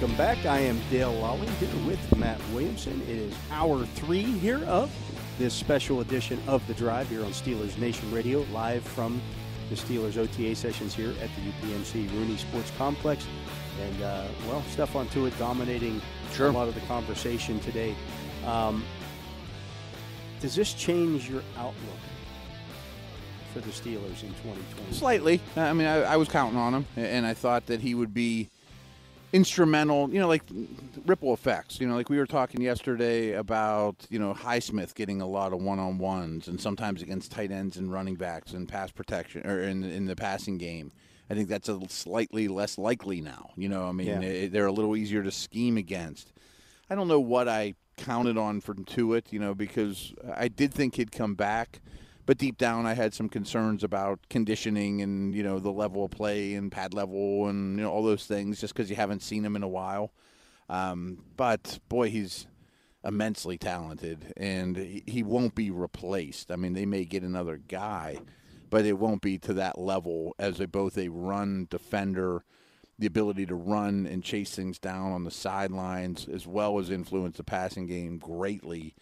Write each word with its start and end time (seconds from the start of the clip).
Welcome 0.00 0.16
back. 0.16 0.46
I 0.46 0.60
am 0.60 0.80
Dale 0.90 1.12
Lolley 1.12 1.48
here 1.58 1.68
with 1.84 2.16
Matt 2.16 2.40
Williamson. 2.52 3.00
It 3.02 3.16
is 3.16 3.34
hour 3.50 3.84
three 3.84 4.22
here 4.22 4.62
of 4.66 4.92
this 5.40 5.52
special 5.52 6.02
edition 6.02 6.40
of 6.46 6.64
The 6.68 6.74
Drive 6.74 7.08
here 7.08 7.24
on 7.24 7.32
Steelers 7.32 7.76
Nation 7.78 8.08
Radio, 8.12 8.42
live 8.52 8.84
from 8.84 9.20
the 9.70 9.74
Steelers 9.74 10.16
OTA 10.16 10.54
sessions 10.54 10.94
here 10.94 11.12
at 11.20 11.30
the 11.34 11.50
UPMC 11.50 12.08
Rooney 12.12 12.36
Sports 12.36 12.70
Complex. 12.78 13.26
And, 13.82 14.02
uh, 14.02 14.28
well, 14.46 14.62
Stephon 14.70 15.08
Tuitt 15.10 15.36
dominating 15.36 16.00
Sure. 16.32 16.46
a 16.46 16.52
lot 16.52 16.68
of 16.68 16.74
the 16.76 16.80
conversation 16.82 17.58
today. 17.58 17.96
Um, 18.46 18.84
does 20.40 20.54
this 20.54 20.74
change 20.74 21.28
your 21.28 21.42
outlook 21.56 21.74
for 23.52 23.58
the 23.58 23.70
Steelers 23.70 24.22
in 24.22 24.28
2020? 24.44 24.92
Slightly. 24.92 25.40
I 25.56 25.72
mean, 25.72 25.88
I, 25.88 26.02
I 26.02 26.16
was 26.16 26.28
counting 26.28 26.56
on 26.56 26.72
him, 26.72 26.86
and 26.96 27.26
I 27.26 27.34
thought 27.34 27.66
that 27.66 27.80
he 27.80 27.96
would 27.96 28.14
be 28.14 28.48
instrumental. 29.32 30.10
You 30.12 30.20
know, 30.20 30.28
like 30.28 30.42
ripple 31.06 31.32
effects. 31.34 31.80
You 31.80 31.86
know, 31.88 31.94
like 31.94 32.08
we 32.08 32.18
were 32.18 32.26
talking 32.26 32.60
yesterday 32.60 33.32
about 33.32 33.96
you 34.10 34.18
know 34.18 34.34
Highsmith 34.34 34.94
getting 34.94 35.20
a 35.20 35.26
lot 35.26 35.52
of 35.52 35.60
one 35.62 35.78
on 35.78 35.98
ones, 35.98 36.48
and 36.48 36.60
sometimes 36.60 37.02
against 37.02 37.32
tight 37.32 37.50
ends 37.50 37.76
and 37.76 37.92
running 37.92 38.14
backs 38.16 38.52
and 38.52 38.68
pass 38.68 38.90
protection 38.90 39.46
or 39.46 39.60
in 39.60 39.84
in 39.84 40.06
the 40.06 40.16
passing 40.16 40.58
game. 40.58 40.92
I 41.30 41.34
think 41.34 41.48
that's 41.50 41.68
a 41.68 41.78
slightly 41.90 42.48
less 42.48 42.78
likely 42.78 43.20
now. 43.20 43.50
You 43.54 43.68
know, 43.68 43.86
I 43.86 43.92
mean, 43.92 44.06
Yeah. 44.06 44.22
eh, 44.22 44.48
they're 44.50 44.66
a 44.66 44.72
little 44.72 44.96
easier 44.96 45.22
to 45.22 45.30
scheme 45.30 45.76
against. 45.76 46.32
I 46.88 46.94
don't 46.94 47.06
know 47.08 47.20
what 47.20 47.48
I 47.48 47.74
counted 47.98 48.38
on 48.38 48.62
from 48.62 48.86
Tuitt, 48.86 49.30
you 49.30 49.38
know, 49.38 49.54
because 49.54 50.14
I 50.34 50.48
did 50.48 50.72
think 50.72 50.94
he'd 50.94 51.12
come 51.12 51.34
back, 51.34 51.80
but 52.28 52.36
deep 52.36 52.58
down 52.58 52.84
I 52.84 52.92
had 52.92 53.14
some 53.14 53.30
concerns 53.30 53.82
about 53.82 54.20
conditioning 54.28 55.00
and 55.00 55.34
you 55.34 55.42
know 55.42 55.58
the 55.58 55.72
level 55.72 56.04
of 56.04 56.10
play 56.10 56.52
and 56.56 56.70
pad 56.70 56.92
level 56.92 57.46
and 57.48 57.78
you 57.78 57.84
know 57.84 57.90
all 57.90 58.02
those 58.02 58.26
things, 58.26 58.60
just 58.60 58.74
because 58.74 58.90
you 58.90 58.96
haven't 58.96 59.22
seen 59.22 59.46
him 59.46 59.56
in 59.56 59.62
a 59.62 59.68
while. 59.68 60.12
Um, 60.68 61.24
but 61.38 61.78
boy, 61.88 62.10
he's 62.10 62.46
immensely 63.02 63.56
talented, 63.56 64.34
and 64.36 64.76
he, 64.76 65.22
won't 65.22 65.54
be 65.54 65.70
replaced. 65.70 66.50
I 66.50 66.56
mean, 66.56 66.74
they 66.74 66.84
may 66.84 67.06
get 67.06 67.22
another 67.22 67.56
guy, 67.56 68.18
but 68.68 68.84
it 68.84 68.98
won't 68.98 69.22
be 69.22 69.38
to 69.38 69.54
that 69.54 69.78
level 69.78 70.34
as 70.38 70.60
a 70.60 70.68
both 70.68 70.98
a 70.98 71.08
run 71.08 71.66
defender 71.70 72.44
the 72.98 73.06
ability 73.06 73.46
to 73.46 73.54
run 73.54 74.06
and 74.06 74.22
chase 74.22 74.54
things 74.54 74.78
down 74.78 75.12
on 75.12 75.24
the 75.24 75.30
sidelines, 75.30 76.28
as 76.28 76.46
well 76.46 76.78
as 76.78 76.90
influence 76.90 77.38
the 77.38 77.44
passing 77.44 77.86
game 77.86 78.18
greatly. 78.18 78.94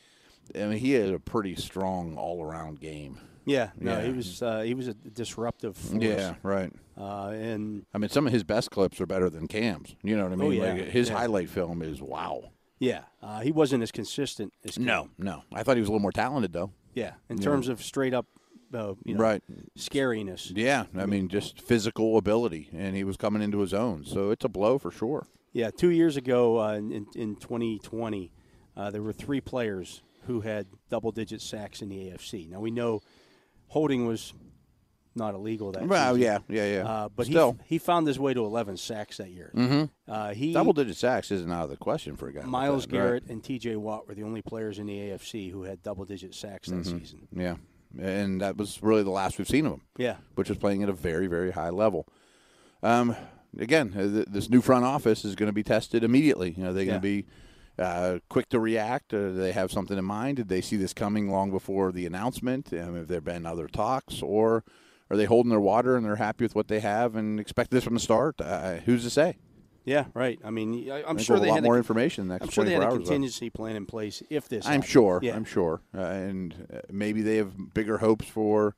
I 0.55 0.67
mean, 0.67 0.79
he 0.79 0.93
had 0.93 1.13
a 1.13 1.19
pretty 1.19 1.55
strong 1.57 2.17
all-around 2.17 2.81
game. 2.81 3.19
Yeah, 3.45 3.71
no, 3.79 3.99
Yeah. 3.99 4.05
he 4.07 4.13
was 4.13 4.43
uh, 4.43 4.61
he 4.63 4.75
was 4.75 4.89
a 4.89 4.95
disruptive 4.95 5.77
force. 5.77 6.03
Yeah, 6.03 6.35
right. 6.43 6.73
uh, 6.99 7.29
and 7.29 7.87
I 7.95 7.99
mean, 7.99 8.09
some 8.11 8.27
of 8.27 8.33
his 8.33 8.43
best 8.43 8.71
clips 8.73 9.01
are 9.01 9.07
better 9.07 9.31
than 9.31 9.47
Cam's. 9.47 9.95
You 10.03 10.17
know 10.17 10.25
what 10.25 10.33
I 10.33 10.37
mean? 10.37 10.49
Oh, 10.49 10.51
yeah. 10.51 10.73
Like, 10.73 10.89
his 10.89 11.09
Yeah. 11.09 11.17
highlight 11.19 11.49
film 11.49 11.81
is 11.83 12.03
wow. 12.03 12.51
yeah, 12.81 13.03
uh, 13.23 13.41
he 13.41 13.53
wasn't 13.53 13.83
as 13.85 13.93
consistent 13.93 14.53
as 14.65 14.77
Cam. 14.77 14.85
No, 14.85 15.09
no. 15.19 15.43
I 15.53 15.63
thought 15.63 15.77
he 15.77 15.81
was 15.81 15.89
a 15.89 15.93
little 15.93 16.03
more 16.03 16.13
talented, 16.13 16.53
though. 16.53 16.73
Yeah, 16.95 17.13
in 17.29 17.39
terms 17.39 17.69
of 17.69 17.83
straight 17.83 18.13
up, 18.15 18.27
uh, 18.75 18.95
you 19.05 19.15
know, 19.15 19.21
Right. 19.21 19.43
scariness. 19.79 20.51
Yeah, 20.55 20.87
I 20.97 21.07
mean, 21.07 21.29
just 21.29 21.61
physical 21.61 22.17
ability, 22.19 22.69
and 22.73 22.97
he 22.97 23.05
was 23.05 23.17
coming 23.17 23.43
into 23.43 23.59
his 23.61 23.73
own. 23.75 24.05
So 24.05 24.31
it's 24.31 24.45
a 24.45 24.49
blow 24.49 24.79
for 24.79 24.91
sure. 24.91 25.27
Yeah, 25.53 25.71
two 25.71 25.91
years 25.91 26.17
ago 26.17 26.59
uh, 26.61 26.73
in 26.75 27.07
in 27.15 27.37
2020, 27.37 28.33
uh, 28.77 28.91
there 28.91 29.03
were 29.03 29.13
three 29.13 29.41
players 29.41 30.03
who 30.27 30.41
had 30.41 30.67
double-digit 30.91 31.41
sacks 31.41 31.83
in 31.83 31.89
the 31.89 31.97
AFC. 32.11 32.49
Now 32.51 32.61
we 32.61 32.71
know 32.71 33.01
holding 33.69 34.07
was 34.07 34.33
not 35.15 35.35
illegal 35.35 35.73
that 35.73 35.87
Well, 35.87 36.15
season. 36.15 36.43
yeah, 36.49 36.63
yeah, 36.65 36.73
yeah. 36.77 36.89
Uh, 36.89 37.09
but 37.09 37.25
Still. 37.27 37.57
he 37.65 37.77
he 37.77 37.79
found 37.79 38.07
his 38.07 38.19
way 38.19 38.35
to 38.35 38.45
11 38.45 38.77
sacks 38.77 39.17
that 39.17 39.31
year. 39.31 39.51
Mm-hmm. 39.55 39.85
Uh, 40.13 40.35
he 40.35 40.53
Double-digit 40.53 40.95
sacks 40.97 41.31
isn't 41.31 41.51
out 41.51 41.65
of 41.65 41.71
the 41.71 41.77
question 41.79 42.17
for 42.17 42.29
a 42.29 42.33
guy. 42.35 42.41
like 42.41 42.49
Miles 42.49 42.87
that, 42.87 42.93
right? 42.93 43.03
Garrett 43.03 43.25
and 43.29 43.43
T.J. 43.43 43.77
Watt 43.77 44.07
were 44.07 44.15
the 44.15 44.25
only 44.25 44.43
players 44.43 44.79
in 44.79 44.87
the 44.87 44.93
AFC 44.99 45.51
who 45.51 45.63
had 45.63 45.83
double-digit 45.83 46.35
sacks 46.35 46.69
that 46.69 46.77
Mm-hmm. 46.83 46.99
season. 46.99 47.29
Yeah, 47.35 47.57
and 47.99 48.43
that 48.43 48.59
was 48.59 48.83
really 48.83 49.03
the 49.05 49.11
last 49.11 49.39
we've 49.39 49.49
seen 49.49 49.65
of 49.65 49.73
him. 49.73 49.83
Yeah, 49.97 50.17
which 50.35 50.51
was 50.51 50.59
playing 50.59 50.83
at 50.83 50.91
a 50.91 50.93
very, 50.93 51.29
very 51.29 51.51
high 51.53 51.71
level. 51.71 52.07
Um, 52.83 53.17
again, 53.59 53.95
uh, 53.97 54.03
th- 54.03 54.27
this 54.29 54.51
new 54.51 54.61
front 54.61 54.85
office 54.85 55.25
is 55.25 55.35
going 55.35 55.47
to 55.49 55.53
be 55.55 55.63
tested 55.63 56.05
immediately. 56.05 56.51
You 56.55 56.65
know, 56.65 56.73
they're 56.75 56.85
going 56.85 56.99
to 56.99 57.01
be 57.01 57.25
uh, 57.79 58.19
quick 58.29 58.49
to 58.51 58.61
react. 58.61 59.09
do 59.09 59.35
they 59.35 59.53
have 59.53 59.71
something 59.71 59.99
in 59.99 60.05
mind. 60.05 60.37
Did 60.37 60.49
they 60.49 60.61
see 60.61 60.77
this 60.77 60.93
coming 60.93 61.31
long 61.31 61.51
before 61.51 61.93
the 61.93 62.07
announcement? 62.07 62.73
Um, 62.73 62.97
have 62.97 63.09
there 63.09 63.21
been 63.21 63.47
other 63.47 63.69
talks, 63.69 64.23
or 64.23 64.65
are 65.11 65.17
they 65.17 65.27
holding 65.27 65.51
their 65.51 65.61
water 65.61 65.97
and 65.97 66.05
they're 66.05 66.17
happy 66.17 66.45
with 66.45 66.55
what 66.55 66.69
they 66.69 66.81
have 66.81 67.17
and 67.17 67.39
expect 67.39 67.71
this 67.71 67.85
from 67.85 67.95
the 67.95 68.01
start? 68.01 68.41
Uh, 68.41 68.77
who's 68.85 69.05
to 69.05 69.11
say? 69.11 69.37
yeah, 69.87 70.07
right. 70.15 70.39
I 70.45 70.51
mean, 70.51 70.91
I, 70.91 71.03
think 71.03 71.21
sure 71.21 71.39
they 71.39 71.47
a 71.47 71.51
lot 71.51 71.55
had 71.57 71.65
more 71.65 71.77
a, 71.77 71.79
information 71.79 72.27
the 72.27 72.35
next 72.35 72.47
I'm 72.47 72.51
sure 72.51 72.65
they 72.65 72.73
24 72.73 72.83
had 72.83 72.83
a 72.83 72.87
hours. 72.87 72.93
though. 72.93 73.05
contingency 73.05 73.51
plan 73.51 73.77
in 73.77 73.87
place 73.87 74.23
if 74.29 74.49
this. 74.49 74.67
I'm 74.67 74.73
happened. 74.73 74.91
sure. 74.91 75.21
Yeah. 75.23 75.37
I'm 75.37 75.45
sure, 75.45 75.81
uh, 75.97 76.01
and 76.01 76.67
uh, 76.75 76.81
maybe 76.91 77.23
they 77.23 77.37
have 77.37 77.73
bigger 77.73 77.99
hopes 77.99 78.27
for 78.27 78.75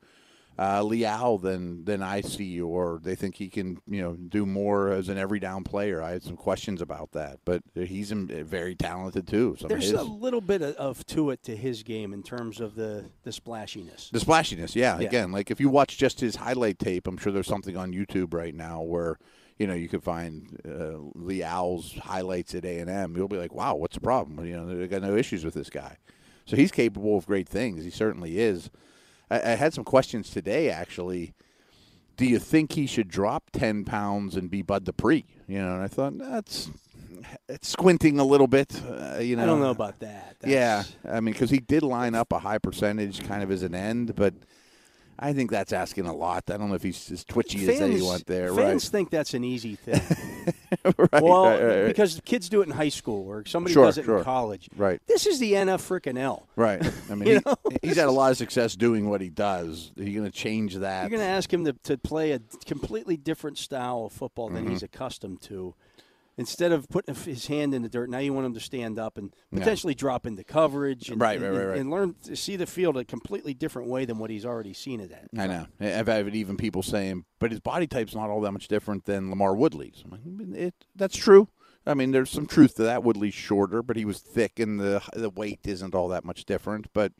uh, 0.59 0.83
Leal 0.83 1.37
than 1.37 1.85
than 1.85 2.03
I 2.03 2.19
see, 2.19 2.59
or 2.59 2.99
they 3.01 3.15
think 3.15 3.35
he 3.35 3.47
can, 3.47 3.79
you 3.87 4.01
know, 4.01 4.15
do 4.15 4.45
more 4.45 4.91
as 4.91 5.07
an 5.07 5.17
every 5.17 5.39
down 5.39 5.63
player. 5.63 6.01
I 6.01 6.11
had 6.11 6.23
some 6.23 6.35
questions 6.35 6.81
about 6.81 7.13
that, 7.13 7.39
but 7.45 7.63
he's 7.73 8.11
um, 8.11 8.27
very 8.27 8.75
talented 8.75 9.25
too. 9.25 9.55
Some 9.57 9.69
There's 9.69 9.91
a 9.91 10.03
little 10.03 10.41
bit 10.41 10.61
of, 10.61 10.75
of 10.75 11.05
to 11.07 11.29
it 11.29 11.43
to 11.43 11.55
his 11.55 11.83
game 11.83 12.13
in 12.13 12.23
terms 12.23 12.59
of 12.59 12.75
the 12.75 13.05
the 13.23 13.31
splashiness. 13.31 14.09
the 14.09 14.19
splashiness, 14.19 14.75
yeah, 14.75 14.99
Yeah. 14.99 15.07
Again, 15.07 15.31
like 15.31 15.49
if 15.49 15.61
you 15.61 15.69
watch 15.69 15.97
just 15.97 16.19
his 16.19 16.35
highlight 16.35 16.77
tape, 16.77 17.07
I'm 17.07 17.17
sure 17.17 17.31
there's 17.31 17.47
something 17.47 17.77
on 17.77 17.93
YouTube 17.93 18.33
right 18.33 18.53
now 18.53 18.81
where. 18.81 19.17
You 19.57 19.67
know, 19.67 19.73
you 19.73 19.89
could 19.89 20.03
find 20.03 20.57
uh, 20.65 20.99
Leal's 21.15 21.93
highlights 21.97 22.55
at 22.55 22.63
A 22.63 22.79
and 22.79 22.89
M. 22.89 23.17
You'll 23.17 23.27
be 23.27 23.35
like, 23.35 23.53
"Wow, 23.53 23.75
what's 23.75 23.95
the 23.95 23.99
problem?" 23.99 24.45
You 24.45 24.55
know, 24.55 24.65
they 24.65 24.87
got 24.87 25.01
no 25.01 25.17
issues 25.17 25.43
with 25.43 25.53
this 25.53 25.69
guy. 25.69 25.97
So 26.45 26.55
he's 26.55 26.71
capable 26.71 27.17
of 27.17 27.25
great 27.25 27.49
things. 27.49 27.83
He 27.83 27.89
certainly 27.89 28.39
is. 28.39 28.69
I, 29.29 29.37
I 29.37 29.55
had 29.55 29.73
some 29.73 29.83
questions 29.83 30.29
today, 30.29 30.69
actually. 30.69 31.33
Do 32.17 32.25
you 32.25 32.39
think 32.39 32.73
he 32.73 32.85
should 32.85 33.07
drop 33.07 33.49
ten 33.51 33.85
pounds 33.85 34.35
and 34.35 34.49
be 34.49 34.61
Bud 34.61 34.83
Dupree? 34.83 35.25
You 35.47 35.59
know, 35.59 35.73
and 35.75 35.83
I 35.83 35.87
thought 35.87 36.17
that's 36.17 36.69
it's 37.47 37.69
squinting 37.69 38.19
a 38.19 38.23
little 38.23 38.47
bit. 38.47 38.81
Uh, 38.83 39.19
you 39.19 39.35
know, 39.35 39.43
I 39.43 39.45
don't 39.45 39.59
know 39.61 39.71
about 39.71 39.99
that. 39.99 40.35
yeah, 40.45 40.83
I 41.09 41.19
mean, 41.19 41.33
because 41.33 41.49
he 41.49 41.59
did 41.59 41.83
line 41.83 42.15
up 42.15 42.31
a 42.33 42.39
high 42.39 42.57
percentage, 42.57 43.23
kind 43.23 43.43
of 43.43 43.51
as 43.51 43.63
an 43.63 43.73
end, 43.75 44.15
but 44.15 44.33
I 45.21 45.33
think 45.33 45.51
that's 45.51 45.73
asking 45.73 46.05
a 46.05 46.15
lot. 46.15 46.49
I 46.49 46.55
don't 46.57 46.69
know 46.69 46.75
if 46.75 46.83
he's 46.83 47.11
as 47.11 47.23
twitchy 47.25 47.69
as 47.69 47.79
they 47.79 48.01
want 48.01 48.25
there. 48.25 48.53
fans 48.53 48.87
think 48.87 49.09
that's 49.09 49.33
an 49.33 49.43
easy 49.43 49.75
thing. 49.75 50.01
right, 50.85 50.95
right, 51.11 51.21
well, 51.23 51.43
right, 51.45 51.61
right, 51.63 51.87
because 51.87 52.21
kids 52.23 52.47
do 52.47 52.61
it 52.61 52.67
in 52.67 52.73
high 52.73 52.87
school 52.89 53.27
or 53.27 53.43
somebody 53.45 53.73
Sure, 53.73 53.85
does 53.85 53.97
it 53.97 54.05
sure. 54.05 54.19
in 54.19 54.23
college. 54.23 54.69
right, 54.77 55.01
This 55.07 55.25
is 55.27 55.39
the 55.39 55.53
NF 55.53 55.81
frickin' 55.81 56.17
L. 56.17 56.47
right. 56.55 56.81
I 57.09 57.15
mean, 57.15 57.27
You 57.27 57.41
he- 57.69 57.87
he's 57.89 57.97
had 57.97 58.07
a 58.07 58.11
lot 58.11 58.31
of 58.31 58.37
success 58.37 58.75
doing 58.75 59.09
what 59.09 59.19
he 59.19 59.29
does. 59.29 59.91
Are 59.99 60.03
you 60.03 60.17
going 60.17 60.31
to 60.31 60.35
change 60.37 60.75
that? 60.75 61.01
You're 61.01 61.09
going 61.19 61.21
to 61.29 61.35
ask 61.35 61.51
him 61.53 61.65
to, 61.65 61.73
to 61.83 61.97
play 61.97 62.31
a 62.31 62.39
completely 62.65 63.17
different 63.17 63.57
style 63.57 64.05
of 64.05 64.13
football 64.13 64.49
than 64.49 64.63
Mm-hmm. 64.63 64.71
he's 64.71 64.83
accustomed 64.83 65.41
to. 65.43 65.75
Instead 66.39 66.71
of 66.71 66.87
putting 66.87 67.13
his 67.13 67.47
hand 67.47 67.73
in 67.73 67.81
the 67.81 67.89
dirt, 67.89 68.09
now 68.09 68.17
you 68.17 68.31
want 68.33 68.45
him 68.45 68.53
to 68.53 68.59
stand 68.61 68.97
up 68.97 69.17
and 69.17 69.33
Yeah. 69.51 69.59
potentially 69.59 69.93
drop 69.93 70.25
into 70.25 70.43
coverage 70.43 71.09
and, 71.09 71.19
Right, 71.19 71.35
and, 71.35 71.43
right, 71.43 71.57
right, 71.57 71.67
right. 71.71 71.77
and 71.79 71.89
learn 71.91 72.15
to 72.23 72.35
see 72.37 72.55
the 72.55 72.65
field 72.65 72.95
a 72.95 73.03
completely 73.03 73.53
different 73.53 73.89
way 73.89 74.05
than 74.05 74.17
what 74.19 74.29
he's 74.29 74.45
already 74.45 74.73
seen 74.73 75.01
it 75.01 75.11
at. 75.11 75.27
I 75.37 75.47
know. 75.47 75.65
I've 75.81 76.07
had 76.07 76.33
even 76.33 76.55
people 76.55 76.81
saying, 76.81 77.25
but 77.39 77.51
his 77.51 77.59
body 77.59 77.87
type's 77.87 78.15
not 78.15 78.29
all 78.29 78.39
that 78.41 78.53
much 78.53 78.69
different 78.69 79.03
than 79.03 79.29
LaMarr 79.29 79.57
Woodley's. 79.57 80.03
Like, 80.09 80.21
it, 80.55 80.73
that's 80.95 81.17
true. 81.17 81.49
I 81.85 81.93
mean, 81.93 82.11
there's 82.11 82.29
some 82.29 82.45
truth 82.47 82.75
to 82.75 82.83
that. 82.83 83.03
Woodley's 83.03 83.33
shorter, 83.33 83.83
but 83.83 83.97
he 83.97 84.05
was 84.05 84.19
thick, 84.19 84.59
and 84.59 84.79
the 84.79 85.01
the 85.13 85.29
weight 85.29 85.59
isn't 85.65 85.93
all 85.95 86.07
that 86.09 86.23
much 86.23 86.45
different. 86.45 86.87
But 86.93 87.11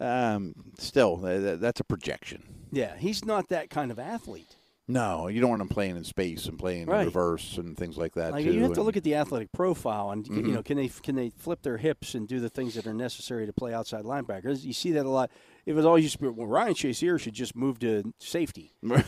um, 0.00 0.54
still, 0.78 1.18
th- 1.20 1.40
th- 1.42 1.60
that's 1.60 1.80
a 1.80 1.84
projection. 1.84 2.44
Yeah, 2.70 2.96
he's 2.96 3.24
not 3.24 3.48
that 3.48 3.70
kind 3.70 3.90
of 3.90 3.98
athlete. 3.98 4.56
No, 4.92 5.28
you 5.28 5.40
don't 5.40 5.50
want 5.50 5.60
them 5.60 5.68
playing 5.68 5.96
in 5.96 6.04
space 6.04 6.46
and 6.46 6.58
playing 6.58 6.86
Right. 6.86 7.00
in 7.00 7.06
reverse 7.06 7.56
and 7.58 7.76
things 7.76 7.96
like 7.96 8.14
that. 8.14 8.32
Like 8.32 8.44
too. 8.44 8.52
you 8.52 8.62
have 8.62 8.72
to 8.74 8.82
look 8.82 8.96
at 8.96 9.04
the 9.04 9.14
athletic 9.14 9.50
profile, 9.52 10.10
and 10.10 10.24
Mm-hmm. 10.24 10.46
you 10.46 10.52
know, 10.54 10.62
can 10.62 10.76
they 10.76 10.88
can 10.88 11.14
they 11.16 11.30
flip 11.30 11.62
their 11.62 11.78
hips 11.78 12.14
and 12.14 12.28
do 12.28 12.40
the 12.40 12.48
things 12.50 12.74
that 12.74 12.86
are 12.86 12.94
necessary 12.94 13.46
to 13.46 13.52
play 13.52 13.72
outside 13.72 14.04
linebackers? 14.04 14.64
You 14.64 14.72
see 14.72 14.92
that 14.92 15.06
a 15.06 15.10
lot. 15.10 15.30
It 15.66 15.72
was 15.74 15.84
always 15.86 16.04
used 16.04 16.18
to 16.18 16.22
be 16.22 16.28
well, 16.28 16.46
Ryan 16.46 16.74
Shazier 16.74 17.18
should 17.20 17.34
just 17.34 17.54
move 17.56 17.78
to 17.80 18.12
safety. 18.18 18.72
right, 18.82 19.04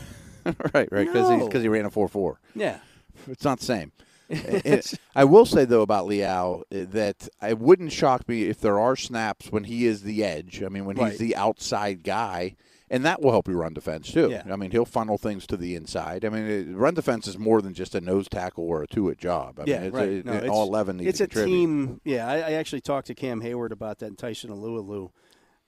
right, 0.73 0.89
because 0.91 1.29
he, 1.29 1.37
No. 1.37 1.49
he 1.49 1.67
ran 1.67 1.85
a 1.85 1.89
four 1.91 2.07
four. 2.07 2.39
Yeah, 2.55 2.79
It's 3.27 3.43
not 3.43 3.59
the 3.59 3.65
same. 3.65 3.91
It- 4.29 4.93
I 5.15 5.23
will 5.23 5.45
say 5.45 5.65
though 5.65 5.81
about 5.83 6.07
Leal 6.07 6.63
uh, 6.73 6.85
that 6.91 7.29
it 7.43 7.59
wouldn't 7.59 7.91
shock 7.91 8.27
me 8.27 8.43
if 8.43 8.59
there 8.59 8.79
are 8.79 8.95
snaps 8.95 9.51
when 9.51 9.65
he 9.65 9.85
is 9.85 10.01
the 10.01 10.23
edge. 10.23 10.63
I 10.63 10.69
mean, 10.69 10.85
when 10.85 10.97
Right. 10.97 11.11
he's 11.11 11.19
the 11.19 11.35
outside 11.35 12.01
guy, 12.03 12.55
and 12.89 13.03
that 13.05 13.21
will 13.21 13.31
help 13.31 13.47
you 13.47 13.55
run 13.55 13.73
defense 13.73 14.11
too. 14.11 14.29
Yeah. 14.29 14.43
I 14.51 14.55
mean, 14.55 14.71
he'll 14.71 14.85
funnel 14.85 15.17
things 15.17 15.47
to 15.47 15.57
the 15.57 15.75
inside. 15.75 16.23
I 16.25 16.29
mean, 16.29 16.45
it, 16.45 16.67
run 16.75 16.93
defense 16.93 17.27
is 17.27 17.37
more 17.37 17.61
than 17.61 17.73
just 17.73 17.95
a 17.95 18.01
nose 18.01 18.27
tackle 18.29 18.63
or 18.63 18.83
a 18.83 18.87
Tuitt 18.87 19.17
job. 19.17 19.59
I 19.59 19.63
yeah, 19.65 19.77
mean, 19.77 19.87
it's 19.87 19.95
right. 19.95 20.09
A, 20.09 20.23
No, 20.23 20.33
it- 20.33 20.35
it's- 20.37 20.49
all 20.51 20.63
eleven 20.67 20.97
need 20.97 21.07
It's 21.07 21.17
to 21.17 21.23
a 21.23 21.27
contribute. 21.27 21.55
team. 21.55 22.01
Yeah, 22.03 22.27
I, 22.27 22.35
I 22.37 22.51
actually 22.53 22.81
talked 22.81 23.07
to 23.07 23.15
Cam 23.15 23.41
Heyward 23.41 23.71
about 23.71 23.99
that, 23.99 24.07
and 24.07 24.17
Tyson 24.17 24.51
Alualu, 24.51 25.09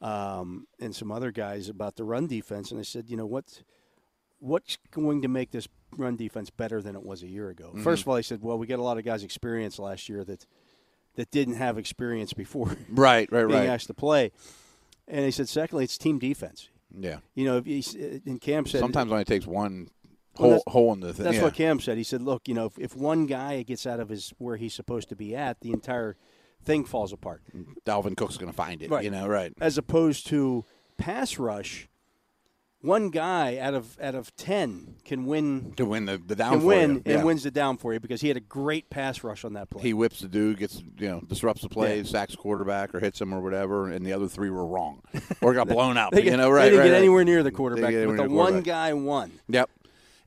um, 0.02 0.68
and 0.80 0.96
some 0.96 1.12
other 1.12 1.32
guys 1.32 1.70
about 1.70 1.96
the 1.96 2.04
run 2.04 2.28
defense, 2.28 2.70
and 2.72 2.80
I 2.80 2.84
said, 2.84 3.10
you 3.10 3.18
know 3.18 3.26
what, 3.26 3.64
what's 4.40 4.78
going 4.92 5.22
to 5.24 5.28
make 5.28 5.50
this 5.52 5.68
run 5.96 6.16
defense 6.16 6.50
better 6.52 6.82
than 6.82 6.96
it 6.96 7.02
was 7.04 7.24
a 7.24 7.28
year 7.28 7.50
ago? 7.50 7.70
Mm-hmm. 7.70 7.84
First 7.84 8.04
of 8.04 8.10
all, 8.10 8.16
I 8.16 8.22
said, 8.22 8.42
well, 8.44 8.58
we 8.60 8.68
got 8.68 8.78
a 8.80 8.84
lot 8.84 9.00
of 9.00 9.06
guys 9.06 9.24
experience 9.24 9.80
last 9.80 10.08
year 10.10 10.24
that 10.26 10.46
that 11.16 11.32
didn't 11.32 11.56
have 11.56 11.80
experience 11.80 12.32
before 12.34 12.78
Right, 12.92 13.28
right, 13.32 13.48
being 13.48 13.60
right. 13.62 13.70
asked 13.70 13.88
to 13.88 13.96
play, 13.96 14.32
and 15.08 15.26
he 15.26 15.32
said, 15.32 15.50
secondly, 15.50 15.84
it's 15.86 15.98
team 15.98 16.20
defense. 16.20 16.70
Yeah. 17.00 17.18
You 17.36 17.46
know, 17.46 17.58
if 17.58 17.66
he's, 17.66 17.96
uh, 17.96 18.20
and 18.26 18.42
Cam 18.42 18.66
said 18.66 18.80
Sometimes 18.80 19.12
only 19.12 19.26
takes 19.26 19.46
one 19.46 19.90
Well, 20.40 20.52
hole, 20.52 20.64
hole 20.68 20.94
in 20.94 21.00
the 21.00 21.14
thing. 21.14 21.26
That's 21.26 21.38
yeah. 21.38 21.44
what 21.44 21.54
Cam 21.54 21.80
said. 21.80 21.98
He 21.98 22.04
said, 22.04 22.22
"Look, 22.22 22.48
you 22.48 22.54
know, 22.54 22.66
if, 22.66 22.78
if 22.80 22.96
one 22.96 23.26
guy 23.26 23.64
gets 23.64 23.86
out 23.86 24.00
of 24.00 24.10
his 24.10 24.34
where 24.38 24.58
he's 24.58 24.74
supposed 24.74 25.10
to 25.10 25.16
be 25.16 25.36
at, 25.36 25.62
the 25.62 25.72
entire 25.72 26.16
thing 26.64 26.86
falls 26.86 27.14
apart." 27.14 27.44
Dalvin 27.86 28.16
Cook's 28.18 28.38
going 28.38 28.52
to 28.52 28.56
find 28.56 28.82
it. 28.82 28.90
Right. 28.90 29.04
You 29.04 29.12
know, 29.12 29.28
right? 29.28 29.54
As 29.62 29.78
opposed 29.78 30.28
to 30.28 30.66
pass 30.98 31.38
rush, 31.38 31.88
one 32.88 33.10
guy 33.10 33.58
out 33.58 33.74
of 33.74 33.98
out 34.02 34.16
of 34.16 34.36
ten 34.36 34.96
can 35.06 35.26
win 35.26 35.74
To 35.78 35.86
win 35.86 36.06
the, 36.06 36.18
the 36.18 36.36
down 36.36 36.54
can 36.54 36.60
for 36.62 36.66
win 36.68 37.04
you. 37.06 37.14
and 37.14 37.24
wins 37.24 37.44
the 37.44 37.52
down 37.52 37.78
for 37.78 37.94
you 37.94 38.00
because 38.00 38.22
he 38.22 38.28
had 38.30 38.38
a 38.38 38.42
great 38.42 38.90
pass 38.90 39.24
rush 39.24 39.46
on 39.46 39.54
that 39.54 39.70
play. 39.70 39.84
He 39.84 39.94
whips 39.94 40.22
the 40.22 40.28
dude, 40.28 40.58
gets 40.58 40.82
you 40.98 41.08
know, 41.10 41.22
disrupts 41.22 41.62
the 41.62 41.70
play, 41.70 41.98
Yeah. 41.98 42.04
sacks 42.04 42.32
the 42.32 42.38
quarterback 42.38 42.96
or 42.96 43.00
hits 43.00 43.22
him 43.22 43.34
or 43.34 43.42
whatever, 43.42 43.90
and 43.92 44.06
the 44.06 44.14
other 44.14 44.28
three 44.28 44.50
were 44.50 44.66
wrong 44.66 45.02
or 45.42 45.54
got 45.54 45.68
blown 45.78 45.98
out. 45.98 46.14
They 46.14 46.24
you 46.24 46.38
know, 46.38 46.50
right? 46.50 46.64
they 46.64 46.70
didn't 46.72 46.80
right, 46.80 46.86
get 46.88 46.92
right. 46.94 46.98
anywhere 47.00 47.24
near 47.24 47.44
the 47.44 47.52
quarterback, 47.52 47.94
but 47.94 48.18
the 48.18 48.24
the 48.24 48.30
one 48.30 48.62
guy 48.62 48.94
won. 48.94 49.32
Yep. 49.50 49.70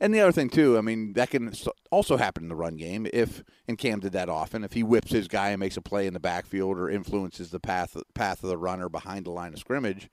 And 0.02 0.14
the 0.14 0.20
other 0.20 0.32
thing 0.32 0.48
too, 0.48 0.78
I 0.78 0.80
mean, 0.80 1.12
that 1.12 1.28
can 1.28 1.52
also 1.90 2.16
happen 2.16 2.44
in 2.44 2.48
the 2.48 2.54
run 2.56 2.76
game 2.76 3.06
if 3.12 3.42
and 3.68 3.76
Cam 3.76 4.00
did 4.00 4.12
that 4.12 4.30
often. 4.30 4.64
If 4.64 4.72
he 4.72 4.82
whips 4.82 5.10
his 5.12 5.28
guy 5.28 5.50
and 5.50 5.60
makes 5.60 5.76
a 5.76 5.82
play 5.82 6.06
in 6.06 6.14
the 6.14 6.20
backfield 6.20 6.78
or 6.78 6.88
influences 6.88 7.50
the 7.50 7.60
path 7.60 7.96
path 8.14 8.42
of 8.42 8.48
the 8.48 8.56
runner 8.56 8.88
behind 8.88 9.26
the 9.26 9.30
line 9.30 9.52
of 9.52 9.58
scrimmage, 9.58 10.08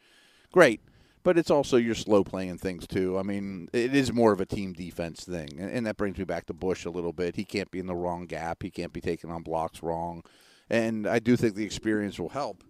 great. 0.52 0.82
But 1.28 1.38
it's 1.38 1.52
also 1.52 1.76
you're 1.76 1.94
slow 1.94 2.24
playing 2.24 2.58
things 2.60 2.88
too. 2.88 3.20
I 3.20 3.22
mean, 3.22 3.68
it 3.74 3.94
is 3.94 4.14
more 4.14 4.32
of 4.32 4.40
a 4.40 4.46
team 4.46 4.72
defense 4.72 5.26
thing, 5.26 5.60
and, 5.60 5.70
and 5.70 5.86
that 5.86 5.98
brings 5.98 6.18
me 6.18 6.24
back 6.24 6.46
to 6.46 6.54
Bush 6.54 6.86
a 6.86 6.90
little 6.90 7.12
bit. 7.12 7.36
He 7.36 7.44
can't 7.44 7.70
be 7.70 7.80
in 7.80 7.86
the 7.86 7.98
wrong 7.98 8.28
gap. 8.28 8.64
He 8.64 8.72
can't 8.72 8.94
be 8.94 9.02
taking 9.02 9.30
on 9.30 9.44
blocks 9.44 9.84
wrong, 9.84 10.24
and 10.70 11.06
I 11.06 11.20
do 11.20 11.36
think 11.36 11.56
the 11.56 11.66
experience 11.66 12.18
will 12.18 12.30
help. 12.30 12.64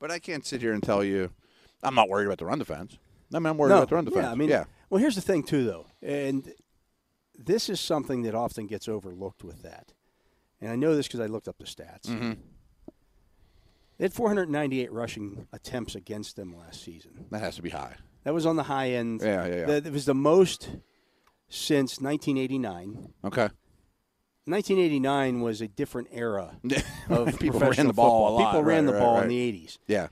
But 0.00 0.10
I 0.10 0.18
can't 0.18 0.44
sit 0.44 0.60
here 0.60 0.72
and 0.72 0.82
tell 0.82 1.04
you 1.04 1.30
I'm 1.84 1.94
not 1.94 2.08
worried 2.08 2.26
about 2.26 2.38
the 2.38 2.46
run 2.46 2.58
defense. 2.58 2.98
I 3.32 3.38
mean, 3.38 3.46
I'm 3.46 3.56
worried 3.56 3.74
about 3.74 3.88
the 3.88 3.94
run 3.94 4.06
defense. 4.06 4.24
Yeah, 4.24 4.32
I 4.32 4.34
mean, 4.34 4.48
yeah. 4.48 4.64
well, 4.88 5.00
here's 5.00 5.14
the 5.14 5.20
thing 5.20 5.44
too, 5.44 5.62
though, 5.62 5.86
and 6.02 6.52
this 7.38 7.68
is 7.68 7.78
something 7.78 8.22
that 8.22 8.34
often 8.34 8.66
gets 8.66 8.88
overlooked 8.88 9.44
with 9.44 9.62
that. 9.62 9.92
And 10.60 10.68
I 10.68 10.74
know 10.74 10.96
this 10.96 11.06
because 11.06 11.20
I 11.20 11.26
looked 11.26 11.46
up 11.46 11.58
the 11.58 11.64
stats. 11.64 12.06
Mm-hmm. 12.06 12.32
They 14.00 14.06
had 14.06 14.14
498 14.14 14.90
rushing 14.92 15.46
attempts 15.52 15.94
against 15.94 16.34
them 16.36 16.56
last 16.56 16.82
season. 16.82 17.26
that 17.30 17.40
has 17.42 17.56
to 17.56 17.62
be 17.62 17.68
high. 17.68 17.96
That 18.24 18.32
was 18.32 18.46
on 18.46 18.56
the 18.56 18.62
high 18.62 18.92
end. 18.92 19.20
Yeah, 19.22 19.44
yeah, 19.46 19.54
yeah. 19.56 19.66
That 19.66 19.86
it 19.86 19.92
was 19.92 20.06
the 20.06 20.14
most 20.14 20.70
since 21.50 22.00
1989. 22.00 23.12
Okay. 23.26 23.50
1989 24.46 25.42
was 25.42 25.60
a 25.60 25.68
different 25.68 26.08
era 26.12 26.56
of 27.10 27.38
People 27.38 27.60
ran 27.60 27.88
the 27.88 27.92
ball 27.92 28.36
lot. 28.36 28.46
People 28.46 28.62
ran 28.64 28.86
Right, 28.86 28.92
the 28.92 28.92
right, 28.94 29.00
ball 29.04 29.14
right. 29.16 29.24
in 29.24 29.28
the 29.28 29.52
80s. 29.66 29.76
Yeah. 29.86 30.08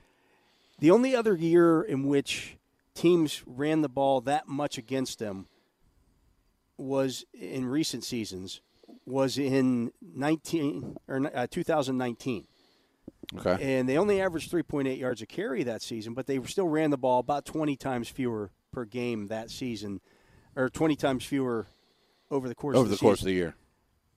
The 0.77 0.91
only 0.91 1.15
other 1.15 1.35
year 1.35 1.81
in 1.81 2.03
which 2.05 2.57
teams 2.93 3.41
ran 3.47 3.81
the 3.81 3.89
ball 3.89 4.21
that 4.21 4.47
much 4.47 4.77
against 4.77 5.17
them 5.17 5.47
was 6.77 7.25
in 7.33 7.65
recent 7.65 8.03
seasons 8.03 8.61
was 9.07 9.39
in 9.39 9.91
19 10.13 10.95
or 11.07 11.31
uh, 11.33 11.47
2019 11.49 12.45
Okay. 13.37 13.77
and 13.77 13.87
they 13.87 13.97
only 13.97 14.21
averaged 14.21 14.51
3.8 14.51 14.97
yards 14.99 15.21
a 15.21 15.25
carry 15.25 15.63
that 15.63 15.81
season 15.81 16.13
but 16.13 16.25
they 16.27 16.41
still 16.43 16.67
ran 16.67 16.89
the 16.89 16.97
ball 16.97 17.19
about 17.19 17.45
20 17.45 17.75
times 17.75 18.09
fewer 18.09 18.51
per 18.71 18.85
game 18.85 19.27
that 19.27 19.49
season 19.51 20.01
or 20.55 20.69
20 20.69 20.95
times 20.95 21.23
fewer 21.25 21.67
over 22.31 22.47
the 22.47 22.55
course 22.55 22.75
Over 22.75 22.85
of 22.85 22.89
the 22.89 22.95
the, 22.95 22.99
course 22.99 23.19
of 23.21 23.25
the 23.25 23.33
year. 23.33 23.55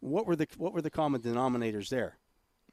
what 0.01 0.27
were 0.27 0.37
the 0.37 0.47
what 0.57 0.73
were 0.73 0.83
the 0.83 0.91
common 0.91 1.21
denominators 1.21 1.89
there 1.91 2.17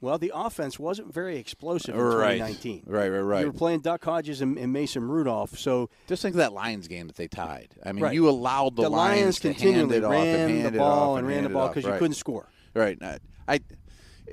well 0.00 0.16
the 0.18 0.32
offense 0.34 0.78
wasn't 0.78 1.12
very 1.12 1.36
explosive 1.36 1.94
in 1.94 2.00
Right. 2.00 2.38
2019 2.38 2.84
Right, 2.86 3.08
right, 3.08 3.20
right. 3.20 3.40
you 3.40 3.46
were 3.46 3.52
playing 3.52 3.80
Duck 3.80 4.02
Hodges 4.04 4.40
and, 4.40 4.56
and 4.58 4.72
Mason 4.72 5.04
Rudolph 5.04 5.58
so 5.58 5.90
Just 6.08 6.22
think 6.22 6.34
of 6.34 6.38
that 6.38 6.52
Lions 6.54 6.88
game 6.88 7.06
that 7.06 7.16
they 7.16 7.28
tied. 7.28 7.74
I 7.84 7.92
mean, 7.92 8.04
Right. 8.04 8.14
you 8.14 8.28
allowed 8.28 8.76
the, 8.76 8.82
the, 8.82 8.88
Lions, 8.90 9.38
to 9.40 9.48
hand 9.48 9.56
continually 9.58 9.96
it 9.98 10.04
off 10.04 10.12
and 10.14 10.22
ran 10.24 10.48
hand 10.48 10.64
the 10.74 10.76
it 10.76 10.78
ball 10.78 11.12
off 11.12 11.18
and 11.18 11.28
ran 11.28 11.42
the 11.44 11.50
ball 11.50 11.62
off. 11.68 11.74
because 11.74 11.90
you 11.90 11.98
couldn't 11.98 12.14
score. 12.14 12.48
Right. 12.74 12.96
I, 13.02 13.18
I 13.48 13.60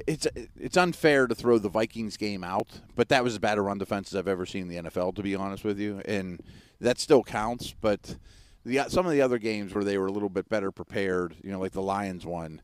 it's 0.05 0.27
it's 0.59 0.77
unfair 0.77 1.27
to 1.27 1.33
throw 1.35 1.57
the 1.57 1.69
Vikings 1.69 2.17
game 2.17 2.43
out, 2.43 2.81
but 2.95 3.09
that 3.09 3.23
was 3.23 3.33
as 3.33 3.39
bad 3.39 3.57
a 3.57 3.61
run 3.61 3.77
defense 3.77 4.11
as 4.13 4.17
I've 4.17 4.27
ever 4.27 4.45
seen 4.45 4.63
in 4.71 4.83
the 4.83 4.89
NFL, 4.89 5.15
to 5.15 5.23
be 5.23 5.35
honest 5.35 5.63
with 5.63 5.79
you, 5.79 6.01
and 6.05 6.41
that 6.79 6.99
still 6.99 7.23
counts. 7.23 7.73
But 7.79 8.17
the 8.65 8.85
some 8.89 9.05
of 9.05 9.11
the 9.11 9.21
other 9.21 9.37
games 9.39 9.73
where 9.73 9.83
they 9.83 9.97
were 9.97 10.07
a 10.07 10.11
little 10.11 10.29
bit 10.29 10.49
better 10.49 10.71
prepared, 10.71 11.35
you 11.43 11.51
know, 11.51 11.59
like 11.59 11.71
the 11.71 11.81
Lions 11.81 12.25
one. 12.25 12.61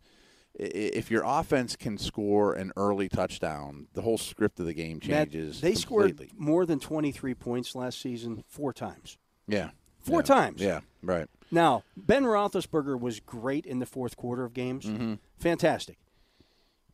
If 0.55 1.09
your 1.09 1.23
offense 1.25 1.75
can 1.75 1.97
score 1.97 2.53
an 2.53 2.71
early 2.77 3.09
touchdown, 3.09 3.87
the 3.93 4.03
whole 4.03 4.19
script 4.19 4.59
of 4.59 4.67
the 4.67 4.73
game 4.75 4.99
Matt, 5.07 5.31
changes. 5.31 5.61
they 5.61 5.73
completely. 5.73 6.27
scored 6.27 6.39
more 6.39 6.67
than 6.67 6.79
23 6.79 7.33
points 7.33 7.73
last 7.73 7.99
season 7.99 8.43
four 8.47 8.71
times. 8.71 9.17
Yeah. 9.47 9.71
Four 9.97 10.19
Yeah. 10.19 10.25
times. 10.25 10.61
Yeah. 10.61 10.81
Right. 11.01 11.27
Now, 11.49 11.81
Ben 11.97 12.23
Roethlisberger 12.23 12.99
was 12.99 13.19
great 13.19 13.65
in 13.65 13.79
the 13.79 13.87
fourth 13.87 14.15
quarter 14.15 14.43
of 14.43 14.53
games. 14.53 14.85
Mm-hmm. 14.85 15.15
Fantastic. 15.39 15.97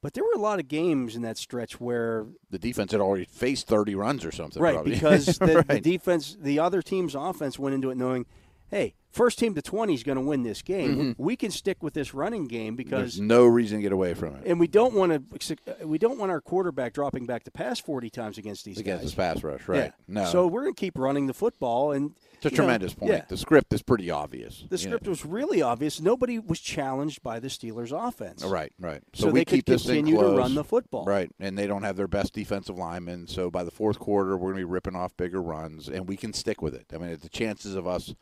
But 0.01 0.13
there 0.13 0.23
were 0.23 0.33
a 0.33 0.39
lot 0.39 0.59
of 0.59 0.67
games 0.69 1.15
in 1.15 1.21
that 1.23 1.37
stretch 1.37 1.79
where, 1.79 2.25
The 2.49 2.59
defense 2.59 2.91
had 2.93 3.01
already 3.01 3.25
faced 3.25 3.67
30 3.67 3.95
runs 3.95 4.23
or 4.23 4.31
something. 4.31 4.61
right, 4.61 4.75
probably. 4.75 4.93
because 4.93 5.25
the, 5.39 5.65
the 5.67 5.81
defense, 5.81 6.37
the 6.39 6.59
other 6.59 6.81
team's 6.81 7.15
offense 7.15 7.59
went 7.59 7.75
into 7.75 7.89
it 7.89 7.97
knowing, 7.97 8.25
hey, 8.69 8.93
first 9.11 9.39
team 9.39 9.55
to 9.55 9.61
20 9.61 9.93
is 9.93 10.03
going 10.03 10.17
to 10.17 10.21
win 10.21 10.43
this 10.43 10.61
game. 10.61 11.15
We 11.17 11.35
can 11.35 11.51
stick 11.51 11.81
with 11.81 11.93
this 11.93 12.13
running 12.13 12.47
game 12.47 12.75
because 12.75 12.89
Mm-hmm. 12.89 12.99
There's 12.99 13.19
no 13.21 13.45
reason 13.45 13.77
to 13.77 13.81
get 13.83 13.91
away 13.91 14.13
from 14.13 14.35
it 14.35 14.43
and 14.45 14.59
we 14.59 14.67
don't 14.67 14.93
want 14.93 15.39
to 15.39 15.57
we 15.85 15.97
don't 15.97 16.17
want 16.17 16.31
our 16.31 16.41
quarterback 16.41 16.93
dropping 16.93 17.25
back 17.25 17.43
to 17.45 17.51
pass 17.51 17.79
40 17.79 18.09
times 18.09 18.37
against 18.37 18.65
these 18.65 18.75
guys. 18.75 18.81
against 18.81 19.01
guys. 19.01 19.11
this 19.11 19.15
pass 19.15 19.43
rush, 19.43 19.67
right? 19.67 19.77
Yeah. 19.85 19.91
No, 20.07 20.25
So 20.25 20.47
we're 20.47 20.63
going 20.63 20.73
to 20.75 20.79
keep 20.79 20.97
running 20.97 21.27
the 21.27 21.33
football 21.33 21.91
and 21.91 22.11
it's 22.33 22.45
a 22.45 22.49
you 22.49 22.51
know, 22.51 22.55
tremendous 22.63 22.93
point. 22.93 23.11
Yeah. 23.11 23.25
The 23.27 23.37
script 23.37 23.73
is 23.73 23.81
pretty 23.81 24.09
obvious. 24.09 24.63
The 24.69 24.75
know. 24.75 24.77
script 24.77 25.07
was 25.07 25.25
really 25.25 25.61
obvious. 25.61 25.99
Nobody 25.99 26.39
was 26.39 26.59
challenged 26.59 27.21
by 27.21 27.39
the 27.39 27.49
Steelers' 27.49 27.91
offense. 27.91 28.43
Right, 28.43 28.71
right. 28.79 29.01
So, 29.13 29.27
we 29.27 29.41
they 29.41 29.45
keep 29.45 29.65
could 29.65 29.73
this 29.73 29.85
thing 29.85 30.05
continue 30.05 30.15
to 30.19 30.25
close. 30.27 30.37
run 30.37 30.55
the 30.55 30.63
football. 30.63 31.05
Right, 31.05 31.29
and 31.39 31.57
they 31.57 31.67
don't 31.67 31.83
have 31.83 31.97
their 31.97 32.07
best 32.07 32.33
defensive 32.33 32.77
linemen. 32.77 33.27
So 33.27 33.51
by 33.51 33.63
the 33.63 33.71
fourth 33.71 33.99
quarter, 33.99 34.37
we're 34.37 34.51
going 34.53 34.61
to 34.61 34.67
be 34.67 34.71
ripping 34.71 34.95
off 34.95 35.15
bigger 35.17 35.41
runs, 35.41 35.89
and 35.89 36.07
we 36.07 36.15
can 36.15 36.31
stick 36.33 36.61
with 36.61 36.73
it. 36.73 36.85
I 36.93 36.97
mean, 36.97 37.17
the 37.21 37.29
chances 37.29 37.75
of 37.75 37.85
us 37.87 38.15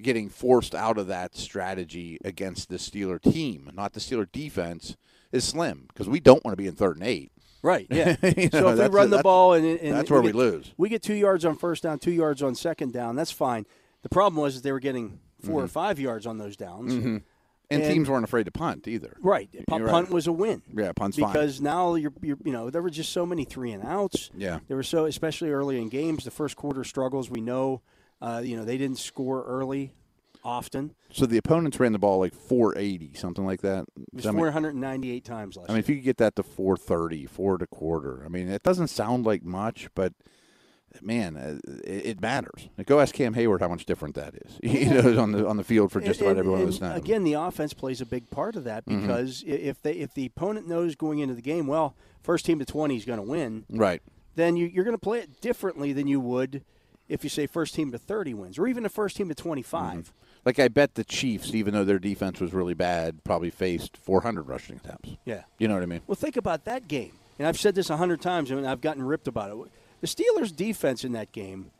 getting 0.00 0.28
forced 0.28 0.74
out 0.74 0.98
of 0.98 1.06
that 1.08 1.36
strategy 1.36 2.18
against 2.24 2.68
the 2.68 2.76
Steeler 2.76 3.20
team, 3.20 3.70
not 3.74 3.92
the 3.92 4.00
Steeler 4.00 4.30
defense, 4.30 4.96
is 5.32 5.44
slim 5.44 5.86
because 5.88 6.08
we 6.08 6.20
don't 6.20 6.44
want 6.44 6.52
to 6.52 6.62
be 6.62 6.68
in 6.68 6.74
third 6.74 6.96
and 6.98 7.06
eight. 7.06 7.32
Right. 7.62 7.86
Yeah. 7.90 8.16
You 8.22 8.48
so 8.52 8.68
if 8.68 8.78
we 8.78 8.86
run 8.96 9.10
the 9.10 9.22
ball 9.22 9.54
and, 9.54 9.64
and 9.80 9.96
that's 9.96 10.10
where 10.10 10.20
we 10.22 10.28
get, 10.28 10.36
lose. 10.36 10.72
we 10.76 10.88
get 10.88 11.02
two 11.02 11.14
yards 11.14 11.44
on 11.44 11.56
first 11.56 11.82
down, 11.82 11.98
two 11.98 12.12
yards 12.12 12.42
on 12.42 12.54
second 12.54 12.92
down. 12.92 13.16
That's 13.16 13.32
fine. 13.32 13.66
The 14.02 14.08
problem 14.08 14.40
was 14.40 14.54
that 14.56 14.62
they 14.62 14.72
were 14.72 14.80
getting 14.80 15.18
4 15.42 15.48
Mm-hmm. 15.50 15.64
or 15.64 15.68
five 15.68 15.98
yards 15.98 16.26
on 16.26 16.38
those 16.38 16.56
downs. 16.56 16.92
And, 16.94 17.22
And- 17.70 17.82
teams 17.82 18.08
weren't 18.08 18.24
afraid 18.24 18.44
to 18.44 18.52
punt 18.52 18.86
either. 18.86 19.16
Right. 19.20 19.48
Punt, 19.66 19.82
right. 19.84 19.90
punt 19.90 20.10
was 20.10 20.26
a 20.28 20.32
win. 20.32 20.62
Yeah, 20.72 20.92
punt's 20.92 21.18
fine. 21.18 21.32
because 21.32 21.60
now 21.60 21.94
you're, 21.96 22.12
you're 22.22 22.38
you 22.44 22.52
know 22.52 22.70
there 22.70 22.82
were 22.82 22.90
just 22.90 23.10
so 23.12 23.26
many 23.26 23.44
three 23.44 23.72
and 23.72 23.82
outs. 23.84 24.30
Yeah. 24.36 24.60
There 24.68 24.76
were 24.76 24.82
so 24.84 25.06
especially 25.06 25.50
early 25.50 25.80
in 25.82 25.88
games. 25.88 26.22
The 26.24 26.30
first 26.30 26.54
quarter 26.56 26.84
struggles 26.84 27.28
we 27.30 27.40
know. 27.40 27.82
Uh, 28.20 28.40
you 28.44 28.56
know 28.56 28.64
they 28.64 28.78
didn't 28.78 28.98
score 28.98 29.44
early 29.44 29.92
often. 30.44 30.94
So 31.10 31.26
the 31.26 31.38
opponents 31.38 31.80
ran 31.80 31.92
the 31.92 31.98
ball 31.98 32.18
like 32.20 32.32
480, 32.34 33.14
something 33.14 33.44
like 33.44 33.62
that. 33.62 33.84
It 33.96 34.14
was 34.14 34.26
I 34.26 34.30
mean, 34.30 34.38
498 34.38 35.24
times 35.24 35.56
last 35.56 35.68
I 35.68 35.72
mean, 35.72 35.80
if 35.80 35.88
you 35.88 35.96
could 35.96 36.04
get 36.04 36.16
that 36.18 36.36
to 36.36 36.42
430, 36.44 37.26
four 37.26 37.54
and 37.54 37.62
a 37.62 37.66
quarter, 37.66 38.22
I 38.24 38.28
mean, 38.28 38.48
it 38.48 38.62
doesn't 38.62 38.88
sound 38.88 39.26
like 39.26 39.42
much, 39.42 39.88
but 39.96 40.12
man, 41.02 41.36
uh, 41.36 41.58
it, 41.84 42.06
it 42.06 42.20
matters. 42.20 42.68
Go 42.86 43.00
ask 43.00 43.14
Cam 43.14 43.34
Heyward 43.34 43.60
how 43.60 43.68
much 43.68 43.86
different 43.86 44.14
that 44.14 44.34
is. 44.34 44.58
you 44.62 44.88
know, 44.90 45.20
on 45.20 45.32
the 45.32 45.46
on 45.46 45.56
the 45.56 45.64
field 45.64 45.90
for 45.92 46.00
just 46.00 46.20
And- 46.20 46.30
about 46.30 46.38
every 46.38 46.50
one 46.52 46.60
of 46.60 46.64
and 46.66 46.72
those 46.72 46.78
snaps. 46.78 46.98
Again, 46.98 47.24
the 47.24 47.34
offense 47.34 47.72
plays 47.74 48.00
a 48.00 48.06
big 48.06 48.30
part 48.30 48.56
of 48.56 48.64
that 48.64 48.86
Mm-hmm. 48.86 49.00
because 49.02 49.42
if 49.46 49.82
they 49.82 49.92
if 49.94 50.14
the 50.14 50.26
opponent 50.26 50.68
knows 50.68 50.94
going 50.94 51.18
into 51.18 51.34
the 51.34 51.42
game, 51.42 51.66
well, 51.66 51.94
first 52.22 52.46
team 52.46 52.58
to 52.60 52.64
twenty 52.64 52.96
is 52.96 53.04
going 53.04 53.18
to 53.18 53.26
win, 53.28 53.64
right. 53.68 54.00
then 54.36 54.56
you, 54.56 54.66
you're 54.66 54.84
going 54.84 54.94
to 54.94 54.98
play 55.00 55.18
it 55.18 55.40
differently 55.40 55.92
than 55.92 56.06
you 56.06 56.20
would 56.20 56.62
if 57.08 57.22
you 57.24 57.30
say 57.30 57.46
first 57.46 57.74
team 57.74 57.92
to 57.92 57.98
thirty 57.98 58.34
wins, 58.34 58.58
or 58.58 58.66
even 58.66 58.82
the 58.82 58.88
first 58.88 59.16
team 59.16 59.28
to 59.28 59.34
twenty 59.34 59.62
five. 59.62 60.12
Like 60.44 60.58
I 60.60 60.68
bet 60.68 60.94
the 60.94 61.02
Chiefs, 61.04 61.54
even 61.54 61.74
though 61.74 61.82
their 61.84 61.98
defense 61.98 62.40
was 62.40 62.52
really 62.54 62.74
bad, 62.74 63.24
probably 63.24 63.50
faced 63.50 63.96
400 63.96 64.42
rushing 64.46 64.76
attempts. 64.76 65.16
Yeah. 65.24 65.42
You 65.58 65.66
know 65.66 65.74
what 65.74 65.82
I 65.82 65.86
mean? 65.86 66.02
Well, 66.06 66.14
think 66.14 66.36
about 66.36 66.64
that 66.66 66.86
game, 66.86 67.18
and 67.40 67.48
I've 67.48 67.58
said 67.58 67.74
this 67.74 67.90
a 67.90 67.96
hundred 67.96 68.20
times, 68.20 68.52
and 68.52 68.64
I've 68.64 68.80
gotten 68.80 69.02
ripped 69.02 69.26
about 69.26 69.50
it. 69.50 69.72
The 70.02 70.06
Steelers' 70.06 70.54
defense 70.54 71.02
in 71.04 71.10
that 71.12 71.32
game 71.32 71.72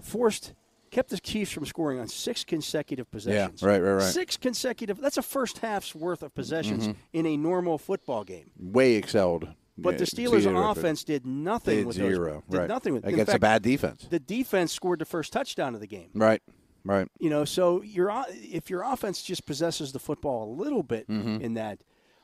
forced 0.00 0.52
kept 0.92 1.10
the 1.10 1.18
Chiefs 1.18 1.50
from 1.50 1.64
scoring 1.66 1.98
on 1.98 2.06
six 2.06 2.44
consecutive 2.44 3.10
possessions. 3.10 3.62
Yeah, 3.62 3.68
right, 3.68 3.80
right, 3.82 3.94
right. 3.94 4.02
Six 4.02 4.36
consecutive. 4.36 5.00
That's 5.00 5.16
a 5.16 5.22
first 5.22 5.58
half's 5.58 5.94
worth 5.94 6.22
of 6.22 6.34
possessions 6.34 6.88
Mm-hmm. 6.88 6.98
in 7.14 7.26
a 7.26 7.36
normal 7.36 7.78
football 7.78 8.22
game. 8.24 8.50
Way 8.58 8.94
excelled. 8.94 9.48
But 9.78 9.92
Yeah, 9.94 9.98
the 9.98 10.04
Steelers 10.06 10.40
zero, 10.42 10.70
offense 10.70 11.02
did 11.02 11.26
nothing 11.26 11.78
did 11.78 11.86
with 11.86 11.96
zero. 11.96 12.32
those. 12.34 12.42
Did 12.50 12.58
right. 12.58 12.68
nothing 12.68 12.92
with 12.94 13.04
in 13.04 13.14
against 13.14 13.32
a 13.34 13.38
bad 13.38 13.62
defense. 13.62 14.06
The 14.10 14.20
defense 14.20 14.72
scored 14.72 14.98
the 14.98 15.04
first 15.06 15.32
touchdown 15.32 15.74
of 15.74 15.80
the 15.80 15.86
game. 15.86 16.10
Right. 16.14 16.42
Right. 16.84 17.08
You 17.20 17.30
know, 17.30 17.44
so 17.44 17.80
your 17.82 18.12
if 18.28 18.68
your 18.68 18.82
offense 18.82 19.22
just 19.22 19.46
possesses 19.46 19.92
the 19.92 19.98
football 20.00 20.44
a 20.44 20.52
little 20.52 20.82
bit 20.82 21.08
Mm-hmm. 21.08 21.40
in 21.40 21.54
that, 21.54 21.80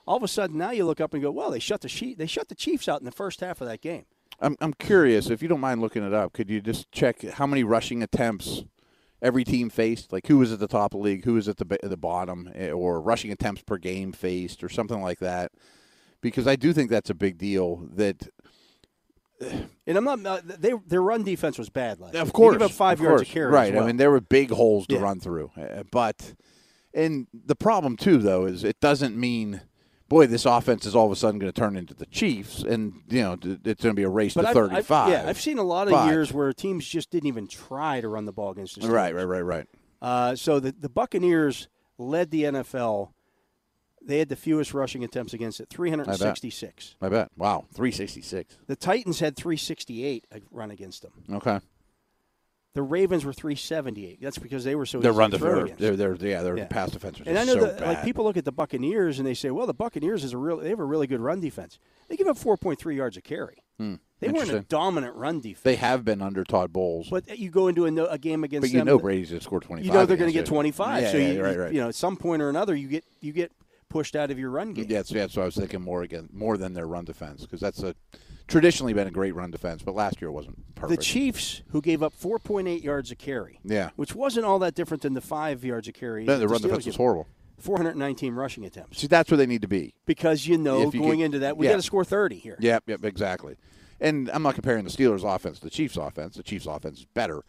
all 0.07 0.17
of 0.17 0.23
a 0.23 0.29
sudden 0.29 0.59
now 0.59 0.73
you 0.73 0.85
look 0.85 1.01
up 1.01 1.15
and 1.15 1.23
go, 1.23 1.31
well, 1.31 1.51
they 1.51 1.59
shut 1.61 1.81
the 1.81 1.89
sheet, 1.89 2.19
they 2.19 2.27
shut 2.27 2.49
the 2.49 2.55
Chiefs 2.55 2.89
out 2.89 3.01
in 3.01 3.05
the 3.05 3.13
first 3.13 3.41
half 3.41 3.61
of 3.61 3.69
that 3.69 3.81
game. 3.81 4.05
I'm 4.41 4.57
I'm 4.61 4.75
curious 4.75 5.31
if 5.31 5.43
you 5.43 5.49
don't 5.49 5.61
mind 5.61 5.81
looking 5.81 6.05
it 6.05 6.13
up. 6.13 6.33
Could 6.33 6.51
you 6.51 6.61
just 6.61 6.91
check 6.93 7.23
how 7.23 7.47
many 7.47 7.65
rushing 7.65 8.03
attempts 8.03 8.65
every 9.23 9.45
team 9.45 9.71
faced? 9.71 10.13
Like 10.13 10.27
who 10.27 10.39
was 10.39 10.53
at 10.53 10.59
the 10.59 10.69
top 10.69 10.93
of 10.93 11.01
the 11.01 11.05
league, 11.05 11.25
who 11.25 11.35
was 11.35 11.49
at 11.49 11.57
the 11.57 11.79
the 11.83 11.97
bottom, 11.97 12.51
eh, 12.55 12.71
or 12.71 13.01
rushing 13.01 13.33
attempts 13.33 13.63
per 13.63 13.79
game 13.79 14.13
faced, 14.13 14.63
or 14.63 14.69
something 14.69 15.01
like 15.01 15.21
that? 15.21 15.53
Because 16.21 16.47
I 16.47 16.57
do 16.57 16.73
think 16.73 16.91
that's 16.91 17.11
a 17.11 17.15
big 17.15 17.39
deal. 17.39 17.87
That 17.95 18.29
And 19.87 19.97
I'm 19.97 20.05
not. 20.05 20.25
uh, 20.27 20.41
They 20.45 20.73
their 20.87 21.01
run 21.03 21.23
defense 21.23 21.59
was 21.59 21.69
bad 21.71 22.01
last. 22.01 22.15
year. 22.15 22.23
of 22.23 22.33
course, 22.33 22.55
they 22.55 22.59
gave 22.59 22.67
up 22.67 22.73
five 22.73 23.01
yards 23.01 23.21
course. 23.23 23.29
a 23.31 23.33
carry. 23.33 23.53
Right. 23.53 23.73
well. 23.75 23.85
I 23.85 23.87
mean, 23.87 23.97
there 23.97 24.11
were 24.11 24.21
big 24.21 24.51
holes 24.51 24.87
to 24.89 24.97
Yeah. 24.97 25.01
run 25.03 25.21
through, 25.21 25.53
uh, 25.57 25.85
but 25.93 26.35
and 26.93 27.29
the 27.33 27.55
problem 27.55 27.97
too, 27.97 28.19
though, 28.19 28.47
is 28.47 28.65
it 28.65 28.81
doesn't 28.81 29.17
mean. 29.17 29.61
Boy, 30.09 30.27
this 30.27 30.47
offense 30.47 30.87
is 30.87 30.97
all 30.97 31.05
of 31.05 31.13
a 31.13 31.17
sudden 31.17 31.39
going 31.39 31.53
to 31.53 31.61
turn 31.61 31.77
into 31.77 31.93
the 31.93 32.07
Chiefs, 32.07 32.63
and 32.63 32.95
you 33.11 33.21
know 33.21 33.35
it's 33.35 33.83
going 33.83 33.93
to 33.93 33.95
be 33.95 34.05
a 34.05 34.09
race 34.09 34.33
but 34.33 34.41
to 34.43 34.49
I've, 34.49 34.57
I've- 34.57 34.69
thirty-five. 34.71 35.11
yeah, 35.11 35.25
I've 35.29 35.39
seen 35.41 35.59
a 35.59 35.63
lot 35.63 35.87
of 35.87 35.93
But- 35.93 36.09
years 36.09 36.33
where 36.33 36.51
teams 36.55 36.87
just 36.89 37.11
didn't 37.11 37.27
even 37.29 37.47
try 37.47 38.01
to 38.01 38.09
run 38.09 38.25
the 38.25 38.33
ball 38.33 38.51
against 38.53 38.75
the 38.81 38.87
Steelers. 38.87 38.91
Right, 38.91 39.15
right, 39.15 39.25
right, 39.25 39.43
right. 39.43 39.67
Uh, 40.01 40.35
so 40.35 40.61
the 40.61 40.73
the 40.73 40.89
Buccaneers 40.89 41.69
led 41.99 42.31
the 42.31 42.45
NFL. 42.45 43.11
They 44.09 44.19
had 44.19 44.29
the 44.31 44.37
fewest 44.37 44.75
rushing 44.75 45.05
attempts 45.05 45.35
against 45.35 45.61
it, 45.61 45.69
366. 45.69 46.97
I 47.01 47.09
bet. 47.09 47.29
Wow, 47.37 47.67
three 47.73 47.93
sixty-six. 47.93 48.57
The 48.67 48.75
Titans 48.75 49.21
had 49.21 49.37
368 49.37 50.25
run 50.51 50.71
against 50.71 51.03
them. 51.03 51.13
Okay. 51.31 51.61
The 52.75 52.83
Ravens 52.83 53.25
were 53.25 53.33
378. 53.33 54.21
That's 54.21 54.39
because 54.39 54.63
they 54.65 54.75
were 54.75 54.87
so 54.87 55.01
They're 55.01 55.13
run 55.13 55.31
to 55.33 55.39
throw 55.39 55.65
defenders. 55.65 55.65
against. 55.81 55.99
They're, 55.99 56.15
they're, 56.15 56.29
yeah, 56.31 56.43
they're 56.43 56.57
Yeah. 56.59 56.67
pass 56.67 56.91
defenders. 56.91 57.27
And 57.27 57.37
I 57.39 57.45
know 57.45 57.55
so 57.55 57.61
that 57.67 57.81
like 57.81 58.05
people 58.05 58.25
look 58.25 58.37
at 58.37 58.45
the 58.45 58.53
Buccaneers 58.53 59.19
and 59.19 59.27
they 59.27 59.35
say, 59.35 59.51
"Well, 59.51 59.67
the 59.67 59.75
Buccaneers 59.75 60.23
is 60.23 60.33
a 60.33 60.39
real 60.39 60.59
they 60.59 60.69
have 60.71 60.79
a 60.79 60.85
really 60.85 61.07
good 61.07 61.21
run 61.21 61.41
defense." 61.41 61.79
They 62.09 62.17
give 62.17 62.29
up 62.29 62.37
4.3 62.39 62.95
yards 62.97 63.17
a 63.17 63.21
carry. 63.23 63.65
They 63.79 64.29
weren't 64.29 64.51
a 64.51 64.59
Hmm. 64.61 64.65
Dominant 64.69 65.15
run 65.17 65.41
defense. 65.41 65.63
They 65.63 65.77
have 65.77 66.05
been 66.05 66.21
under 66.23 66.43
Todd 66.45 66.73
Bowles, 66.73 67.09
but, 67.11 67.27
but 67.27 67.39
you 67.39 67.51
go 67.51 67.69
into 67.69 67.85
a, 67.87 67.91
no- 67.91 68.07
a 68.07 68.19
game 68.19 68.43
against 68.45 68.69
them, 68.69 68.73
you 68.75 68.79
them, 68.81 68.87
know 68.87 68.99
Brady's 68.99 69.31
going 69.31 69.39
to 69.41 69.45
score 69.45 69.61
twenty-five. 69.61 69.87
you 69.87 69.93
know 69.93 70.07
they're 70.07 70.17
going 70.17 70.31
to 70.31 70.35
get 70.37 70.47
25. 70.47 71.03
Yeah, 71.03 71.11
so 71.13 71.17
yeah, 71.19 71.29
you, 71.33 71.43
right, 71.45 71.57
right. 71.59 71.73
you 71.73 71.81
know, 71.81 71.89
at 71.89 71.95
some 71.95 72.17
point 72.17 72.43
or 72.43 72.49
another, 72.49 72.75
you 72.77 72.89
get 72.89 73.05
you 73.21 73.33
get 73.33 73.51
pushed 73.89 74.17
out 74.17 74.31
of 74.31 74.39
your 74.39 74.51
run 74.51 74.73
game. 74.73 74.87
Yeah, 74.89 75.03
so 75.03 75.15
that's 75.15 75.37
what 75.37 75.43
I 75.43 75.47
was 75.47 75.57
thinking 75.57 75.83
more 75.83 76.03
again, 76.03 76.29
more 76.33 76.57
than 76.57 76.75
their 76.75 76.87
run 76.87 77.05
defense 77.05 77.43
because 77.43 77.61
that's 77.61 77.83
a 77.83 77.95
traditionally 78.47 78.93
been 78.95 79.07
a 79.07 79.11
great 79.11 79.35
run 79.35 79.51
defense, 79.51 79.83
but 79.83 79.95
last 79.95 80.21
year 80.21 80.29
it 80.31 80.33
wasn't 80.33 80.75
perfect. 80.75 81.01
The. 81.01 81.05
Chiefs, 81.05 81.63
who 81.71 81.81
gave 81.81 82.03
up 82.03 82.15
4.8 82.19 82.83
yards 82.83 83.11
a 83.11 83.17
carry, 83.17 83.61
Yeah. 83.65 83.91
which 83.97 84.15
wasn't 84.15 84.47
all 84.47 84.59
that 84.61 84.75
different 84.75 85.03
than 85.03 85.15
the 85.15 85.21
five 85.21 85.65
yards 85.65 85.87
a 85.89 85.93
carry. 85.93 86.25
No, 86.25 86.35
that 86.35 86.39
the 86.41 86.49
run 86.49 86.61
Steelers 86.61 86.63
defense 86.63 86.87
was 86.87 86.97
horrible. 86.97 87.27
419 87.59 88.35
rushing 88.35 88.65
attempts. 88.65 88.99
See, 89.01 89.07
that's 89.07 89.31
where 89.31 89.37
they 89.37 89.47
need 89.47 89.63
to 89.63 89.69
be. 89.69 89.95
Because 90.07 90.47
you 90.47 90.57
know 90.57 90.91
you 90.93 91.01
going 91.01 91.21
into 91.21 91.41
that, 91.41 91.57
we 91.57 91.67
yeah. 91.67 91.73
got 91.73 91.77
to 91.77 91.83
score 91.83 92.05
30 92.05 92.37
here. 92.37 92.57
Yep, 92.61 92.85
yep, 92.87 93.05
exactly. 93.05 93.57
And 94.01 94.31
I'm 94.33 94.43
not 94.43 94.55
comparing 94.55 94.85
the 94.85 94.91
Steelers' 94.91 95.25
offense 95.25 95.59
to 95.59 95.65
the 95.65 95.71
Chiefs' 95.71 95.97
offense. 95.97 96.37
The 96.37 96.45
Chiefs' 96.45 96.67
offense 96.67 97.01
is 97.01 97.05
better, 97.05 97.43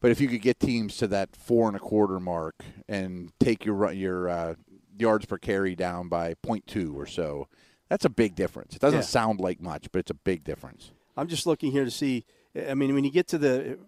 but 0.00 0.10
if 0.10 0.20
you 0.20 0.26
could 0.28 0.42
get 0.42 0.58
teams 0.58 0.96
to 0.96 1.06
that 1.08 1.36
four 1.36 1.68
and 1.68 1.76
a 1.76 1.80
quarter 1.80 2.18
mark 2.18 2.56
and 2.88 3.32
take 3.38 3.64
your 3.64 3.76
run- 3.76 3.96
your 3.96 4.28
uh, 4.28 4.54
yards 4.98 5.26
per 5.26 5.38
carry 5.38 5.74
down 5.74 6.08
by 6.08 6.34
0.2 6.34 6.94
or 6.94 7.06
so, 7.06 7.48
that's 7.88 8.04
a 8.04 8.10
big 8.10 8.34
difference. 8.34 8.74
It 8.74 8.80
doesn't 8.80 8.98
Yeah. 9.00 9.04
sound 9.04 9.40
like 9.40 9.60
much, 9.60 9.90
but 9.92 10.00
it's 10.00 10.10
a 10.10 10.14
big 10.14 10.44
difference. 10.44 10.92
I'm 11.16 11.28
just 11.28 11.46
looking 11.46 11.72
here 11.72 11.84
to 11.84 11.90
see. 11.90 12.24
I 12.68 12.74
mean, 12.74 12.94
when 12.94 13.04
you 13.04 13.10
get 13.10 13.28
to 13.28 13.38
the 13.38 13.78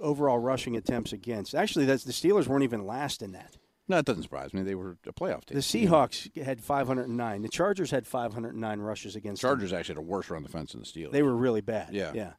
overall 0.00 0.38
rushing 0.38 0.76
attempts 0.76 1.12
against, 1.12 1.54
actually, 1.54 1.84
that's 1.84 2.04
the 2.04 2.12
Steelers 2.12 2.46
weren't 2.46 2.64
even 2.64 2.86
last 2.86 3.22
in 3.22 3.32
that. 3.32 3.56
No, 3.86 3.98
it 3.98 4.06
doesn't 4.06 4.22
surprise 4.22 4.54
me. 4.54 4.62
They 4.62 4.74
were 4.74 4.96
a 5.06 5.12
playoff 5.12 5.44
team. 5.44 5.56
The 5.56 5.60
Seahawks 5.60 6.34
had 6.42 6.62
509. 6.62 7.42
The 7.42 7.48
Chargers 7.50 7.90
had 7.90 8.06
509 8.06 8.80
rushes 8.80 9.14
against 9.14 9.42
them. 9.42 9.50
Chargers 9.50 9.74
actually 9.74 9.96
had 9.96 10.02
a 10.04 10.06
worse 10.06 10.30
run 10.30 10.42
defense 10.42 10.72
than 10.72 10.80
the 10.80 10.86
Steelers. 10.86 11.12
They 11.12 11.22
were 11.22 11.36
really 11.36 11.60
bad. 11.60 11.92
Yeah. 11.92 12.12
yeah. 12.14 12.32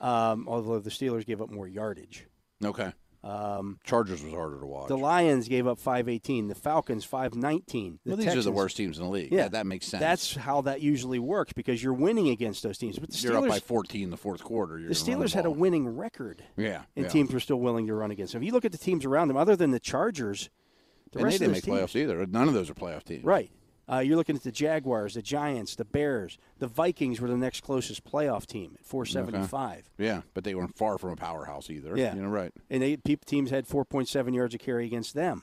Um, 0.00 0.46
although 0.48 0.80
the 0.80 0.90
Steelers 0.90 1.24
gave 1.24 1.40
up 1.40 1.50
more 1.50 1.68
yardage. 1.68 2.26
okay. 2.64 2.92
Um, 3.24 3.78
Chargers 3.84 4.22
was 4.22 4.32
harder 4.32 4.60
to 4.60 4.66
watch. 4.66 4.88
the 4.88 4.96
Lions 4.96 5.48
gave 5.48 5.66
up 5.66 5.78
518. 5.78 6.48
The 6.48 6.54
Falcons 6.54 7.04
519. 7.04 7.98
The 8.04 8.10
well, 8.10 8.16
these 8.16 8.34
are 8.34 8.42
the 8.42 8.52
worst 8.52 8.76
teams 8.76 8.98
in 8.98 9.04
the 9.04 9.10
league. 9.10 9.32
Yeah, 9.32 9.44
that, 9.44 9.52
that 9.52 9.66
makes 9.66 9.86
sense. 9.86 10.00
That's 10.00 10.36
how 10.36 10.60
that 10.62 10.80
usually 10.80 11.18
works 11.18 11.52
because 11.52 11.82
you're 11.82 11.92
winning 11.92 12.28
against 12.28 12.62
those 12.62 12.78
teams. 12.78 12.98
But 12.98 13.10
the 13.10 13.18
you're 13.18 13.36
up 13.36 13.48
by 13.48 13.58
14 13.58 14.02
in 14.02 14.10
the 14.10 14.16
fourth 14.16 14.44
quarter. 14.44 14.78
You're 14.78 14.88
the 14.88 14.94
Steelers 14.94 15.34
had 15.34 15.46
a 15.46 15.50
winning 15.50 15.88
record. 15.88 16.44
Yeah, 16.56 16.82
and 16.96 17.06
yeah. 17.06 17.10
teams 17.10 17.32
were 17.32 17.40
still 17.40 17.60
willing 17.60 17.86
to 17.88 17.94
run 17.94 18.10
against 18.10 18.34
them. 18.34 18.42
If 18.42 18.46
you 18.46 18.52
look 18.52 18.64
at 18.64 18.72
the 18.72 18.78
teams 18.78 19.04
around 19.04 19.28
them, 19.28 19.36
other 19.36 19.56
than 19.56 19.72
the 19.72 19.80
Chargers, 19.80 20.48
the 21.12 21.18
and 21.18 21.24
rest 21.24 21.38
they 21.40 21.46
of 21.46 21.52
didn't 21.52 21.64
those 21.64 21.74
make 21.74 21.80
teams, 21.80 21.92
playoffs 21.92 22.00
either. 22.00 22.26
None 22.26 22.48
of 22.48 22.54
those 22.54 22.70
are 22.70 22.74
playoff 22.74 23.02
teams. 23.04 23.24
right? 23.24 23.50
Uh, 23.90 23.98
you're 24.00 24.16
looking 24.16 24.36
at 24.36 24.42
the 24.42 24.52
Jaguars, 24.52 25.14
the 25.14 25.22
Giants, 25.22 25.74
the 25.74 25.84
Bears, 25.84 26.36
the 26.58 26.66
Vikings 26.66 27.20
were 27.20 27.28
the 27.28 27.36
next 27.36 27.62
closest 27.62 28.04
playoff 28.04 28.44
team 28.46 28.76
at 28.78 28.84
475, 28.84 29.88
Yeah, 29.96 30.22
but 30.34 30.44
they 30.44 30.54
weren't 30.54 30.76
far 30.76 30.98
from 30.98 31.10
a 31.12 31.16
powerhouse 31.16 31.70
either. 31.70 31.96
Yeah. 31.96 32.14
you 32.14 32.22
know, 32.22 32.28
right. 32.28 32.52
and 32.68 32.82
they 32.82 32.96
teams 32.96 33.50
had 33.50 33.66
4.7 33.66 34.34
yards 34.34 34.54
a 34.54 34.58
carry 34.58 34.84
against 34.86 35.14
them. 35.14 35.42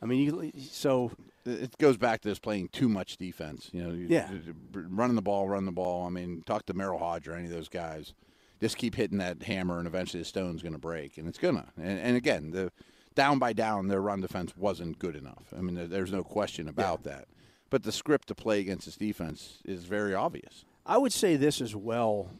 I 0.00 0.06
mean, 0.06 0.20
you, 0.20 0.52
so 0.60 1.12
It 1.46 1.76
goes 1.78 1.98
back 1.98 2.22
to 2.22 2.28
this 2.28 2.38
playing 2.38 2.68
too 2.68 2.88
much 2.88 3.18
defense. 3.18 3.68
You 3.72 3.82
know, 3.84 3.92
you- 3.94 4.06
Yeah. 4.08 4.30
running 4.72 5.16
the 5.16 5.22
ball, 5.22 5.46
run 5.48 5.66
the 5.66 5.72
ball. 5.72 6.06
I 6.06 6.10
mean, 6.10 6.42
talk 6.46 6.64
to 6.66 6.74
Merril 6.74 6.98
Hoge 6.98 7.28
or 7.28 7.34
any 7.34 7.44
of 7.46 7.50
those 7.52 7.68
guys. 7.68 8.14
Just 8.60 8.78
keep 8.78 8.94
hitting 8.94 9.18
that 9.18 9.42
hammer, 9.42 9.78
and 9.78 9.86
eventually 9.86 10.22
the 10.22 10.24
stone's 10.28 10.62
going 10.62 10.72
to 10.72 10.78
break, 10.78 11.18
and 11.18 11.28
it's 11.28 11.38
gonna. 11.38 11.66
And, 11.76 11.98
and 11.98 12.16
again, 12.16 12.50
the 12.52 12.72
down 13.14 13.38
by 13.38 13.52
down, 13.52 13.88
their 13.88 14.00
run 14.00 14.20
defense 14.22 14.56
wasn't 14.56 14.98
good 14.98 15.16
enough. 15.16 15.52
I 15.56 15.60
mean, 15.60 15.74
there, 15.74 15.86
there's 15.86 16.12
no 16.12 16.22
question 16.24 16.66
about 16.68 17.02
that. 17.04 17.26
But 17.74 17.82
the 17.82 17.90
script 17.90 18.28
to 18.28 18.36
play 18.36 18.60
against 18.60 18.84
this 18.86 18.96
defense 18.96 19.58
is 19.64 19.82
very 19.82 20.14
obvious. 20.14 20.64
I 20.86 20.96
would 20.96 21.12
say 21.12 21.34
this 21.34 21.60
as 21.60 21.74
well. 21.74 22.30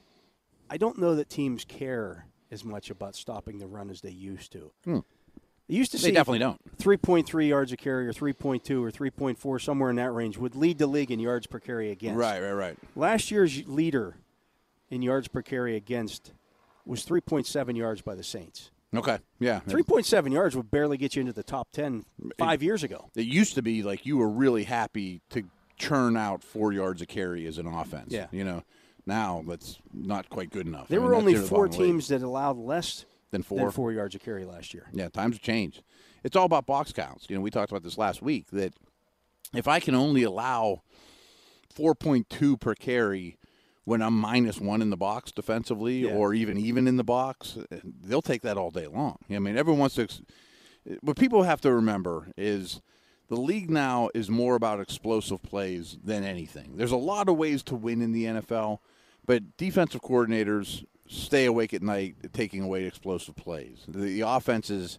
I 0.70 0.76
don't 0.76 0.96
know 0.96 1.16
that 1.16 1.28
teams 1.28 1.64
care 1.64 2.26
as 2.52 2.64
much 2.64 2.88
about 2.88 3.16
stopping 3.16 3.58
the 3.58 3.66
run 3.66 3.90
as 3.90 4.00
they 4.00 4.12
used 4.12 4.52
to. 4.52 4.70
They 4.86 4.92
used 5.74 5.90
to 5.90 5.98
Hmm. 5.98 6.02
They 6.02 6.10
see 6.10 6.14
definitely 6.14 6.38
don't. 6.38 6.60
3.3 6.78 7.48
yards 7.48 7.72
a 7.72 7.76
carry 7.76 8.06
or 8.06 8.12
3.2 8.12 8.80
or 8.80 8.92
3.4 8.92 9.60
somewhere 9.60 9.90
in 9.90 9.96
that 9.96 10.12
range 10.12 10.38
would 10.38 10.54
lead 10.54 10.78
the 10.78 10.86
league 10.86 11.10
in 11.10 11.18
yards 11.18 11.48
per 11.48 11.58
carry 11.58 11.90
against. 11.90 12.16
Right, 12.16 12.40
right, 12.40 12.52
right. 12.52 12.78
Last 12.94 13.32
year's 13.32 13.66
leader 13.66 14.18
in 14.88 15.02
yards 15.02 15.26
per 15.26 15.42
carry 15.42 15.74
against 15.74 16.30
was 16.86 17.04
3.7 17.04 17.76
yards 17.76 18.02
by 18.02 18.14
the 18.14 18.22
Saints. 18.22 18.70
Okay, 18.96 19.18
yeah. 19.40 19.60
3.7 19.66 20.32
yards 20.32 20.56
would 20.56 20.70
barely 20.70 20.96
get 20.96 21.16
you 21.16 21.20
into 21.20 21.32
the 21.32 21.42
top 21.42 21.68
10 21.72 22.04
5 22.38 22.62
years 22.62 22.82
ago. 22.82 23.10
It 23.14 23.26
used 23.26 23.54
to 23.54 23.62
be 23.62 23.82
like 23.82 24.06
you 24.06 24.16
were 24.18 24.28
really 24.30 24.64
happy 24.64 25.20
to 25.30 25.44
churn 25.76 26.16
out 26.16 26.42
four 26.42 26.72
yards 26.72 27.02
a 27.02 27.06
carry 27.06 27.46
as 27.46 27.58
an 27.58 27.66
offense. 27.66 28.12
Yeah. 28.12 28.26
You 28.30 28.44
know, 28.44 28.62
now 29.06 29.42
that's 29.46 29.78
not 29.92 30.28
quite 30.30 30.50
good 30.50 30.66
enough. 30.66 30.88
There 30.88 31.00
I 31.00 31.02
mean, 31.02 31.08
were 31.10 31.14
only 31.16 31.34
four 31.34 31.66
the 31.68 31.76
league. 31.76 31.86
teams 31.88 32.08
that 32.08 32.22
allowed 32.22 32.56
less 32.56 33.04
Than 33.30 33.42
four? 33.42 33.58
than 33.58 33.70
4 33.70 33.92
yards 33.92 34.14
a 34.14 34.18
carry 34.18 34.44
last 34.44 34.72
year. 34.72 34.86
Yeah, 34.92 35.08
times 35.08 35.36
have 35.36 35.42
changed. 35.42 35.82
It's 36.22 36.36
all 36.36 36.46
about 36.46 36.66
box 36.66 36.92
counts. 36.92 37.26
You 37.28 37.36
know, 37.36 37.42
we 37.42 37.50
talked 37.50 37.70
about 37.72 37.82
this 37.82 37.98
last 37.98 38.22
week 38.22 38.46
that 38.52 38.72
if 39.54 39.66
I 39.68 39.80
can 39.80 39.94
only 39.94 40.22
allow 40.22 40.82
4.2 41.76 42.60
per 42.60 42.74
carry 42.74 43.36
when 43.84 44.00
I'm 44.02 44.18
minus 44.18 44.60
one 44.60 44.80
in 44.82 44.90
the 44.90 44.96
box 44.96 45.30
defensively 45.32 46.00
Yeah. 46.06 46.12
or 46.12 46.34
even 46.34 46.56
even 46.58 46.86
in 46.88 46.96
the 46.96 47.04
box, 47.04 47.58
they'll 48.02 48.22
take 48.22 48.42
that 48.42 48.56
all 48.56 48.70
day 48.70 48.86
long. 48.86 49.18
I 49.30 49.38
mean, 49.38 49.56
everyone 49.56 49.80
wants 49.80 49.96
to. 49.96 50.02
ex- 50.02 50.22
What 51.00 51.16
people 51.16 51.42
have 51.44 51.60
to 51.62 51.72
remember 51.72 52.28
is 52.36 52.80
the 53.28 53.36
league 53.36 53.70
now 53.70 54.10
is 54.14 54.28
more 54.30 54.54
about 54.54 54.80
explosive 54.80 55.42
plays 55.42 55.96
than 56.04 56.24
anything. 56.24 56.76
There's 56.76 56.92
a 56.92 56.96
lot 56.96 57.28
of 57.28 57.36
ways 57.36 57.62
to 57.64 57.74
win 57.74 58.02
in 58.02 58.12
the 58.12 58.24
NFL, 58.24 58.78
but 59.26 59.56
defensive 59.56 60.02
coordinators 60.02 60.84
stay 61.08 61.44
awake 61.46 61.72
at 61.74 61.82
night 61.82 62.16
taking 62.32 62.62
away 62.62 62.84
explosive 62.84 63.36
plays. 63.36 63.84
The, 63.88 63.98
the 63.98 64.20
offenses 64.22 64.98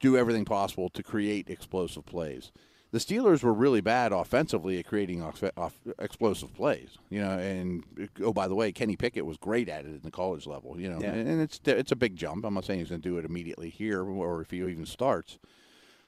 do 0.00 0.16
everything 0.16 0.44
possible 0.44 0.88
to 0.90 1.02
create 1.02 1.48
explosive 1.50 2.06
plays. 2.06 2.50
The 2.92 2.98
Steelers 2.98 3.44
were 3.44 3.52
really 3.52 3.80
bad 3.80 4.10
offensively 4.12 4.78
at 4.80 4.86
creating 4.86 5.22
off, 5.22 5.44
off, 5.56 5.78
explosive 6.00 6.52
plays. 6.54 6.98
You 7.08 7.20
know, 7.20 7.38
and 7.38 7.84
oh 8.22 8.32
by 8.32 8.48
the 8.48 8.54
way, 8.56 8.72
Kenny 8.72 8.96
Pickett 8.96 9.24
was 9.24 9.36
great 9.36 9.68
at 9.68 9.84
it 9.84 9.88
in 9.94 10.00
the 10.02 10.10
college 10.10 10.46
level. 10.46 10.78
You 10.80 10.90
know, 10.90 11.00
Yeah. 11.00 11.12
and 11.12 11.40
it's 11.40 11.60
it's 11.66 11.92
a 11.92 11.96
big 11.96 12.16
jump. 12.16 12.44
I'm 12.44 12.54
not 12.54 12.64
saying 12.64 12.80
he's 12.80 12.88
going 12.88 13.00
to 13.02 13.08
do 13.08 13.16
it 13.18 13.24
immediately 13.24 13.70
here, 13.70 14.02
or 14.04 14.40
if 14.42 14.50
he 14.50 14.58
even 14.58 14.86
starts. 14.86 15.38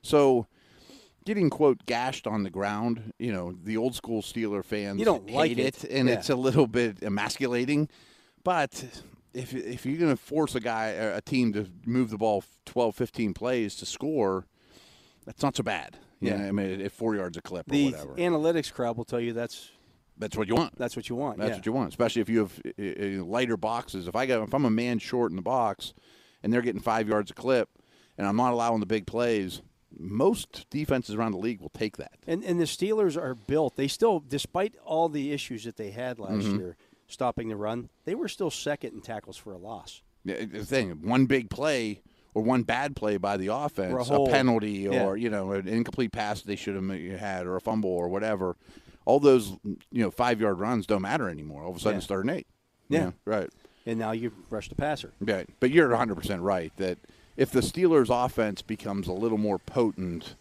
So, 0.02 0.48
getting 1.24 1.50
quote 1.50 1.86
gashed 1.86 2.26
on 2.26 2.42
the 2.42 2.50
ground, 2.50 3.12
you 3.18 3.32
know, 3.32 3.54
the 3.62 3.76
old 3.76 3.94
school 3.94 4.20
Steeler 4.20 4.64
fans 4.64 4.98
You 4.98 5.04
don't 5.04 5.28
hate 5.30 5.36
like 5.36 5.58
it. 5.58 5.84
and 5.84 6.08
Yeah. 6.08 6.14
it's 6.16 6.30
a 6.30 6.34
little 6.36 6.66
bit 6.66 7.00
emasculating. 7.02 7.88
But 8.42 8.84
if 9.32 9.54
if 9.54 9.86
you're 9.86 9.98
going 9.98 10.10
to 10.10 10.20
force 10.20 10.56
a 10.56 10.60
guy, 10.60 10.86
a 10.88 11.20
team 11.20 11.52
to 11.52 11.68
move 11.86 12.10
the 12.10 12.18
ball 12.18 12.42
12, 12.66 12.96
15 12.96 13.34
plays 13.34 13.76
to 13.76 13.86
score, 13.86 14.46
that's 15.24 15.42
not 15.42 15.54
so 15.56 15.62
bad. 15.62 15.98
Yeah. 16.22 16.36
know, 16.38 16.48
I 16.48 16.52
mean, 16.52 16.80
at 16.80 16.92
four 16.92 17.14
yards 17.14 17.36
a 17.36 17.42
clip 17.42 17.68
or 17.68 17.72
The 17.72 17.92
whatever. 17.92 18.14
analytics 18.14 18.72
crowd 18.72 18.96
will 18.96 19.04
tell 19.04 19.20
you 19.20 19.32
that's 19.32 19.70
that's 20.18 20.36
what 20.36 20.46
you 20.48 20.54
want. 20.54 20.76
that's 20.78 20.94
what 20.96 21.08
you 21.08 21.16
want. 21.16 21.38
That's 21.38 21.50
yeah. 21.50 21.56
what 21.56 21.66
you 21.66 21.72
want, 21.72 21.88
especially 21.90 22.22
if 22.22 22.28
you 22.28 22.38
have 22.40 22.60
uh, 22.78 23.24
lighter 23.24 23.56
boxes. 23.56 24.06
If 24.06 24.14
I 24.16 24.26
go, 24.26 24.42
if 24.42 24.54
I'm 24.54 24.64
a 24.64 24.70
man 24.70 24.98
short 24.98 25.30
in 25.32 25.36
the 25.36 25.42
box, 25.42 25.94
and 26.42 26.52
they're 26.52 26.62
getting 26.62 26.80
five 26.82 27.08
yards 27.08 27.30
a 27.30 27.34
clip, 27.34 27.68
and 28.18 28.26
I'm 28.26 28.36
not 28.36 28.52
allowing 28.52 28.80
the 28.80 28.86
big 28.86 29.06
plays, 29.06 29.62
most 29.98 30.66
defenses 30.70 31.14
around 31.14 31.32
the 31.32 31.38
league 31.38 31.60
will 31.60 31.70
take 31.70 31.96
that. 31.96 32.12
And 32.26 32.44
and 32.44 32.60
the 32.60 32.64
Steelers 32.64 33.16
are 33.16 33.34
built. 33.34 33.76
They 33.76 33.88
still, 33.88 34.20
despite 34.20 34.74
all 34.84 35.08
the 35.08 35.32
issues 35.32 35.64
that 35.64 35.76
they 35.76 35.90
had 35.90 36.18
last 36.18 36.44
Mm-hmm. 36.44 36.58
year, 36.58 36.76
stopping 37.08 37.48
the 37.48 37.56
run, 37.56 37.88
they 38.04 38.14
were 38.14 38.28
still 38.28 38.50
second 38.50 38.94
in 38.94 39.00
tackles 39.00 39.36
for 39.36 39.52
a 39.52 39.58
loss. 39.58 40.02
Yeah, 40.24 40.44
The 40.44 40.64
thing, 40.64 41.00
one 41.02 41.26
big 41.26 41.50
play 41.50 42.00
or 42.34 42.42
one 42.42 42.62
bad 42.62 42.96
play 42.96 43.16
by 43.16 43.36
the 43.36 43.48
offense, 43.48 43.92
Or 44.10 44.16
a 44.16 44.22
a, 44.22 44.30
penalty, 44.30 44.88
Yeah. 44.90 45.04
or 45.04 45.16
you 45.16 45.28
know, 45.30 45.52
an 45.52 45.68
incomplete 45.68 46.12
pass 46.12 46.42
they 46.42 46.56
should 46.56 46.74
have 46.74 47.18
had, 47.20 47.46
or 47.46 47.56
a 47.56 47.60
fumble, 47.60 47.90
or 47.90 48.08
whatever. 48.08 48.56
All 49.04 49.20
those, 49.20 49.52
you 49.64 50.02
know, 50.02 50.10
five 50.10 50.40
yard 50.40 50.58
runs 50.60 50.86
don't 50.86 51.02
matter 51.02 51.28
anymore. 51.28 51.64
All 51.64 51.70
of 51.70 51.76
a 51.76 51.80
sudden, 51.80 51.94
Yeah. 51.94 51.98
it's 51.98 52.06
third 52.06 52.24
and 52.26 52.30
eight. 52.36 52.46
You 52.88 52.96
Yeah. 52.98 53.04
know, 53.06 53.12
right. 53.24 53.50
And 53.84 53.98
now 53.98 54.12
you 54.12 54.32
rush 54.48 54.68
the 54.68 54.76
passer. 54.76 55.12
Right. 55.20 55.48
But 55.58 55.70
you're 55.72 55.88
100% 55.92 56.42
right 56.42 56.72
that 56.76 56.98
if 57.36 57.50
the 57.50 57.60
Steelers' 57.60 58.10
offense 58.10 58.62
becomes 58.62 59.08
a 59.08 59.12
little 59.12 59.38
more 59.38 59.58
potent, 59.58 60.36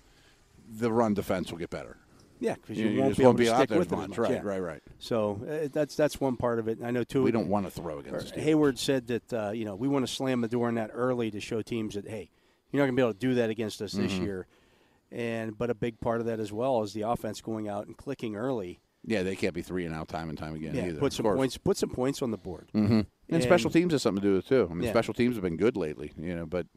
the 0.70 0.92
run 0.92 1.14
defense 1.16 1.52
will 1.52 1.58
get 1.58 1.72
better. 1.72 1.98
Yeah, 2.42 2.56
because 2.56 2.78
You, 2.78 2.88
you, 2.90 3.00
won't 3.02 3.16
be 3.16 3.24
able 3.24 3.34
to 3.34 3.38
be 3.38 3.46
stick 3.46 3.70
with 3.70 3.92
it 3.92 3.96
much. 3.96 4.10
much. 4.10 4.18
Right, 4.18 4.32
yeah. 4.32 4.42
right, 4.44 4.60
right. 4.60 4.82
So 5.00 5.40
uh, 5.48 5.68
that's 5.72 5.96
that's 5.96 6.20
one 6.20 6.36
part 6.38 6.58
of 6.60 6.68
it. 6.68 6.80
I 6.84 6.90
know 6.92 7.04
too. 7.04 7.22
We 7.24 7.32
don't 7.32 7.48
want 7.48 7.66
to 7.68 7.72
throw 7.72 8.00
against 8.00 8.34
Heyward 8.36 8.78
said 8.80 9.08
that 9.08 9.32
uh, 9.34 9.52
you 9.52 9.64
know 9.64 9.76
we 9.76 9.88
want 9.88 10.06
to 10.08 10.12
slam 10.12 10.42
the 10.42 10.48
door 10.48 10.68
on 10.68 10.76
that 10.76 10.90
early 10.92 11.30
to 11.32 11.40
show 11.40 11.62
teams 11.62 11.94
that 11.94 12.08
hey, 12.08 12.32
you're 12.72 12.80
not 12.82 12.88
going 12.88 12.96
to 12.96 13.00
be 13.00 13.04
able 13.04 13.14
to 13.14 13.20
do 13.20 13.36
that 13.36 13.50
against 13.52 13.82
us 13.82 13.92
this 13.94 14.12
Mm-hmm. 14.12 14.24
year. 14.26 14.48
And 15.12 15.58
but 15.58 15.70
a 15.70 15.74
big 15.76 16.00
part 16.00 16.20
of 16.22 16.28
that 16.28 16.40
as 16.40 16.52
well 16.52 16.82
is 16.84 16.94
the 16.94 17.02
offense 17.04 17.42
going 17.42 17.68
out 17.68 17.86
and 17.86 17.96
clicking 17.96 18.36
early. 18.36 18.80
Yeah, 19.06 19.24
they 19.24 19.36
can't 19.36 19.54
be 19.54 19.62
three 19.62 19.86
and 19.86 19.94
out 19.96 20.08
time 20.08 20.30
and 20.30 20.38
time 20.38 20.56
again 20.56 20.74
Yeah, 20.76 20.86
either. 20.88 21.00
put 21.00 21.12
some 21.14 21.26
points. 21.26 21.58
Put 21.58 21.78
some 21.78 21.90
points 21.90 22.22
on 22.22 22.32
the 22.32 22.38
board. 22.38 22.70
Mm-hmm. 22.74 23.02
And, 23.30 23.44
special 23.44 23.70
teams 23.72 23.94
has 23.94 24.02
something 24.04 24.22
to 24.22 24.28
do 24.28 24.36
with 24.36 24.46
it 24.46 24.50
too. 24.50 24.68
I 24.70 24.74
mean, 24.74 24.84
Yeah. 24.84 24.92
special 24.92 25.14
teams 25.14 25.36
have 25.36 25.44
been 25.44 25.58
good 25.58 25.76
lately, 25.78 26.12
you 26.18 26.36
know, 26.36 26.46
but 26.46 26.68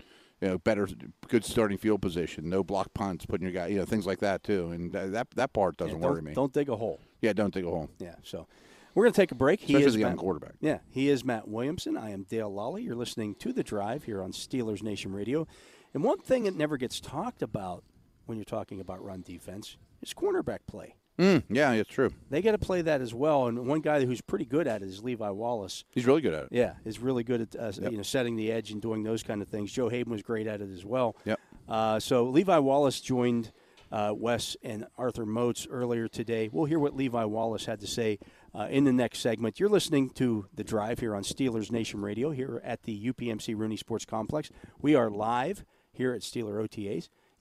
you 0.45 0.51
know, 0.51 0.59
better, 0.59 0.87
good 1.29 1.43
starting 1.43 1.79
field 1.79 2.03
position, 2.03 2.51
no 2.51 2.63
block 2.63 2.93
punts, 2.93 3.25
putting 3.25 3.47
your 3.47 3.55
guy, 3.55 3.69
you 3.69 3.79
know, 3.79 3.87
things 3.87 4.05
like 4.07 4.19
that 4.19 4.45
too. 4.45 4.73
And 4.73 4.93
that 4.93 5.31
that, 5.31 5.53
part 5.55 5.79
doesn't 5.79 6.03
Yeah, 6.03 6.07
worry 6.07 6.21
me. 6.21 6.35
Don't 6.35 6.53
dig 6.53 6.69
a 6.69 6.77
hole. 6.77 7.01
Yeah, 7.23 7.33
don't 7.33 7.55
dig 7.55 7.65
a 7.65 7.71
hole. 7.71 7.89
Yeah. 7.99 8.17
So 8.25 8.47
we're 8.95 9.05
going 9.05 9.15
to 9.15 9.21
take 9.23 9.33
a 9.33 9.37
break. 9.37 9.61
He 9.61 9.75
is 9.75 9.95
the 9.95 10.01
young 10.01 10.11
Matt- 10.11 10.19
quarterback. 10.19 10.53
Yeah, 10.61 10.81
he 10.91 11.09
is 11.09 11.25
Matt 11.25 11.49
Williamson. 11.49 11.97
I 11.97 12.11
am 12.11 12.25
Dale 12.25 12.53
Lolley. 12.53 12.85
You're 12.85 12.95
listening 12.95 13.37
to 13.37 13.55
the 13.55 13.63
Drive 13.63 14.05
here 14.05 14.23
on 14.23 14.33
Steelers 14.33 14.83
Nation 14.83 15.15
Radio. 15.15 15.47
And 15.95 16.05
one 16.05 16.19
thing 16.19 16.45
that 16.45 16.55
never 16.55 16.77
gets 16.77 17.01
talked 17.01 17.41
about 17.41 17.83
when 18.27 18.37
you're 18.37 18.45
talking 18.45 18.81
about 18.81 19.03
run 19.03 19.23
defense 19.23 19.79
is 20.03 20.13
cornerback 20.13 20.59
play. 20.67 20.95
Mm, 21.19 21.45
yeah, 21.49 21.73
it's 21.73 21.91
true. 21.91 22.13
They 22.31 22.43
got 22.43 22.53
to 22.53 22.59
play 22.59 22.83
that 22.83 23.01
as 23.01 23.15
well. 23.15 23.47
And 23.47 23.67
one 23.67 23.81
guy 23.81 24.05
who's 24.05 24.21
pretty 24.21 24.45
good 24.45 24.67
at 24.67 24.83
it 24.83 24.89
is 24.89 25.03
Levi 25.03 25.31
Wallace. 25.31 25.85
He's 25.91 26.07
really 26.07 26.21
good 26.21 26.35
at 26.35 26.45
it. 26.45 26.49
Yeah, 26.51 26.75
is 26.85 26.99
really 26.99 27.23
good 27.23 27.43
at 27.43 27.57
uh, 27.57 27.73
you 27.91 27.97
know 27.97 28.03
setting 28.03 28.37
the 28.37 28.51
edge 28.51 28.73
and 28.73 28.83
doing 28.83 29.03
those 29.05 29.23
kind 29.23 29.41
of 29.41 29.49
things. 29.49 29.71
Joe 29.71 29.89
Haden 29.89 30.11
was 30.13 30.23
great 30.23 30.47
at 30.47 30.61
it 30.61 30.71
as 30.73 30.85
well. 30.85 31.17
Yep. 31.25 31.41
Uh, 31.69 32.01
so 32.01 32.25
Levi 32.25 32.59
Wallace 32.59 33.01
joined 33.01 33.53
uh, 33.93 34.13
Wes 34.17 34.57
and 34.65 34.87
Arthur 34.99 35.25
Moats 35.25 35.69
earlier 35.71 36.09
today. 36.09 36.51
We'll 36.53 36.65
hear 36.65 36.81
what 36.81 36.97
Levi 36.97 37.25
Wallace 37.25 37.65
had 37.65 37.81
to 37.81 37.87
say 37.87 38.19
uh, 38.53 38.67
in 38.69 38.83
the 38.83 38.93
next 38.93 39.21
segment. 39.21 39.61
You're 39.61 39.69
listening 39.69 40.11
to 40.11 40.47
the 40.53 40.65
Drive 40.65 40.99
here 40.99 41.15
on 41.15 41.23
Steelers 41.23 41.71
Nation 41.71 42.03
Radio 42.03 42.31
here 42.31 42.61
at 42.65 42.83
the 42.83 43.13
UPMC 43.13 43.57
Rooney 43.57 43.77
Sports 43.77 44.05
Complex. 44.05 44.51
We 44.81 44.97
are 44.97 45.11
live 45.11 45.65
here 45.93 46.13
at 46.13 46.23
Steeler 46.23 46.67
OTAs. 46.67 47.09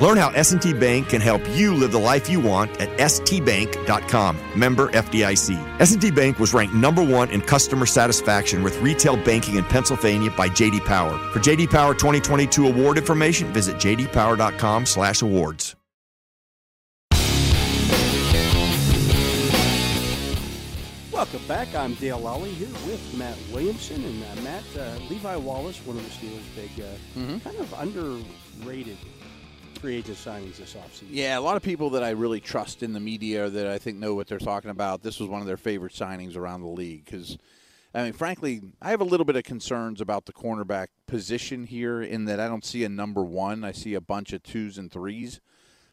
Learn 0.00 0.16
how 0.16 0.30
S&T 0.30 0.74
Bank 0.74 1.08
can 1.08 1.20
help 1.20 1.42
you 1.50 1.74
live 1.74 1.90
the 1.90 1.98
life 1.98 2.30
you 2.30 2.38
want 2.38 2.70
at 2.80 2.88
stbank.com. 2.98 4.38
Member 4.54 4.88
FDIC. 4.90 5.80
S&T 5.80 6.10
Bank 6.12 6.38
was 6.38 6.54
ranked 6.54 6.74
number 6.74 7.02
1 7.02 7.30
in 7.30 7.40
customer 7.40 7.84
satisfaction 7.84 8.62
with 8.62 8.80
retail 8.80 9.16
banking 9.16 9.56
in 9.56 9.64
Pennsylvania 9.64 10.30
by 10.30 10.48
JD 10.48 10.84
Power. 10.84 11.18
For 11.32 11.40
JD 11.40 11.70
Power 11.70 11.94
2022 11.94 12.68
award 12.68 12.96
information, 12.98 13.52
visit 13.52 13.76
jdpower.com/awards. 13.76 15.74
Welcome 21.18 21.46
back. 21.48 21.74
I'm 21.74 21.94
Dale 21.94 22.20
Lolley 22.20 22.50
here 22.50 22.68
with 22.86 23.14
Matt 23.18 23.36
Williamson. 23.52 24.04
And 24.04 24.22
uh, 24.22 24.42
Matt, 24.42 24.62
uh, 24.78 24.96
Levi 25.10 25.34
Wallace, 25.34 25.84
one 25.84 25.96
of 25.96 26.04
the 26.04 26.10
Steelers' 26.10 26.44
big, 26.54 26.70
uh, 26.80 27.40
kind 27.40 27.58
of 27.58 27.74
underrated 27.80 28.96
free 29.78 29.96
agent 29.96 30.16
signings 30.16 30.56
this 30.56 30.74
offseason. 30.74 31.08
Yeah, 31.10 31.38
a 31.38 31.40
lot 31.40 31.56
of 31.56 31.62
people 31.62 31.90
that 31.90 32.02
I 32.02 32.10
really 32.10 32.40
trust 32.40 32.82
in 32.82 32.92
the 32.92 33.00
media 33.00 33.48
that 33.48 33.66
I 33.66 33.78
think 33.78 33.98
know 33.98 34.14
what 34.14 34.26
they're 34.26 34.38
talking 34.38 34.70
about. 34.70 35.02
This 35.02 35.20
was 35.20 35.28
one 35.28 35.40
of 35.40 35.46
their 35.46 35.56
favorite 35.56 35.92
signings 35.92 36.36
around 36.36 36.62
the 36.62 36.68
league 36.68 37.04
because, 37.04 37.38
I 37.94 38.02
mean, 38.02 38.12
frankly, 38.12 38.60
I 38.82 38.90
have 38.90 39.00
a 39.00 39.04
little 39.04 39.24
bit 39.24 39.36
of 39.36 39.44
concerns 39.44 40.00
about 40.00 40.26
the 40.26 40.32
cornerback 40.32 40.88
position 41.06 41.64
here 41.64 42.02
in 42.02 42.24
that 42.26 42.40
I 42.40 42.48
don't 42.48 42.64
see 42.64 42.84
a 42.84 42.88
number 42.88 43.22
one. 43.22 43.64
I 43.64 43.72
see 43.72 43.94
a 43.94 44.00
bunch 44.00 44.32
of 44.32 44.42
twos 44.42 44.78
and 44.78 44.90
threes. 44.90 45.40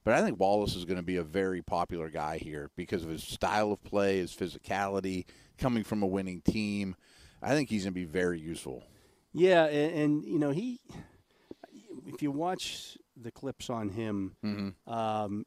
But 0.03 0.13
I 0.13 0.21
think 0.21 0.39
Wallace 0.39 0.75
is 0.75 0.85
going 0.85 0.97
to 0.97 1.03
be 1.03 1.17
a 1.17 1.23
very 1.23 1.63
popular 1.63 2.09
guy 2.09 2.37
here 2.37 2.69
because 2.75 3.03
of 3.03 3.09
his 3.09 3.23
style 3.23 3.71
of 3.71 3.83
play, 3.83 4.19
his 4.19 4.31
physicality, 4.31 5.25
coming 5.57 5.83
from 5.83 6.03
a 6.03 6.07
winning 6.07 6.41
team. 6.41 6.95
I 7.41 7.49
think 7.49 7.69
he's 7.69 7.83
going 7.83 7.93
to 7.93 7.99
be 7.99 8.05
very 8.05 8.39
useful. 8.39 8.83
Yeah, 9.33 9.65
and, 9.65 9.95
and 9.95 10.25
you 10.25 10.39
know 10.39 10.51
he, 10.51 10.79
if 12.05 12.21
you 12.21 12.31
watch 12.31 12.97
the 13.15 13.31
clips 13.31 13.69
on 13.69 13.89
him, 13.89 14.35
Mm-hmm. 14.43 14.91
um, 14.93 15.45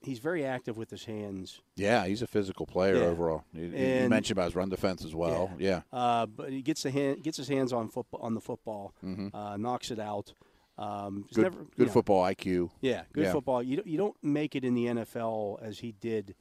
he's 0.00 0.18
very 0.18 0.44
active 0.44 0.76
with 0.76 0.90
his 0.90 1.04
hands. 1.04 1.60
Yeah, 1.76 2.06
he's 2.06 2.22
a 2.22 2.26
physical 2.26 2.66
player 2.66 2.96
Yeah. 2.96 3.04
overall. 3.04 3.44
You, 3.52 3.66
you 3.66 4.08
mentioned 4.08 4.36
about 4.36 4.46
his 4.46 4.56
run 4.56 4.68
defense 4.68 5.04
as 5.04 5.14
well. 5.14 5.52
Yeah. 5.58 5.82
Uh, 5.92 6.26
but 6.26 6.50
he 6.50 6.60
gets 6.62 6.82
the 6.82 6.90
hand, 6.90 7.22
gets 7.22 7.36
his 7.36 7.48
hands 7.48 7.72
on 7.72 7.88
football 7.88 8.20
on 8.20 8.34
the 8.34 8.40
football, 8.40 8.94
uh, 9.32 9.56
knocks 9.56 9.90
it 9.90 9.98
out. 10.00 10.34
Um, 10.78 10.88
Mm-hmm. 10.88 11.20
Good, 11.34 11.42
never, 11.42 11.56
good 11.76 11.86
yeah. 11.88 11.92
football 11.92 12.22
IQ. 12.24 12.70
Yeah, 12.80 13.02
good 13.12 13.24
Yeah. 13.24 13.32
football. 13.32 13.62
You 13.62 13.76
don't, 13.76 13.86
you 13.86 13.98
don't 13.98 14.16
make 14.22 14.56
it 14.56 14.64
in 14.64 14.74
the 14.74 14.86
NFL 14.86 15.62
as 15.62 15.78
he 15.80 15.92
did 15.92 16.34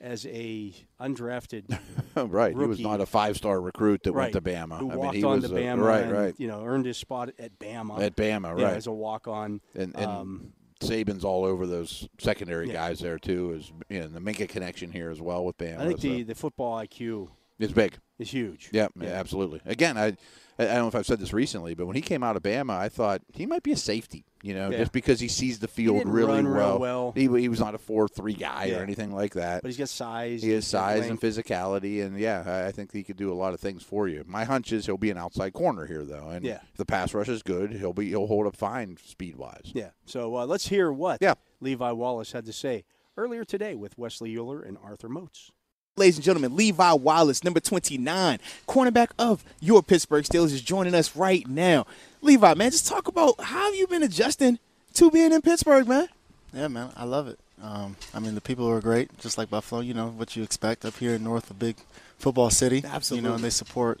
as 0.00 0.26
a 0.26 0.72
undrafted 1.00 1.78
right. 2.14 2.56
He 2.56 2.64
was 2.66 2.80
not 2.80 3.00
a 3.00 3.06
five 3.06 3.36
star 3.36 3.60
recruit 3.60 4.02
that 4.04 4.12
right, 4.12 4.32
went 4.32 4.44
to 4.44 4.50
Bama. 4.50 4.78
who 4.78 4.86
I 4.90 4.94
mean, 4.94 4.98
walked 4.98 5.16
he 5.16 5.24
on 5.24 5.40
was 5.40 5.50
to 5.50 5.56
a- 5.56 5.60
Bama, 5.60 5.82
right, 5.84 6.02
and, 6.04 6.12
right. 6.12 6.34
You 6.38 6.46
know, 6.48 6.64
earned 6.64 6.86
his 6.86 6.96
spot 6.96 7.30
at 7.38 7.58
Bama. 7.58 8.00
At 8.00 8.16
Bama, 8.16 8.58
yeah, 8.58 8.64
right. 8.66 8.76
as 8.76 8.86
a 8.86 8.92
walk 8.92 9.26
on. 9.28 9.60
and 9.74 9.94
and 9.96 10.06
um, 10.06 10.52
Saban's 10.80 11.24
all 11.24 11.44
over 11.44 11.66
those 11.66 12.08
secondary 12.18 12.68
Yeah. 12.68 12.74
guys 12.74 13.00
there 13.00 13.18
too. 13.18 13.52
Is 13.54 13.72
you 13.88 14.00
know, 14.00 14.08
the 14.08 14.20
Minkah 14.20 14.48
connection 14.48 14.92
here 14.92 15.10
as 15.10 15.20
well 15.20 15.44
with 15.44 15.58
Bama. 15.58 15.78
I 15.80 15.86
think 15.88 16.00
so 16.00 16.08
the, 16.08 16.22
the 16.22 16.34
football 16.34 16.78
IQ 16.78 17.28
is 17.58 17.72
big. 17.72 17.98
is 18.18 18.30
huge. 18.30 18.70
Yeah, 18.72 18.88
absolutely. 19.02 19.60
Again, 19.66 19.98
I 19.98 20.16
I 20.58 20.64
don't 20.64 20.74
know 20.82 20.88
if 20.88 20.94
I've 20.94 21.06
said 21.06 21.20
this 21.20 21.32
recently, 21.32 21.74
but 21.74 21.86
when 21.86 21.94
he 21.96 22.02
came 22.02 22.22
out 22.24 22.36
of 22.36 22.42
Bama, 22.42 22.70
I 22.76 22.88
thought 22.88 23.22
he 23.32 23.46
might 23.46 23.62
be 23.62 23.72
a 23.72 23.76
safety. 23.76 24.24
You 24.42 24.54
know, 24.54 24.70
Yeah. 24.70 24.78
just 24.78 24.92
because 24.92 25.18
he 25.18 25.26
sees 25.26 25.58
the 25.58 25.66
field 25.66 26.06
really 26.08 26.44
well. 26.44 26.78
well. 26.78 27.12
He 27.16 27.22
he 27.40 27.48
was 27.48 27.58
not 27.58 27.74
a 27.74 27.78
four 27.78 28.06
three 28.06 28.34
guy 28.34 28.66
Yeah. 28.66 28.78
or 28.78 28.82
anything 28.84 29.12
like 29.12 29.34
that. 29.34 29.62
But 29.62 29.68
he's 29.68 29.76
got 29.78 29.88
size. 29.88 30.42
He 30.42 30.50
has 30.50 30.64
size 30.66 31.08
and 31.08 31.20
physicality, 31.20 32.04
and 32.04 32.16
yeah, 32.18 32.64
I- 32.68 32.72
think 32.72 32.92
he 32.92 33.02
could 33.02 33.16
do 33.16 33.32
a 33.32 33.34
lot 33.34 33.52
of 33.54 33.58
things 33.60 33.82
for 33.82 34.06
you. 34.06 34.22
My 34.28 34.44
hunch 34.44 34.72
is 34.72 34.86
he'll 34.86 34.96
be 34.96 35.10
an 35.10 35.18
outside 35.18 35.52
corner 35.54 35.86
here, 35.86 36.04
though, 36.04 36.28
and 36.28 36.44
Yeah. 36.44 36.60
if 36.70 36.76
the 36.76 36.84
pass 36.86 37.12
rush 37.14 37.28
is 37.28 37.42
good, 37.42 37.72
he'll 37.72 37.92
be 37.92 38.08
he'll 38.10 38.28
hold 38.28 38.46
up 38.46 38.54
fine 38.54 38.96
speed 39.04 39.34
wise. 39.36 39.72
Yeah. 39.74 39.90
So 40.06 40.36
uh, 40.36 40.46
let's 40.46 40.68
hear 40.68 40.92
what 40.92 41.18
Yeah. 41.20 41.34
Levi 41.60 41.90
Wallace 41.92 42.30
had 42.32 42.44
to 42.46 42.52
say 42.52 42.84
earlier 43.16 43.44
today 43.44 43.74
with 43.74 43.98
Wesley 43.98 44.36
Euler 44.36 44.62
and 44.62 44.78
Arthur 44.84 45.08
Moats. 45.08 45.50
Ladies 45.98 46.14
and 46.14 46.24
gentlemen, 46.24 46.54
Levi 46.54 46.92
Wallace, 46.92 47.42
number 47.42 47.58
29, 47.58 48.38
cornerback 48.68 49.08
of 49.18 49.42
your 49.58 49.82
Pittsburgh 49.82 50.24
Steelers, 50.24 50.52
is 50.52 50.62
joining 50.62 50.94
us 50.94 51.16
right 51.16 51.44
now. 51.48 51.86
Levi, 52.22 52.54
man, 52.54 52.70
just 52.70 52.86
talk 52.86 53.08
about 53.08 53.40
how 53.40 53.64
have 53.64 53.74
you 53.74 53.88
been 53.88 54.04
adjusting 54.04 54.60
to 54.94 55.10
being 55.10 55.32
in 55.32 55.42
Pittsburgh, 55.42 55.88
man? 55.88 56.08
Yeah, 56.54 56.68
man, 56.68 56.90
I 56.96 57.02
love 57.02 57.26
it. 57.26 57.40
Um, 57.60 57.96
I 58.14 58.20
mean, 58.20 58.36
the 58.36 58.40
people 58.40 58.70
are 58.70 58.80
great, 58.80 59.18
just 59.18 59.38
like 59.38 59.50
Buffalo. 59.50 59.80
You 59.80 59.92
know 59.92 60.06
what 60.06 60.36
you 60.36 60.44
expect 60.44 60.84
up 60.84 60.96
here 60.98 61.16
in 61.16 61.24
North, 61.24 61.50
a 61.50 61.54
big 61.54 61.74
football 62.16 62.50
city. 62.50 62.84
Absolutely. 62.86 63.24
You 63.24 63.28
know, 63.30 63.34
and 63.34 63.42
they 63.42 63.50
support 63.50 64.00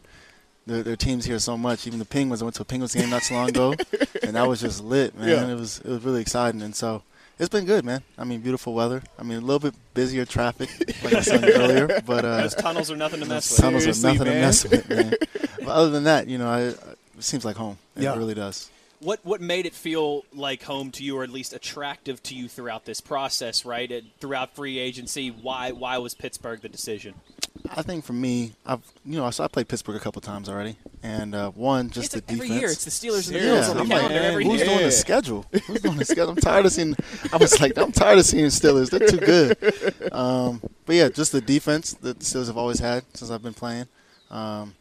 their, 0.68 0.84
their 0.84 0.96
teams 0.96 1.24
here 1.24 1.40
so 1.40 1.58
much. 1.58 1.84
Even 1.88 1.98
the 1.98 2.04
Penguins. 2.04 2.42
I 2.42 2.44
went 2.44 2.54
to 2.56 2.62
a 2.62 2.64
Penguins 2.64 2.94
game 2.94 3.10
not 3.10 3.24
so 3.24 3.34
long 3.34 3.48
ago, 3.48 3.74
and 4.22 4.36
that 4.36 4.46
was 4.46 4.60
just 4.60 4.84
lit, 4.84 5.18
man. 5.18 5.28
Yeah. 5.28 5.48
It 5.48 5.56
was 5.56 5.80
it 5.80 5.88
was 5.88 6.04
really 6.04 6.20
exciting, 6.20 6.62
and 6.62 6.76
so 6.76 7.02
it's 7.38 7.48
been 7.48 7.64
good, 7.64 7.84
man. 7.84 8.02
I 8.16 8.24
mean, 8.24 8.40
beautiful 8.40 8.74
weather. 8.74 9.02
I 9.18 9.22
mean, 9.22 9.38
a 9.38 9.40
little 9.40 9.58
bit 9.60 9.74
busier 9.94 10.24
traffic, 10.24 10.70
like 11.04 11.14
I 11.14 11.20
said 11.20 11.44
earlier, 11.48 12.00
but 12.06 12.24
uh, 12.24 12.42
Those 12.42 12.54
tunnels 12.54 12.90
are 12.90 12.96
nothing 12.96 13.20
to 13.20 13.26
mess 13.26 13.50
with. 13.50 13.60
tunnels 13.60 13.82
Seriously, 13.84 14.10
are 14.10 14.12
nothing 14.14 14.26
man. 14.28 14.34
to 14.34 14.40
mess 14.40 14.64
with, 14.68 14.88
man. 14.90 15.14
but 15.58 15.68
other 15.68 15.90
than 15.90 16.04
that, 16.04 16.26
you 16.28 16.38
know, 16.38 16.48
I, 16.48 16.60
it 16.62 16.78
seems 17.20 17.44
like 17.44 17.56
home. 17.56 17.78
It 17.96 18.02
Yeah. 18.04 18.16
really 18.16 18.34
does. 18.34 18.70
What 19.00 19.20
what 19.22 19.40
made 19.40 19.64
it 19.64 19.74
feel 19.74 20.24
like 20.34 20.64
home 20.64 20.90
to 20.92 21.04
you, 21.04 21.16
or 21.18 21.22
at 21.22 21.30
least 21.30 21.52
attractive 21.52 22.20
to 22.24 22.34
you 22.34 22.48
throughout 22.48 22.84
this 22.84 23.00
process, 23.00 23.64
right? 23.64 23.88
It, 23.88 24.04
throughout 24.18 24.56
free 24.56 24.80
agency, 24.80 25.30
why 25.30 25.70
why 25.70 25.98
was 25.98 26.14
Pittsburgh 26.14 26.60
the 26.62 26.68
decision? 26.68 27.14
I 27.76 27.82
think 27.82 28.04
for 28.04 28.12
me, 28.12 28.52
I've 28.66 28.80
you 29.04 29.18
know, 29.18 29.30
so 29.30 29.44
I 29.44 29.48
played 29.48 29.68
Pittsburgh 29.68 29.96
a 29.96 30.00
couple 30.00 30.20
times 30.20 30.48
already, 30.48 30.76
and 31.02 31.34
uh, 31.34 31.50
one 31.50 31.90
just 31.90 32.14
It's 32.14 32.26
the 32.26 32.32
like 32.32 32.42
every 32.42 32.56
year, 32.56 32.68
it's 32.70 32.84
the 32.84 32.90
Steelers 32.90 33.26
and 33.28 33.36
the 33.36 33.40
Yeah, 33.40 33.54
Bills 33.54 33.68
on 33.68 33.76
the 33.76 33.82
I'm 33.82 33.88
like, 33.88 34.10
every 34.10 34.44
Who's 34.44 34.60
year. 34.60 34.66
doing 34.66 34.82
the 34.84 34.90
schedule? 34.90 35.46
Who's 35.66 35.80
doing 35.82 35.96
the 35.96 36.04
schedule? 36.04 36.30
I'm 36.30 36.36
tired 36.36 36.66
of 36.66 36.72
seeing. 36.72 36.94
I 37.32 37.36
was 37.36 37.60
like, 37.60 37.76
I'm 37.78 37.92
tired 37.92 38.18
of 38.18 38.24
seeing 38.26 38.46
Steelers. 38.46 38.90
They're 38.90 39.08
too 39.08 39.18
good. 39.18 40.12
Um, 40.12 40.60
but 40.86 40.96
yeah, 40.96 41.08
just 41.08 41.32
the 41.32 41.40
defense 41.40 41.94
that 41.94 42.18
the 42.18 42.24
Steelers 42.24 42.46
have 42.46 42.56
always 42.58 42.78
had 42.78 43.04
since 43.14 43.30
I've 43.30 43.42
been 43.42 43.54
playing, 43.54 43.86
um, 44.30 44.74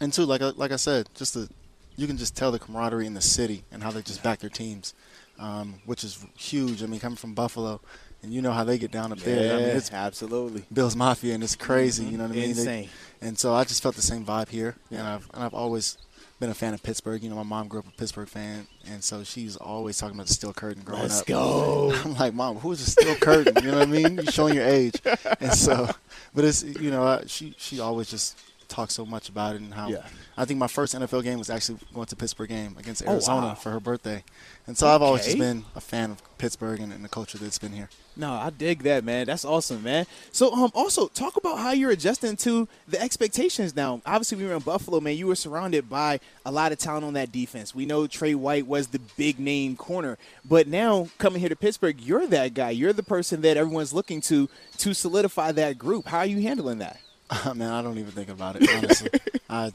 and 0.00 0.12
two, 0.12 0.24
like 0.24 0.42
I, 0.42 0.50
like 0.50 0.72
I 0.72 0.76
said, 0.76 1.08
just 1.14 1.34
the 1.34 1.48
you 1.96 2.06
can 2.06 2.16
just 2.16 2.34
tell 2.36 2.50
the 2.50 2.58
camaraderie 2.58 3.06
in 3.06 3.14
the 3.14 3.20
city 3.20 3.64
and 3.70 3.82
how 3.82 3.90
they 3.90 4.00
just 4.02 4.22
back 4.22 4.38
their 4.40 4.50
teams, 4.50 4.94
um, 5.38 5.74
which 5.84 6.04
is 6.04 6.24
huge. 6.36 6.82
I 6.82 6.86
mean, 6.86 7.00
coming 7.00 7.16
from 7.16 7.34
Buffalo, 7.34 7.80
and 8.22 8.32
you 8.32 8.40
know 8.42 8.52
how 8.52 8.64
they 8.64 8.78
get 8.78 8.90
down 8.90 9.12
up 9.12 9.18
there. 9.18 9.54
I 9.54 9.56
mean, 9.58 9.68
it's 9.76 9.92
absolutely 9.92 10.64
Bills 10.72 10.96
Mafia, 10.96 11.34
and 11.34 11.42
it's 11.42 11.56
crazy. 11.56 12.04
Mm-hmm. 12.04 12.12
You 12.12 12.18
know 12.18 12.24
what 12.24 12.32
I 12.32 12.34
mean? 12.36 12.42
They- 12.54 12.60
insane. 12.60 12.88
and 13.20 13.38
so 13.38 13.54
I 13.54 13.64
just 13.64 13.82
felt 13.82 13.94
the 13.96 14.02
same 14.02 14.24
vibe 14.24 14.48
here, 14.48 14.76
and 14.90 15.02
I've 15.02 15.28
and 15.34 15.42
I've 15.44 15.54
always 15.54 15.98
been 16.40 16.50
a 16.50 16.54
fan 16.54 16.74
of 16.74 16.82
Pittsburgh. 16.82 17.22
You 17.22 17.30
know, 17.30 17.36
my 17.36 17.42
mom 17.44 17.68
grew 17.68 17.80
up 17.80 17.86
a 17.86 17.90
Pittsburgh 17.92 18.28
fan, 18.28 18.66
and 18.88 19.02
so 19.04 19.22
she's 19.24 19.56
always 19.56 19.96
talking 19.98 20.16
about 20.16 20.26
the 20.26 20.34
steel 20.34 20.52
curtain 20.52 20.82
growing 20.82 21.02
Let's 21.02 21.20
up. 21.20 21.26
go. 21.26 21.92
I'm 22.04 22.14
like, 22.14 22.34
mom, 22.34 22.56
who's 22.56 22.84
the 22.84 22.90
steel 22.90 23.14
curtain? 23.16 23.62
You 23.64 23.70
know 23.70 23.78
what 23.78 23.88
I 23.88 23.90
mean? 23.90 24.14
You're 24.16 24.32
showing 24.32 24.54
your 24.54 24.64
age, 24.66 25.00
and 25.40 25.52
so, 25.52 25.88
but 26.34 26.44
it's 26.44 26.62
you 26.64 26.90
know, 26.90 27.04
I, 27.04 27.24
she 27.26 27.54
she 27.58 27.78
always 27.80 28.10
just 28.10 28.38
talks 28.72 28.94
so 28.94 29.04
much 29.06 29.28
about 29.28 29.54
it 29.54 29.60
and 29.60 29.72
how. 29.74 29.88
Yeah. 29.88 30.06
I 30.36 30.46
think 30.46 30.58
my 30.58 30.66
first 30.66 30.94
NFL 30.94 31.22
game 31.22 31.38
was 31.38 31.50
actually 31.50 31.78
going 31.94 32.06
to 32.06 32.16
Pittsburgh 32.16 32.48
game 32.48 32.74
against 32.78 33.02
Oh, 33.06 33.12
Arizona 33.12 33.48
wow. 33.48 33.54
for 33.54 33.70
her 33.70 33.80
birthday, 33.80 34.24
and 34.66 34.76
so 34.78 34.86
I've 34.88 35.02
always 35.02 35.24
just 35.24 35.38
been 35.38 35.64
a 35.76 35.80
fan 35.80 36.10
of 36.10 36.22
Pittsburgh 36.38 36.80
and, 36.80 36.92
and 36.92 37.04
the 37.04 37.08
culture 37.08 37.36
that's 37.36 37.58
been 37.58 37.72
here. 37.72 37.90
No, 38.16 38.32
I 38.32 38.50
dig 38.50 38.82
that, 38.82 39.04
man. 39.04 39.26
That's 39.26 39.44
awesome, 39.44 39.82
man. 39.82 40.06
So, 40.32 40.52
um, 40.52 40.70
also 40.74 41.08
talk 41.08 41.36
about 41.36 41.58
how 41.58 41.72
you're 41.72 41.90
adjusting 41.90 42.36
to 42.36 42.68
the 42.88 43.00
expectations 43.00 43.74
now. 43.76 44.00
Obviously, 44.04 44.38
we 44.38 44.44
were 44.44 44.54
in 44.54 44.60
Buffalo, 44.60 45.00
man. 45.00 45.16
You 45.16 45.26
were 45.28 45.34
surrounded 45.34 45.88
by 45.88 46.20
a 46.44 46.50
lot 46.52 46.72
of 46.72 46.78
talent 46.78 47.04
on 47.04 47.12
that 47.14 47.30
defense. 47.32 47.74
We 47.74 47.86
know 47.86 48.06
Trey 48.06 48.34
White 48.34 48.66
was 48.66 48.88
the 48.88 48.98
big 49.16 49.38
name 49.38 49.76
corner, 49.76 50.18
but 50.44 50.66
now 50.66 51.08
coming 51.18 51.40
here 51.40 51.48
to 51.50 51.56
Pittsburgh, 51.56 52.00
you're 52.00 52.26
that 52.28 52.54
guy. 52.54 52.70
You're 52.70 52.92
the 52.94 53.02
person 53.02 53.42
that 53.42 53.56
everyone's 53.56 53.92
looking 53.92 54.20
to 54.22 54.48
to 54.78 54.94
solidify 54.94 55.52
that 55.52 55.78
group. 55.78 56.06
How 56.06 56.18
are 56.18 56.26
you 56.26 56.40
handling 56.42 56.78
that? 56.78 56.98
Man, 57.54 57.72
I 57.72 57.82
don't 57.82 57.98
even 57.98 58.12
think 58.12 58.28
about 58.28 58.56
it, 58.56 58.68
honestly. 58.74 59.10
I, 59.50 59.72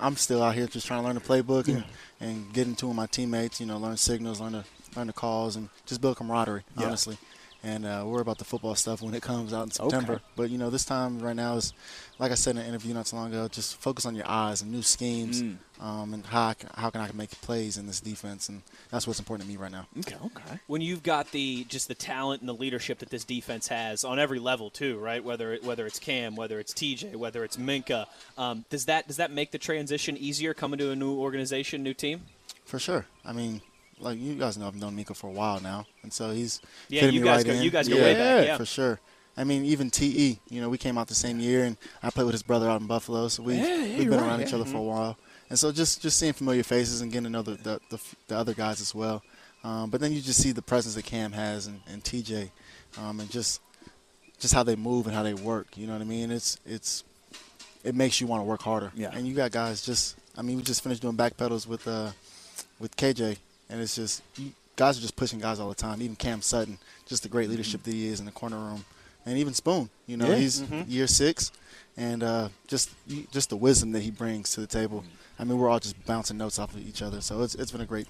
I'm 0.00 0.16
still 0.16 0.42
out 0.42 0.54
here 0.54 0.66
just 0.66 0.86
trying 0.86 1.00
to 1.00 1.06
learn 1.06 1.14
the 1.14 1.20
playbook 1.20 1.68
and, 1.68 1.84
and 2.20 2.52
get 2.52 2.66
into 2.66 2.86
with 2.88 2.96
my 2.96 3.06
teammates, 3.06 3.60
you 3.60 3.66
know, 3.66 3.78
learn 3.78 3.96
signals, 3.96 4.40
learn 4.40 4.52
the, 4.52 4.64
learn 4.96 5.06
the 5.06 5.12
calls, 5.12 5.56
and 5.56 5.68
just 5.86 6.00
build 6.00 6.16
camaraderie, 6.16 6.62
Yeah. 6.76 6.86
honestly. 6.86 7.16
And 7.64 7.84
uh, 7.84 8.04
worry 8.06 8.20
about 8.20 8.38
the 8.38 8.44
football 8.44 8.76
stuff 8.76 9.02
when 9.02 9.14
it 9.14 9.22
comes 9.22 9.52
out 9.52 9.64
in 9.64 9.70
September. 9.72 10.12
Okay. 10.14 10.22
But, 10.36 10.50
you 10.50 10.58
know, 10.58 10.70
this 10.70 10.84
time 10.84 11.18
right 11.18 11.34
now 11.34 11.56
is, 11.56 11.72
like 12.20 12.30
I 12.30 12.36
said 12.36 12.54
in 12.54 12.62
an 12.62 12.68
interview 12.68 12.94
not 12.94 13.08
so 13.08 13.16
long 13.16 13.28
ago, 13.32 13.48
just 13.48 13.80
focus 13.80 14.06
on 14.06 14.14
your 14.14 14.28
eyes 14.28 14.62
and 14.62 14.70
new 14.70 14.82
schemes 14.82 15.42
Mm. 15.42 15.56
um, 15.80 16.14
and 16.14 16.24
how, 16.24 16.48
I 16.48 16.54
can, 16.54 16.70
how 16.74 16.90
can 16.90 17.00
I 17.00 17.10
make 17.14 17.30
plays 17.40 17.76
in 17.76 17.86
this 17.88 18.00
defense. 18.00 18.48
And 18.48 18.62
that's 18.90 19.08
what's 19.08 19.18
important 19.18 19.48
to 19.48 19.52
me 19.52 19.60
right 19.60 19.72
now. 19.72 19.88
Okay, 19.98 20.14
okay. 20.26 20.60
when 20.68 20.80
you've 20.82 21.02
got 21.02 21.32
the 21.32 21.64
just 21.64 21.88
the 21.88 21.94
talent 21.96 22.42
and 22.42 22.48
the 22.48 22.54
leadership 22.54 23.00
that 23.00 23.10
this 23.10 23.24
defense 23.24 23.66
has 23.68 24.04
on 24.04 24.20
every 24.20 24.38
level 24.38 24.70
too, 24.70 24.96
right? 24.98 25.22
Whether 25.22 25.54
it, 25.54 25.64
whether 25.64 25.84
it's 25.84 25.98
Cam, 25.98 26.36
whether 26.36 26.60
it's 26.60 26.72
TJ, 26.72 27.16
whether 27.16 27.42
it's 27.42 27.56
Minkah, 27.56 28.06
um, 28.36 28.64
does 28.70 28.84
that 28.86 29.08
does 29.08 29.16
that 29.16 29.32
make 29.32 29.50
the 29.50 29.58
transition 29.58 30.16
easier 30.16 30.54
coming 30.54 30.78
to 30.78 30.90
a 30.92 30.96
new 30.96 31.18
organization, 31.18 31.82
new 31.82 31.94
team? 31.94 32.22
For 32.64 32.78
sure. 32.78 33.06
I 33.24 33.32
mean, 33.32 33.62
like 34.00 34.18
you 34.18 34.34
guys 34.34 34.56
know, 34.58 34.66
I've 34.66 34.76
known 34.76 34.96
Minkah 34.96 35.16
for 35.16 35.28
a 35.28 35.32
while 35.32 35.60
now, 35.60 35.86
and 36.02 36.12
so 36.12 36.30
he's 36.30 36.60
Yeah, 36.88 37.06
you 37.06 37.20
me 37.20 37.26
guys 37.26 37.44
right 37.44 37.54
go- 37.54 37.60
you 37.60 37.70
guys 37.70 37.88
go 37.88 37.96
way 37.96 38.14
back, 38.14 38.46
yeah. 38.46 38.56
for 38.56 38.64
sure. 38.64 39.00
I 39.36 39.44
mean, 39.44 39.64
even 39.64 39.88
Te, 39.90 40.40
you 40.50 40.60
know, 40.60 40.68
we 40.68 40.78
came 40.78 40.98
out 40.98 41.06
the 41.06 41.14
same 41.14 41.38
year, 41.38 41.64
and 41.64 41.76
I 42.02 42.10
played 42.10 42.24
with 42.24 42.32
his 42.34 42.42
brother 42.42 42.68
out 42.68 42.80
in 42.80 42.86
Buffalo, 42.88 43.28
so 43.28 43.42
we 43.44 43.54
Yeah, 43.54 43.66
yeah, 43.84 43.98
we've 43.98 44.08
been 44.10 44.18
right, 44.20 44.26
around 44.28 44.42
each 44.42 44.52
other 44.52 44.64
for 44.64 44.78
a 44.78 44.82
while, 44.82 45.16
and 45.48 45.58
so 45.58 45.70
just 45.72 46.02
just 46.02 46.18
seeing 46.18 46.32
familiar 46.32 46.62
faces 46.64 47.00
and 47.00 47.12
getting 47.12 47.24
to 47.24 47.30
know 47.30 47.42
the 47.42 47.52
the, 47.52 47.80
the, 47.90 48.00
the 48.28 48.36
other 48.36 48.54
guys 48.54 48.80
as 48.80 48.94
well. 48.94 49.22
Um, 49.64 49.90
but 49.90 50.00
then 50.00 50.12
you 50.12 50.20
just 50.20 50.40
see 50.42 50.52
the 50.52 50.62
presence 50.62 50.94
that 50.94 51.04
Cam 51.04 51.32
has 51.32 51.66
and, 51.66 51.80
and 51.90 52.02
TJ, 52.02 52.50
um, 52.98 53.20
and 53.20 53.30
just 53.30 53.60
just 54.38 54.54
how 54.54 54.62
they 54.62 54.76
move 54.76 55.06
and 55.06 55.14
how 55.14 55.22
they 55.24 55.34
work. 55.34 55.76
You 55.76 55.86
know 55.86 55.92
what 55.94 56.02
I 56.02 56.04
mean? 56.04 56.30
It's 56.30 56.58
it's 56.66 57.04
it 57.84 57.94
makes 57.94 58.20
you 58.20 58.26
want 58.26 58.40
to 58.40 58.44
work 58.44 58.62
harder. 58.62 58.92
Yeah. 58.94 59.10
And 59.12 59.26
you 59.26 59.34
got 59.34 59.50
guys 59.52 59.84
just 59.84 60.16
I 60.36 60.42
mean 60.42 60.56
we 60.56 60.62
just 60.62 60.82
finished 60.82 61.02
doing 61.02 61.16
back 61.16 61.36
pedals 61.36 61.66
with 61.66 61.86
uh 61.88 62.10
with 62.80 62.96
KJ 62.96 63.38
and 63.70 63.80
it's 63.80 63.96
just 63.96 64.22
guys 64.76 64.96
are 64.98 65.00
just 65.00 65.16
pushing 65.16 65.38
guys 65.38 65.58
all 65.60 65.68
the 65.68 65.74
time. 65.74 66.00
Even 66.02 66.16
Cam 66.16 66.40
Sutton, 66.42 66.78
just 67.06 67.22
the 67.22 67.28
great 67.28 67.48
leadership 67.50 67.82
that 67.82 67.92
he 67.92 68.06
is 68.06 68.20
in 68.20 68.26
the 68.26 68.32
corner 68.32 68.56
room, 68.58 68.84
and 69.26 69.38
even 69.38 69.54
Spoon. 69.54 69.90
You 70.06 70.16
know 70.16 70.28
Yeah. 70.28 70.36
he's 70.36 70.62
year 70.86 71.06
six, 71.06 71.52
and 71.96 72.22
uh, 72.22 72.48
just 72.66 72.90
just 73.32 73.50
the 73.50 73.56
wisdom 73.56 73.92
that 73.92 74.00
he 74.02 74.10
brings 74.10 74.50
to 74.52 74.60
the 74.60 74.66
table. 74.66 75.04
I 75.38 75.44
mean 75.44 75.58
we're 75.58 75.68
all 75.68 75.80
just 75.80 76.04
bouncing 76.06 76.36
notes 76.38 76.58
off 76.58 76.74
of 76.74 76.80
each 76.86 77.02
other, 77.02 77.20
so 77.20 77.42
it's 77.42 77.54
it's 77.54 77.72
been 77.72 77.80
a 77.80 77.86
great 77.86 78.06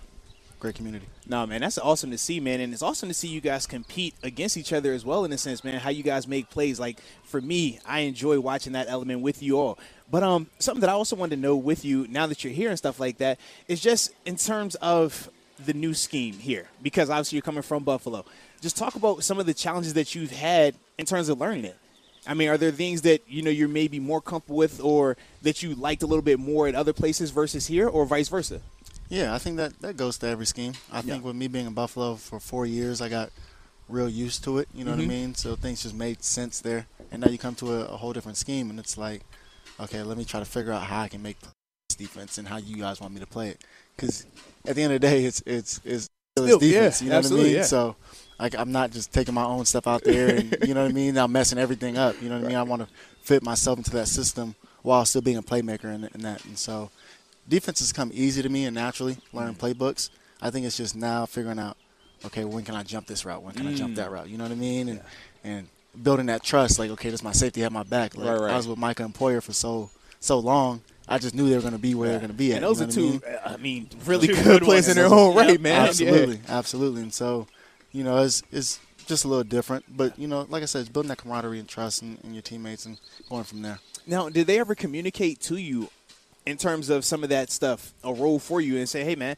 great 0.60 0.74
community. 0.74 1.06
No, 1.24 1.46
man, 1.46 1.60
that's 1.60 1.78
awesome 1.78 2.10
to 2.10 2.18
see, 2.18 2.40
man, 2.40 2.60
and 2.60 2.72
it's 2.72 2.82
awesome 2.82 3.08
to 3.08 3.14
see 3.14 3.28
you 3.28 3.40
guys 3.40 3.64
compete 3.64 4.14
against 4.24 4.56
each 4.56 4.72
other 4.72 4.92
as 4.92 5.04
well. 5.04 5.24
In 5.24 5.32
a 5.32 5.38
sense, 5.38 5.62
man, 5.62 5.78
how 5.78 5.90
you 5.90 6.02
guys 6.02 6.26
make 6.26 6.50
plays. 6.50 6.80
Like 6.80 6.98
for 7.24 7.40
me, 7.40 7.78
I 7.86 8.00
enjoy 8.00 8.40
watching 8.40 8.72
that 8.72 8.88
element 8.88 9.20
with 9.20 9.40
you 9.42 9.56
all. 9.58 9.78
But 10.10 10.22
um, 10.24 10.48
something 10.58 10.80
that 10.80 10.90
I 10.90 10.94
also 10.94 11.14
wanted 11.14 11.36
to 11.36 11.42
know 11.42 11.54
with 11.54 11.84
you 11.84 12.06
now 12.08 12.26
that 12.26 12.42
you're 12.42 12.52
here 12.52 12.70
and 12.70 12.78
stuff 12.78 12.98
like 12.98 13.18
that 13.18 13.38
is 13.68 13.80
just 13.80 14.10
in 14.26 14.34
terms 14.36 14.74
of 14.76 15.30
the 15.64 15.74
new 15.74 15.94
scheme 15.94 16.34
here, 16.34 16.68
because 16.82 17.10
obviously 17.10 17.36
you're 17.36 17.42
coming 17.42 17.62
from 17.62 17.84
Buffalo. 17.84 18.24
Just 18.60 18.76
talk 18.76 18.94
about 18.94 19.24
some 19.24 19.38
of 19.38 19.46
the 19.46 19.54
challenges 19.54 19.94
that 19.94 20.14
you've 20.14 20.30
had 20.30 20.74
in 20.98 21.06
terms 21.06 21.28
of 21.28 21.38
learning 21.38 21.64
it. 21.64 21.76
I 22.26 22.34
mean, 22.34 22.48
are 22.48 22.58
there 22.58 22.70
things 22.70 23.02
that 23.02 23.22
you 23.28 23.42
know 23.42 23.50
you're 23.50 23.68
maybe 23.68 23.98
more 23.98 24.20
comfortable 24.20 24.56
with, 24.56 24.80
or 24.80 25.16
that 25.42 25.62
you 25.62 25.74
liked 25.74 26.02
a 26.02 26.06
little 26.06 26.22
bit 26.22 26.38
more 26.38 26.68
at 26.68 26.74
other 26.74 26.92
places 26.92 27.30
versus 27.30 27.66
here, 27.66 27.88
or 27.88 28.04
vice 28.04 28.28
versa? 28.28 28.60
Yeah, 29.08 29.34
I 29.34 29.38
think 29.38 29.56
that 29.56 29.80
that 29.80 29.96
goes 29.96 30.18
to 30.18 30.26
every 30.26 30.46
scheme. 30.46 30.74
I 30.92 31.00
think 31.00 31.24
with 31.24 31.36
me 31.36 31.48
being 31.48 31.66
in 31.66 31.72
Buffalo 31.72 32.16
for 32.16 32.38
four 32.38 32.66
years, 32.66 33.00
I 33.00 33.08
got 33.08 33.30
real 33.88 34.08
used 34.08 34.44
to 34.44 34.58
it. 34.58 34.68
You 34.74 34.84
know 34.84 34.90
what 34.90 34.98
I 34.98 35.02
mm-hmm. 35.02 35.10
mean? 35.10 35.34
So 35.34 35.56
things 35.56 35.82
just 35.82 35.94
made 35.94 36.22
sense 36.22 36.60
there. 36.60 36.86
And 37.10 37.22
now 37.22 37.30
you 37.30 37.38
come 37.38 37.54
to 37.56 37.72
a, 37.72 37.84
a 37.86 37.96
whole 37.96 38.12
different 38.12 38.36
scheme, 38.36 38.68
and 38.68 38.78
it's 38.78 38.98
like, 38.98 39.22
okay, 39.80 40.02
let 40.02 40.18
me 40.18 40.24
try 40.24 40.40
to 40.40 40.46
figure 40.46 40.72
out 40.72 40.82
how 40.82 41.02
I 41.02 41.08
can 41.08 41.22
make 41.22 41.38
this 41.40 41.96
defense 41.96 42.36
and 42.36 42.46
how 42.46 42.58
you 42.58 42.76
guys 42.76 43.00
want 43.00 43.14
me 43.14 43.20
to 43.20 43.26
play 43.26 43.48
it. 43.48 43.62
Because 43.96 44.26
at 44.66 44.76
the 44.76 44.82
end 44.82 44.92
of 44.92 45.00
the 45.00 45.06
day, 45.06 45.24
it's 45.24 45.42
it's 45.46 45.80
it's 45.84 46.08
still 46.36 46.58
defense. 46.58 47.00
yeah, 47.00 47.04
you 47.04 47.10
know 47.10 47.20
what 47.20 47.32
I 47.32 47.44
mean? 47.44 47.54
yeah. 47.54 47.62
So 47.62 47.96
like 48.38 48.54
I'm 48.56 48.72
not 48.72 48.90
just 48.90 49.12
taking 49.12 49.34
my 49.34 49.44
own 49.44 49.64
stuff 49.64 49.86
out 49.86 50.04
there, 50.04 50.36
and 50.36 50.56
you 50.66 50.74
know 50.74 50.82
what 50.82 50.90
I 50.90 50.94
mean? 50.94 51.14
Now 51.14 51.26
messing 51.26 51.58
everything 51.58 51.98
up. 51.98 52.20
You 52.22 52.28
know 52.28 52.36
what 52.36 52.44
I 52.44 52.48
mean? 52.48 52.56
I 52.56 52.62
want 52.62 52.82
to 52.82 52.88
fit 53.22 53.42
myself 53.42 53.78
into 53.78 53.90
that 53.92 54.08
system 54.08 54.54
while 54.82 55.04
still 55.04 55.20
being 55.20 55.36
a 55.36 55.42
playmaker 55.42 55.94
in, 55.94 56.08
in 56.14 56.22
that. 56.22 56.44
And 56.44 56.56
so 56.56 56.90
defense 57.48 57.80
has 57.80 57.92
come 57.92 58.10
easy 58.14 58.42
to 58.42 58.48
me 58.48 58.64
and 58.64 58.74
naturally 58.74 59.18
learning 59.32 59.54
mm. 59.54 59.74
playbooks. 59.74 60.10
I 60.40 60.50
think 60.50 60.66
it's 60.66 60.76
just 60.76 60.94
now 60.94 61.26
figuring 61.26 61.58
out, 61.58 61.76
okay, 62.24 62.44
when 62.44 62.64
can 62.64 62.74
I 62.74 62.84
jump 62.84 63.06
this 63.06 63.24
route? 63.24 63.42
When 63.42 63.54
can 63.54 63.66
I 63.66 63.74
jump 63.74 63.92
mm. 63.92 63.96
that 63.96 64.10
route? 64.10 64.28
You 64.28 64.38
know 64.38 64.44
what 64.44 64.52
I 64.52 64.56
mean? 64.56 64.88
And 64.88 65.00
and 65.44 65.68
building 66.02 66.26
that 66.26 66.42
trust, 66.42 66.78
like, 66.78 66.90
okay, 66.92 67.10
this 67.10 67.22
my 67.22 67.32
safety 67.32 67.60
have 67.62 67.72
my 67.72 67.82
back. 67.82 68.16
Like, 68.16 68.28
Right, 68.28 68.40
right. 68.40 68.52
I 68.52 68.56
was 68.56 68.68
with 68.68 68.78
Micah 68.78 69.04
and 69.04 69.14
Poyer 69.14 69.42
for 69.42 69.52
so 69.52 69.90
so 70.20 70.38
long. 70.38 70.80
I 71.08 71.18
just 71.18 71.34
knew 71.34 71.48
they 71.48 71.54
were 71.56 71.62
going 71.62 71.72
to 71.72 71.78
be 71.78 71.94
where 71.94 72.10
they're 72.10 72.18
going 72.18 72.30
to 72.30 72.36
be 72.36 72.52
at. 72.52 72.56
And 72.56 72.64
those 72.64 72.80
you 72.80 72.84
are 72.84 73.08
know 73.10 73.12
what 73.14 73.22
two, 73.22 73.28
I 73.46 73.50
mean? 73.50 73.54
I 73.54 73.56
mean, 73.56 73.88
really 74.04 74.26
good, 74.26 74.44
good 74.44 74.62
players 74.62 74.88
in 74.88 74.96
their 74.96 75.06
own 75.06 75.34
Yep. 75.36 75.46
right, 75.46 75.60
man. 75.60 75.86
Absolutely, 75.88 76.40
absolutely. 76.48 77.02
And 77.02 77.12
so, 77.14 77.46
you 77.92 78.04
know, 78.04 78.18
it's 78.18 78.42
it's 78.52 78.78
just 79.06 79.24
a 79.24 79.28
little 79.28 79.44
different, 79.44 79.84
but 79.96 80.18
you 80.18 80.28
know, 80.28 80.46
like 80.50 80.62
I 80.62 80.66
said, 80.66 80.80
it's 80.80 80.90
building 80.90 81.08
that 81.08 81.18
camaraderie 81.18 81.58
and 81.58 81.68
trust 81.68 82.02
in, 82.02 82.18
in 82.24 82.34
your 82.34 82.42
teammates 82.42 82.84
and 82.84 83.00
going 83.30 83.44
from 83.44 83.62
there. 83.62 83.78
Now, 84.06 84.28
did 84.28 84.46
they 84.46 84.58
ever 84.60 84.74
communicate 84.74 85.40
to 85.42 85.56
you 85.56 85.88
in 86.44 86.56
terms 86.58 86.90
of 86.90 87.04
some 87.04 87.22
of 87.22 87.30
that 87.30 87.50
stuff, 87.50 87.94
a 88.04 88.12
role 88.12 88.38
for 88.38 88.60
you, 88.60 88.76
and 88.76 88.86
say, 88.88 89.04
"Hey, 89.04 89.14
man, 89.16 89.36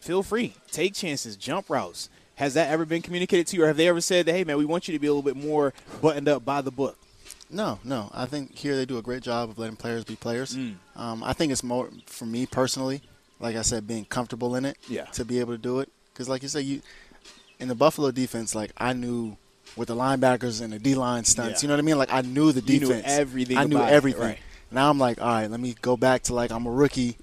feel 0.00 0.22
free, 0.22 0.54
take 0.70 0.94
chances, 0.94 1.36
jump 1.36 1.70
routes"? 1.70 2.10
Has 2.36 2.54
that 2.54 2.68
ever 2.68 2.84
been 2.84 3.00
communicated 3.00 3.46
to 3.48 3.56
you, 3.56 3.64
or 3.64 3.68
have 3.68 3.76
they 3.76 3.88
ever 3.88 4.00
said 4.02 4.26
that, 4.26 4.32
"Hey, 4.32 4.44
man, 4.44 4.58
we 4.58 4.64
want 4.66 4.86
you 4.86 4.92
to 4.92 4.98
be 4.98 5.06
a 5.06 5.12
little 5.14 5.22
bit 5.22 5.36
more 5.42 5.72
buttoned 6.02 6.28
up 6.28 6.44
by 6.44 6.60
the 6.60 6.70
book"? 6.70 6.98
No, 7.50 7.78
no. 7.84 8.10
I 8.12 8.26
think 8.26 8.56
here 8.56 8.74
they 8.76 8.84
do 8.86 8.98
a 8.98 9.02
great 9.02 9.22
job 9.22 9.50
of 9.50 9.58
letting 9.58 9.76
players 9.76 10.04
be 10.04 10.16
players. 10.16 10.56
Mm. 10.56 10.74
Um, 10.96 11.22
I 11.22 11.32
think 11.32 11.52
it's 11.52 11.62
more 11.62 11.88
for 12.06 12.26
me 12.26 12.46
personally. 12.46 13.02
Like 13.40 13.56
I 13.56 13.62
said, 13.62 13.86
being 13.86 14.04
comfortable 14.06 14.56
in 14.56 14.64
it. 14.64 14.76
Yeah. 14.88 15.04
To 15.06 15.24
be 15.24 15.40
able 15.40 15.52
to 15.52 15.58
do 15.58 15.80
it, 15.80 15.88
because 16.12 16.28
like 16.28 16.42
you 16.42 16.48
said, 16.48 16.64
you 16.64 16.80
in 17.60 17.68
the 17.68 17.74
Buffalo 17.74 18.10
defense, 18.10 18.54
like 18.54 18.72
I 18.78 18.92
knew 18.92 19.36
with 19.76 19.88
the 19.88 19.96
linebackers 19.96 20.62
and 20.62 20.72
the 20.72 20.78
D 20.78 20.94
line 20.94 21.24
stunts. 21.24 21.62
Yeah. 21.62 21.66
You 21.66 21.68
know 21.68 21.74
what 21.74 21.80
I 21.80 21.86
mean? 21.86 21.98
Like 21.98 22.12
I 22.12 22.22
knew 22.22 22.52
the 22.52 22.60
You 22.60 22.80
knew 22.80 22.86
defense. 22.88 23.04
everything 23.06 23.58
I 23.58 23.64
knew 23.64 23.76
about 23.76 23.92
it, 23.92 23.94
everything. 23.94 24.22
right. 24.22 24.38
Now 24.70 24.90
I'm 24.90 24.98
like, 24.98 25.20
all 25.20 25.28
right, 25.28 25.48
let 25.50 25.60
me 25.60 25.74
go 25.82 25.96
back 25.96 26.22
to 26.24 26.34
like 26.34 26.50
I'm 26.50 26.66
a 26.66 26.70
rookie. 26.70 27.16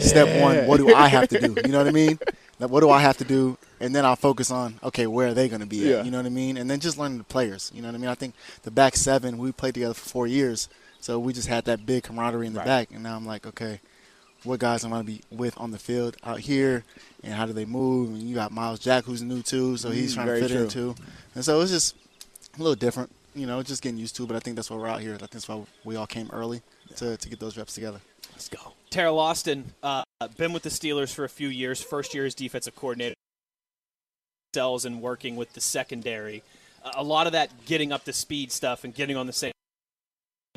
Step 0.00 0.42
one, 0.42 0.66
what 0.66 0.76
do 0.78 0.94
I 0.94 1.08
have 1.08 1.28
to 1.28 1.40
do? 1.40 1.54
You 1.64 1.72
know 1.72 1.78
what 1.78 1.86
I 1.88 1.92
mean? 1.92 2.18
Like, 2.60 2.70
what 2.70 2.80
do 2.80 2.90
I 2.90 3.00
have 3.00 3.16
to 3.18 3.24
do? 3.24 3.56
And 3.80 3.94
then 3.94 4.04
I'll 4.04 4.16
focus 4.16 4.50
on 4.50 4.78
okay, 4.82 5.06
where 5.06 5.28
are 5.28 5.34
they 5.34 5.48
going 5.48 5.60
to 5.60 5.66
be 5.66 5.88
Yeah. 5.88 5.98
at? 6.00 6.04
You 6.04 6.10
know 6.10 6.18
what 6.18 6.26
I 6.26 6.30
mean? 6.30 6.56
And 6.56 6.68
then 6.70 6.80
just 6.80 6.98
learning 6.98 7.18
the 7.18 7.24
players. 7.24 7.70
You 7.74 7.82
know 7.82 7.88
what 7.88 7.94
I 7.94 7.98
mean? 7.98 8.10
I 8.10 8.14
think 8.14 8.34
the 8.62 8.70
back 8.70 8.96
seven 8.96 9.38
we 9.38 9.52
played 9.52 9.74
together 9.74 9.94
for 9.94 10.08
four 10.08 10.26
years, 10.26 10.68
so 11.00 11.18
we 11.18 11.32
just 11.32 11.48
had 11.48 11.64
that 11.66 11.86
big 11.86 12.02
camaraderie 12.04 12.46
in 12.46 12.52
the 12.54 12.58
Right. 12.58 12.66
back. 12.66 12.88
And 12.92 13.02
now 13.02 13.16
I'm 13.16 13.26
like, 13.26 13.46
okay, 13.46 13.80
what 14.44 14.58
guys 14.60 14.84
I'm 14.84 14.90
going 14.90 15.02
to 15.04 15.12
be 15.12 15.20
with 15.30 15.56
on 15.58 15.70
the 15.70 15.78
field 15.78 16.16
out 16.24 16.40
here, 16.40 16.84
and 17.22 17.34
how 17.34 17.46
do 17.46 17.52
they 17.52 17.64
move? 17.64 18.08
And 18.10 18.22
you 18.22 18.34
got 18.34 18.50
Myles 18.52 18.80
Jack 18.80 19.04
who's 19.04 19.22
new 19.22 19.42
too, 19.42 19.76
so 19.76 19.90
he's 19.90 20.12
Mm, 20.12 20.14
trying 20.16 20.26
to 20.28 20.40
fit 20.40 20.50
true. 20.50 20.62
in 20.62 20.68
too. 20.68 20.96
And 21.34 21.44
so 21.44 21.60
it's 21.60 21.70
just 21.70 21.94
a 22.56 22.58
little 22.58 22.74
different. 22.74 23.10
You 23.34 23.46
know, 23.46 23.62
just 23.62 23.82
getting 23.82 23.98
used 23.98 24.16
to. 24.16 24.24
it, 24.24 24.26
But 24.26 24.36
I 24.36 24.40
think 24.40 24.56
that's 24.56 24.68
why 24.70 24.76
we're 24.78 24.88
out 24.88 25.00
here. 25.00 25.14
I 25.14 25.18
think 25.18 25.30
that's 25.30 25.48
why 25.48 25.62
we 25.84 25.94
all 25.94 26.06
came 26.08 26.28
early 26.32 26.62
to, 26.96 27.16
to 27.16 27.28
get 27.28 27.38
those 27.38 27.56
reps 27.56 27.74
together. 27.74 28.00
Let's 28.32 28.48
go. 28.48 28.72
Teryl 28.90 29.18
Austin, 29.18 29.72
uh, 29.82 30.02
been 30.36 30.52
with 30.52 30.62
the 30.62 30.70
Steelers 30.70 31.12
for 31.12 31.24
a 31.24 31.28
few 31.28 31.48
years. 31.48 31.82
First 31.82 32.14
year 32.14 32.24
as 32.24 32.34
defensive 32.34 32.74
coordinator, 32.74 33.14
cells 34.54 34.84
and 34.84 35.00
working 35.00 35.36
with 35.36 35.52
the 35.52 35.60
secondary. 35.60 36.42
Uh, 36.84 36.92
a 36.96 37.02
lot 37.02 37.26
of 37.26 37.32
that 37.32 37.66
getting 37.66 37.92
up 37.92 38.04
to 38.04 38.12
speed 38.12 38.50
stuff 38.52 38.84
and 38.84 38.94
getting 38.94 39.16
on 39.16 39.26
the 39.26 39.32
same. 39.32 39.52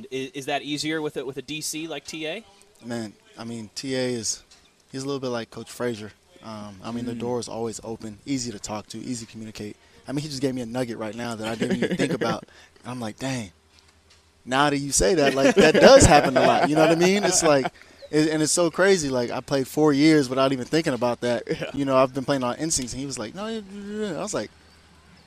Is, 0.10 0.32
is 0.32 0.46
that 0.46 0.62
easier 0.62 1.02
with 1.02 1.18
it 1.18 1.26
with 1.26 1.38
a 1.38 1.42
DC 1.42 1.88
like 1.88 2.06
TA? 2.06 2.40
Man, 2.86 3.14
I 3.38 3.44
mean, 3.44 3.70
TA 3.76 3.88
is 3.88 4.44
he's 4.92 5.04
a 5.04 5.06
little 5.06 5.20
bit 5.20 5.30
like 5.30 5.50
Coach 5.50 5.70
Frazier. 5.70 6.12
Um, 6.44 6.78
I 6.84 6.92
mean, 6.92 7.06
the 7.06 7.14
door 7.14 7.40
is 7.40 7.48
always 7.48 7.80
open, 7.84 8.18
easy 8.26 8.52
to 8.52 8.60
talk 8.60 8.88
to, 8.88 8.98
easy 8.98 9.26
to 9.26 9.32
communicate. 9.32 9.78
I 10.08 10.12
mean, 10.12 10.24
he 10.24 10.30
just 10.30 10.42
gave 10.42 10.56
me 10.56 10.62
a 10.62 10.66
nugget 10.66 10.98
right 10.98 11.14
now 11.14 11.36
that 11.36 11.48
I 11.48 11.56
didn't 11.56 11.78
even 11.78 11.96
think 11.96 12.14
about. 12.22 12.46
I'm 12.86 13.00
like, 13.00 13.18
dang. 13.20 13.52
Now 14.44 14.72
that 14.72 14.78
you 14.78 14.92
say 14.92 15.14
that, 15.16 15.36
like 15.36 15.54
that 15.56 15.76
does 15.76 16.06
happen 16.06 16.36
a 16.36 16.42
lot. 16.42 16.70
You 16.70 16.76
know 16.76 16.82
what 16.82 16.92
I 16.92 16.96
mean? 16.96 17.24
It's 17.24 17.44
like, 17.44 17.72
it, 18.12 18.30
and 18.30 18.44
it's 18.44 18.52
so 18.52 18.70
crazy. 18.70 19.10
Like 19.10 19.32
I 19.32 19.40
played 19.40 19.68
four 19.68 19.94
years 19.94 20.30
without 20.30 20.52
even 20.52 20.66
thinking 20.66 20.94
about 20.94 21.22
that. 21.22 21.44
You 21.74 21.86
know, 21.86 21.96
I've 21.96 22.14
been 22.14 22.26
playing 22.26 22.44
on 22.44 22.58
instincts, 22.58 22.94
and 22.94 23.00
he 23.00 23.06
was 23.06 23.18
like, 23.18 23.34
no. 23.34 23.46
I 23.46 24.22
was 24.22 24.34
like, 24.34 24.52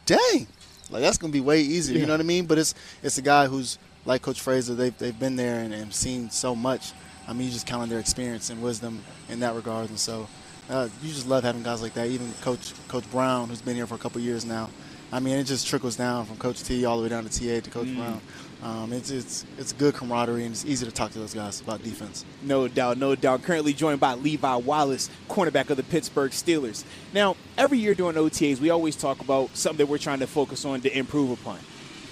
dang. 0.05 0.47
Like 0.91 1.03
that's 1.03 1.17
gonna 1.17 1.33
be 1.33 1.41
way 1.41 1.61
easier. 1.61 1.99
You 1.99 2.07
know 2.07 2.13
what 2.13 2.21
I 2.21 2.25
mean? 2.25 2.47
But 2.47 2.59
it's 2.59 2.75
it's 3.03 3.17
a 3.19 3.23
guy 3.23 3.47
who's 3.47 3.79
like 4.05 4.23
Coach 4.23 4.41
Frazier. 4.41 4.75
They've 4.75 4.97
they've 4.99 5.19
been 5.19 5.37
there 5.37 5.61
and, 5.61 5.73
and 5.73 5.93
seen 5.93 6.31
so 6.31 6.55
much. 6.55 6.93
I 7.27 7.33
mean, 7.33 7.47
you 7.47 7.53
just 7.53 7.67
count 7.67 7.83
on 7.83 7.89
their 7.89 7.99
experience 7.99 8.51
and 8.51 8.63
wisdom 8.63 9.03
in 9.31 9.41
that 9.41 9.55
regard. 9.55 9.89
And 9.89 9.99
so, 9.99 10.29
uh, 10.69 10.89
you 11.03 11.09
just 11.09 11.27
love 11.27 11.43
having 11.43 11.63
guys 11.63 11.81
like 11.81 11.95
that. 11.95 12.09
Even 12.09 12.31
Coach 12.43 12.75
Coach 12.89 13.11
Brown, 13.11 13.49
who's 13.49 13.63
been 13.63 13.77
here 13.77 13.87
for 13.87 13.95
a 13.95 13.99
couple 13.99 14.21
years 14.21 14.45
now. 14.45 14.69
I 15.11 15.21
mean, 15.21 15.37
it 15.37 15.45
just 15.45 15.67
trickles 15.67 15.97
down 15.97 16.27
from 16.27 16.37
Coach 16.37 16.63
T 16.63 16.85
all 16.85 16.97
the 16.99 17.05
way 17.05 17.09
down 17.09 17.25
to 17.25 17.31
TA 17.31 17.65
to 17.65 17.71
Coach 17.71 17.95
Brown. 17.95 18.21
Um, 18.63 18.93
it's 18.93 19.11
it's 19.11 19.45
it's 19.59 19.73
good 19.73 19.95
camaraderie 19.95 20.45
and 20.45 20.53
it's 20.53 20.65
easy 20.65 20.87
to 20.87 20.93
talk 20.93 21.11
to 21.13 21.19
those 21.19 21.35
guys 21.35 21.61
about 21.61 21.83
defense. 21.83 22.25
No 22.43 22.67
doubt, 22.69 22.99
no 22.99 23.15
doubt. 23.15 23.43
Currently 23.43 23.75
joined 23.75 24.01
by 24.01 24.15
Levi 24.15 24.57
Wallace, 24.57 25.11
cornerback 25.29 25.71
of 25.71 25.77
the 25.77 25.83
Pittsburgh 25.83 26.31
Steelers. 26.31 26.85
Now, 27.13 27.37
every 27.59 27.79
year 27.79 27.95
during 27.95 28.17
OTAs, 28.17 28.61
we 28.61 28.71
always 28.71 28.97
talk 28.97 29.21
about 29.21 29.55
something 29.57 29.79
that 29.79 29.91
we're 29.91 29.99
trying 29.99 30.21
to 30.21 30.27
focus 30.27 30.65
on 30.65 30.81
to 30.83 30.99
improve 30.99 31.31
upon. 31.31 31.59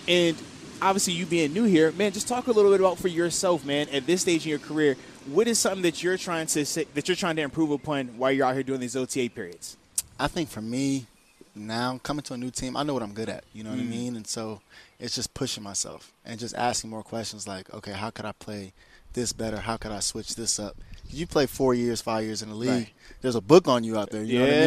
And 0.07 0.37
obviously, 0.83 1.14
you 1.14 1.24
being 1.24 1.52
new 1.52 1.64
here, 1.64 1.92
man, 1.92 2.12
just 2.12 2.28
talk 2.28 2.48
a 2.48 2.52
little 2.52 2.70
bit 2.70 2.81
about 2.81 2.98
for 2.98 3.09
yourself, 3.09 3.64
man. 3.64 3.88
At 3.88 4.07
this 4.07 4.22
stage 4.22 4.44
in 4.44 4.50
your 4.50 4.59
career, 4.59 4.96
what 5.26 5.46
is 5.48 5.59
something 5.59 5.83
that 5.83 6.02
you're 6.02 6.18
trying 6.18 6.46
to 6.46 6.66
say, 6.66 6.85
that 6.94 7.09
you're 7.09 7.16
trying 7.16 7.37
to 7.37 7.42
improve 7.42 7.70
upon 7.70 8.09
while 8.18 8.33
you're 8.33 8.46
out 8.46 8.55
here 8.55 8.62
doing 8.62 8.81
these 8.81 8.96
OTA 8.96 9.31
periods? 9.35 9.76
I 10.18 10.28
think 10.28 10.48
for 10.48 10.61
me, 10.61 11.07
now 11.54 11.98
coming 12.02 12.22
to 12.24 12.34
a 12.34 12.36
new 12.36 12.50
team, 12.50 12.76
I 12.76 12.82
know 12.82 12.94
what 12.94 13.02
I'm 13.02 13.12
good 13.14 13.28
at. 13.28 13.44
You 13.52 13.64
know 13.64 13.70
what 13.70 13.78
Mm. 13.78 13.82
I 13.82 13.84
mean? 13.84 14.16
And 14.16 14.26
so 14.26 14.60
it's 14.98 15.14
just 15.14 15.34
pushing 15.34 15.62
myself 15.62 16.12
and 16.24 16.38
just 16.40 16.54
asking 16.54 16.90
more 16.90 17.02
questions 17.02 17.46
like, 17.46 17.72
okay, 17.74 17.92
how 17.92 18.10
could 18.10 18.24
I 18.24 18.32
play 18.32 18.72
this 19.12 19.32
better? 19.32 19.58
How 19.58 19.76
could 19.76 19.92
I 19.92 20.00
switch 20.00 20.34
this 20.36 20.58
up? 20.58 20.76
You 21.10 21.26
play 21.26 21.44
four 21.46 21.74
years, 21.74 22.00
five 22.00 22.24
years 22.24 22.40
in 22.42 22.48
the 22.48 22.54
league. 22.54 22.70
Right. 22.70 22.92
There's 23.20 23.34
a 23.34 23.40
book 23.42 23.68
on 23.68 23.84
you 23.84 23.98
out 23.98 24.10
there. 24.10 24.24
You 24.24 24.38
know 24.38 24.44
what 24.46 24.54
I 24.54 24.56
mean? 24.56 24.64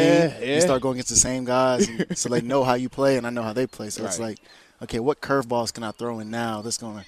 yeah. 0.48 0.54
You 0.54 0.60
start 0.60 0.80
going 0.82 0.94
against 0.94 1.10
the 1.10 1.16
same 1.16 1.44
guys, 1.44 1.88
and, 1.88 2.06
so 2.18 2.28
they 2.28 2.40
know 2.40 2.62
how 2.62 2.74
you 2.74 2.88
play, 2.88 3.16
and 3.16 3.26
I 3.26 3.30
know 3.30 3.42
how 3.42 3.52
they 3.52 3.66
play. 3.66 3.90
So 3.90 4.04
it's 4.04 4.20
like, 4.20 4.38
okay, 4.82 5.00
what 5.00 5.20
curveballs 5.20 5.72
can 5.74 5.82
I 5.82 5.90
throw 5.90 6.20
in 6.20 6.30
now 6.30 6.62
that's 6.62 6.78
going 6.78 6.98
to 7.00 7.04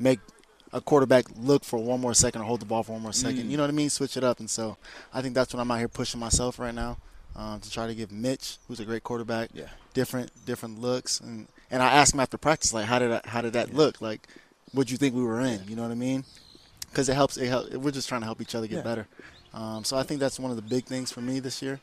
make 0.00 0.18
a 0.72 0.80
quarterback 0.80 1.26
look 1.36 1.64
for 1.64 1.78
one 1.78 2.00
more 2.00 2.14
second 2.14 2.40
or 2.42 2.44
hold 2.44 2.60
the 2.60 2.66
ball 2.66 2.82
for 2.82 2.92
one 2.92 3.02
more 3.02 3.12
second? 3.12 3.44
Mm. 3.44 3.50
You 3.50 3.56
know 3.58 3.62
what 3.62 3.70
I 3.70 3.74
mean? 3.74 3.90
Switch 3.90 4.16
it 4.16 4.24
up. 4.24 4.40
And 4.40 4.50
so 4.50 4.76
I 5.14 5.22
think 5.22 5.34
that's 5.34 5.54
what 5.54 5.60
I'm 5.60 5.70
out 5.70 5.78
here 5.78 5.88
pushing 5.88 6.18
myself 6.18 6.58
right 6.58 6.74
now 6.74 6.98
um, 7.36 7.60
to 7.60 7.70
try 7.70 7.86
to 7.86 7.94
give 7.94 8.10
Mitch, 8.12 8.58
who's 8.68 8.80
a 8.80 8.84
great 8.84 9.02
quarterback, 9.04 9.50
Yeah. 9.54 9.66
different 9.94 10.30
different 10.46 10.80
looks. 10.80 11.20
And 11.20 11.46
and 11.70 11.82
I 11.82 11.92
asked 11.94 12.14
him 12.14 12.20
after 12.20 12.36
practice, 12.38 12.72
like, 12.74 12.86
how 12.86 12.98
did 12.98 13.12
I, 13.12 13.20
how 13.24 13.40
did 13.40 13.52
that 13.52 13.72
look? 13.74 14.00
Like, 14.00 14.26
what'd 14.72 14.90
you 14.90 14.96
think 14.98 15.14
we 15.14 15.22
were 15.22 15.40
in? 15.40 15.60
You 15.68 15.76
know 15.76 15.82
what 15.82 15.90
I 15.92 15.94
mean? 15.94 16.24
Because 16.88 17.08
it 17.08 17.14
helps. 17.14 17.36
It 17.36 17.46
help, 17.48 17.72
we're 17.74 17.92
just 17.92 18.08
trying 18.08 18.22
to 18.22 18.24
help 18.26 18.40
each 18.40 18.54
other 18.54 18.66
get 18.66 18.76
Yeah. 18.78 18.82
better. 18.82 19.06
Um, 19.54 19.84
so 19.84 19.96
I 19.96 20.02
think 20.02 20.20
that's 20.20 20.38
one 20.38 20.50
of 20.50 20.56
the 20.56 20.62
big 20.62 20.84
things 20.86 21.10
for 21.12 21.20
me 21.20 21.40
this 21.40 21.60
year, 21.62 21.80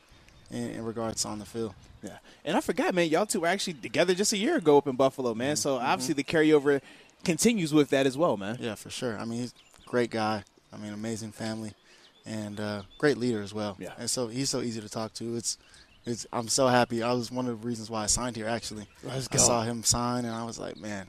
in, 0.50 0.70
in 0.70 0.84
regards 0.84 1.22
to 1.22 1.28
on 1.28 1.38
the 1.38 1.44
field. 1.46 1.74
Yeah. 2.02 2.18
And 2.44 2.56
I 2.56 2.60
forgot, 2.60 2.94
man, 2.94 3.08
y'all 3.08 3.26
two 3.26 3.40
were 3.40 3.46
actually 3.48 3.74
together 3.74 4.14
just 4.14 4.32
a 4.32 4.38
year 4.38 4.56
ago 4.56 4.78
up 4.78 4.86
in 4.86 4.96
Buffalo, 4.96 5.34
man. 5.34 5.56
So 5.56 5.76
obviously 5.76 6.14
the 6.14 6.24
carryover 6.24 6.80
continues 7.24 7.74
with 7.74 7.90
that 7.90 8.06
as 8.06 8.16
well, 8.16 8.36
man. 8.36 8.56
Yeah, 8.60 8.74
for 8.76 8.88
sure. 8.90 9.18
I 9.18 9.24
mean, 9.24 9.40
he's 9.40 9.54
a 9.84 9.88
great 9.88 10.10
guy. 10.10 10.44
I 10.72 10.76
mean, 10.76 10.92
amazing 10.92 11.32
family, 11.32 11.72
and 12.28 12.60
uh, 12.60 12.82
great 12.98 13.16
leader 13.16 13.42
as 13.42 13.54
well. 13.54 13.76
Yeah. 13.80 13.92
And 13.98 14.08
so 14.10 14.28
he's 14.28 14.50
so 14.50 14.60
easy 14.60 14.80
to 14.80 14.88
talk 14.88 15.14
to. 15.14 15.34
It's, 15.36 15.56
it's. 16.04 16.26
I'm 16.32 16.48
so 16.48 16.66
happy. 16.68 17.02
I 17.02 17.12
was 17.12 17.30
one 17.32 17.46
of 17.48 17.60
the 17.60 17.66
reasons 17.66 17.90
why 17.90 18.02
I 18.02 18.06
signed 18.06 18.36
here. 18.36 18.46
Actually, 18.48 18.86
Let's 19.02 19.28
I 19.32 19.36
go. 19.36 19.42
saw 19.42 19.62
him 19.62 19.82
sign, 19.82 20.24
and 20.24 20.34
I 20.34 20.44
was 20.44 20.58
like, 20.58 20.76
man, 20.76 21.08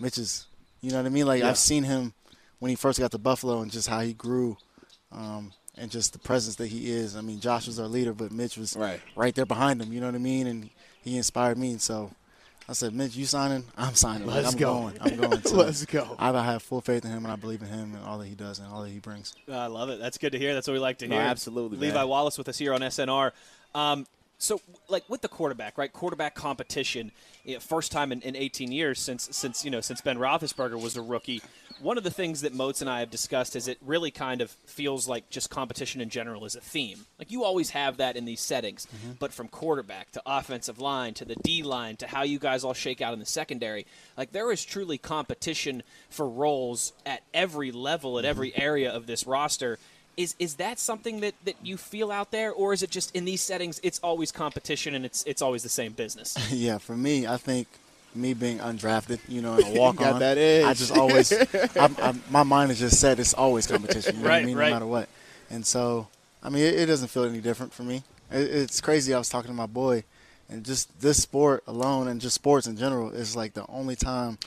Mitch 0.00 0.18
is. 0.18 0.46
You 0.82 0.90
know 0.90 0.98
what 0.98 1.06
I 1.06 1.10
mean? 1.10 1.26
Like 1.26 1.40
Yeah. 1.42 1.48
I've 1.48 1.58
seen 1.58 1.84
him 1.84 2.12
when 2.58 2.68
he 2.70 2.76
first 2.76 2.98
got 2.98 3.10
to 3.12 3.18
Buffalo, 3.18 3.60
and 3.62 3.70
just 3.70 3.88
how 3.88 4.00
he 4.00 4.12
grew, 4.12 4.56
um, 5.12 5.52
and 5.76 5.90
just 5.90 6.12
the 6.12 6.18
presence 6.18 6.56
that 6.56 6.66
he 6.68 6.90
is. 6.90 7.16
I 7.16 7.20
mean, 7.22 7.40
Josh 7.40 7.66
was 7.66 7.78
our 7.80 7.86
leader, 7.88 8.12
but 8.12 8.30
Mitch 8.32 8.56
was 8.56 8.76
Right. 8.76 9.34
there 9.34 9.46
behind 9.46 9.80
him. 9.80 9.92
You 9.92 10.00
know 10.00 10.06
what 10.06 10.14
I 10.14 10.18
mean? 10.18 10.46
And 10.46 10.70
he 11.02 11.16
inspired 11.16 11.58
me, 11.58 11.70
and 11.70 11.80
so. 11.82 12.10
I 12.68 12.72
said, 12.72 12.92
Mitch, 12.94 13.14
you 13.14 13.26
signing? 13.26 13.64
I'm 13.76 13.94
signing. 13.94 14.26
Like, 14.26 14.36
Let's 14.42 14.52
I'm 14.54 14.58
go. 14.58 14.72
going. 14.80 14.96
I'm 15.00 15.16
going. 15.16 15.40
So 15.46 15.56
Let's 15.56 15.84
go. 15.86 16.16
I 16.18 16.32
have 16.44 16.62
full 16.62 16.80
faith 16.80 17.04
in 17.04 17.12
him, 17.12 17.24
and 17.24 17.32
I 17.32 17.36
believe 17.36 17.62
in 17.62 17.68
him 17.68 17.94
and 17.94 18.04
all 18.04 18.18
that 18.18 18.26
he 18.26 18.34
does 18.34 18.58
and 18.58 18.66
all 18.72 18.82
that 18.82 18.90
he 18.90 18.98
brings. 18.98 19.34
I 19.50 19.66
love 19.66 19.88
it. 19.90 20.00
That's 20.00 20.18
good 20.18 20.32
to 20.32 20.38
hear. 20.38 20.52
That's 20.54 20.66
what 20.66 20.72
we 20.74 20.80
like 20.80 20.98
to 20.98 21.06
No, 21.08 21.14
hear. 21.16 21.24
absolutely, 21.24 21.78
Levi 21.78 21.94
man. 21.94 22.08
Wallace 22.08 22.36
with 22.38 22.48
us 22.48 22.58
here 22.58 22.74
on 22.74 22.80
SNR. 22.80 23.30
Um, 23.74 24.06
so, 24.38 24.60
like 24.88 25.08
with 25.08 25.20
the 25.22 25.28
quarterback, 25.28 25.78
right? 25.78 25.92
Quarterback 25.92 26.34
competition. 26.34 27.12
you 27.44 27.54
know, 27.54 27.60
first 27.60 27.92
time 27.92 28.10
in, 28.12 28.20
in 28.22 28.34
18 28.36 28.72
years 28.72 28.98
since 29.00 29.28
since 29.30 29.64
you 29.64 29.70
know 29.70 29.80
since 29.80 30.00
Ben 30.00 30.18
Roethlisberger 30.18 30.80
was 30.82 30.96
a 30.96 31.02
rookie. 31.02 31.42
One 31.80 31.98
of 31.98 32.04
the 32.04 32.10
things 32.10 32.40
that 32.40 32.54
Moats 32.54 32.80
and 32.80 32.88
I 32.88 33.00
have 33.00 33.10
discussed 33.10 33.54
is 33.54 33.68
it 33.68 33.78
really 33.84 34.10
kind 34.10 34.40
of 34.40 34.50
feels 34.64 35.06
like 35.06 35.28
just 35.30 35.50
competition 35.50 36.00
in 36.00 36.08
general 36.08 36.44
is 36.44 36.54
a 36.54 36.60
theme. 36.60 37.06
Like 37.18 37.30
you 37.30 37.44
always 37.44 37.70
have 37.70 37.98
that 37.98 38.16
in 38.16 38.24
these 38.24 38.40
settings, 38.40 38.86
mm-hmm. 38.86 39.12
but 39.18 39.32
from 39.32 39.48
quarterback 39.48 40.10
to 40.12 40.22
offensive 40.24 40.80
line 40.80 41.14
to 41.14 41.24
the 41.24 41.36
D 41.36 41.62
line 41.62 41.96
to 41.96 42.06
how 42.06 42.22
you 42.22 42.38
guys 42.38 42.64
all 42.64 42.74
shake 42.74 43.00
out 43.00 43.12
in 43.12 43.18
the 43.18 43.26
secondary, 43.26 43.86
like 44.16 44.32
there 44.32 44.50
is 44.50 44.64
truly 44.64 44.98
competition 44.98 45.82
for 46.08 46.28
roles 46.28 46.92
at 47.04 47.22
every 47.34 47.72
level, 47.72 48.18
at 48.18 48.22
mm-hmm. 48.22 48.30
every 48.30 48.56
area 48.56 48.90
of 48.90 49.06
this 49.06 49.26
roster. 49.26 49.78
Is 50.16 50.34
is 50.38 50.54
that 50.54 50.78
something 50.78 51.20
that, 51.20 51.34
that 51.44 51.56
you 51.62 51.76
feel 51.76 52.10
out 52.10 52.30
there, 52.30 52.50
or 52.50 52.72
is 52.72 52.82
it 52.82 52.90
just 52.90 53.14
in 53.14 53.26
these 53.26 53.42
settings 53.42 53.80
it's 53.82 53.98
always 53.98 54.32
competition 54.32 54.94
and 54.94 55.04
it's 55.04 55.22
it's 55.24 55.42
always 55.42 55.62
the 55.62 55.68
same 55.68 55.92
business? 55.92 56.36
yeah, 56.50 56.78
for 56.78 56.96
me, 56.96 57.26
I 57.26 57.36
think 57.36 57.68
me 58.16 58.34
being 58.34 58.58
undrafted, 58.58 59.18
you 59.28 59.42
know, 59.42 59.54
and 59.54 59.76
a 59.76 59.80
walk 59.80 60.00
on. 60.00 60.18
that 60.20 60.38
edge. 60.38 60.64
I 60.64 60.74
just 60.74 60.96
always, 60.96 61.32
I'm, 61.76 61.96
I'm, 62.02 62.22
my 62.30 62.42
mind 62.42 62.70
is 62.70 62.78
just 62.78 62.98
set. 63.00 63.18
It's 63.18 63.34
always 63.34 63.66
competition. 63.66 64.16
You 64.16 64.22
know 64.22 64.24
what 64.24 64.30
Right, 64.30 64.42
I 64.42 64.46
mean? 64.46 64.56
right. 64.56 64.68
No 64.68 64.74
matter 64.74 64.86
what. 64.86 65.08
And 65.50 65.64
so, 65.66 66.08
I 66.42 66.48
mean, 66.48 66.62
it, 66.64 66.74
it 66.80 66.86
doesn't 66.86 67.08
feel 67.08 67.24
any 67.24 67.40
different 67.40 67.72
for 67.72 67.82
me. 67.82 68.02
It, 68.30 68.40
it's 68.50 68.80
crazy. 68.80 69.14
I 69.14 69.18
was 69.18 69.28
talking 69.28 69.50
to 69.50 69.54
my 69.56 69.66
boy, 69.66 70.04
and 70.48 70.64
just 70.64 71.00
this 71.00 71.22
sport 71.22 71.62
alone, 71.66 72.08
and 72.08 72.20
just 72.20 72.34
sports 72.34 72.66
in 72.66 72.76
general, 72.76 73.10
is 73.10 73.36
like 73.36 73.54
the 73.54 73.64
only 73.68 73.96
time 73.96 74.38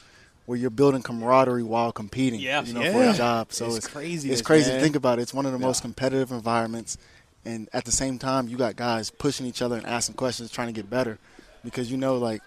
where 0.45 0.57
you're 0.57 0.69
building 0.71 1.01
camaraderie 1.03 1.61
while 1.63 1.91
competing. 1.91 2.39
Yeah. 2.39 2.63
you 2.63 2.73
know, 2.73 2.81
Yeah. 2.81 2.91
for 2.91 3.03
a 3.03 3.13
job. 3.13 3.47
So 3.51 3.67
It's 3.67 3.77
it's, 3.77 3.87
craziness, 3.87 4.39
It's 4.39 4.45
crazy 4.45 4.69
man. 4.71 4.77
to 4.79 4.83
think 4.83 4.95
about. 4.95 5.19
It. 5.19 5.23
It's 5.23 5.33
one 5.33 5.45
of 5.45 5.51
the 5.51 5.59
most 5.59 5.81
competitive 5.81 6.31
environments, 6.31 6.97
and 7.45 7.69
at 7.71 7.85
the 7.85 7.91
same 7.91 8.17
time, 8.17 8.47
you 8.47 8.57
got 8.57 8.75
guys 8.75 9.09
pushing 9.11 9.45
each 9.45 9.61
other 9.61 9.77
and 9.77 9.85
asking 9.85 10.15
questions, 10.15 10.51
trying 10.51 10.67
to 10.67 10.73
get 10.73 10.89
better, 10.89 11.17
because 11.63 11.91
you 11.91 11.97
know, 11.97 12.17
like. 12.17 12.41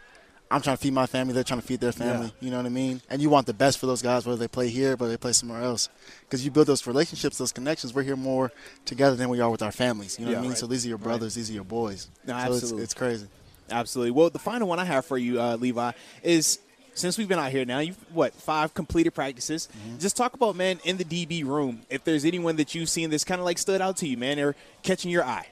I'm 0.53 0.61
trying 0.61 0.77
to 0.77 0.83
feed 0.83 0.93
my 0.93 1.07
family. 1.07 1.33
They're 1.35 1.45
trying 1.45 1.61
to 1.61 1.67
feed 1.67 1.81
their 1.81 1.93
family. 1.93 2.33
You 2.41 2.51
know 2.51 2.59
what 2.59 2.67
I 2.67 2.71
mean? 2.71 3.01
And 3.09 3.23
you 3.23 3.31
want 3.31 3.47
the 3.47 3.55
best 3.55 3.79
for 3.79 3.87
those 3.87 4.03
guys, 4.03 4.27
whether 4.27 4.37
they 4.39 4.49
play 4.49 4.69
here, 4.69 4.97
whether 4.97 5.11
they 5.11 5.17
play 5.17 5.33
somewhere 5.33 5.63
else. 5.63 5.89
Because 6.21 6.45
you 6.45 6.51
build 6.51 6.67
those 6.67 6.87
relationships, 6.87 7.39
those 7.39 7.53
connections. 7.53 7.95
We're 7.95 8.03
here 8.03 8.17
more 8.17 8.53
together 8.85 9.17
than 9.17 9.29
we 9.31 9.41
are 9.41 9.49
with 9.51 9.63
our 9.63 9.73
families. 9.73 10.19
You 10.19 10.27
know 10.27 10.31
Yeah, 10.33 10.37
what 10.37 10.41
I 10.41 10.43
mean? 10.43 10.51
right. 10.51 10.59
So 10.59 10.67
these 10.67 10.85
are 10.85 10.89
your 10.91 10.99
brothers. 10.99 11.35
These 11.35 11.49
are 11.51 11.55
your 11.55 11.65
boys. 11.65 12.09
No, 12.27 12.35
so 12.35 12.39
absolutely. 12.39 12.83
It's, 12.83 12.93
it's 12.93 12.95
crazy. 12.95 13.27
Absolutely. 13.71 14.11
Well, 14.11 14.29
the 14.31 14.39
final 14.39 14.69
one 14.69 14.79
I 14.79 14.85
have 14.85 15.07
for 15.07 15.17
you, 15.17 15.41
uh, 15.41 15.57
Levi, 15.57 15.93
is 16.23 16.59
since 16.95 17.17
we've 17.17 17.29
been 17.29 17.39
out 17.39 17.51
here 17.51 17.65
now, 17.65 17.79
you've 17.79 17.97
what 18.15 18.35
five 18.35 18.75
completed 18.75 19.13
practices. 19.15 19.71
Just 19.99 20.19
talk 20.19 20.35
about 20.35 20.55
man 20.57 20.79
in 20.85 20.99
the 20.99 21.05
DB 21.05 21.47
room. 21.47 21.81
If 21.89 22.05
there's 22.05 22.27
anyone 22.27 22.57
that 22.57 22.75
you've 22.75 22.91
seen 22.91 23.09
that's 23.09 23.25
kind 23.25 23.41
of 23.41 23.47
like 23.47 23.57
stood 23.57 23.81
out 23.81 23.97
to 23.99 24.07
you, 24.07 24.19
man, 24.19 24.39
or 24.39 24.55
catching 24.83 25.11
your 25.11 25.25
eye. 25.25 25.47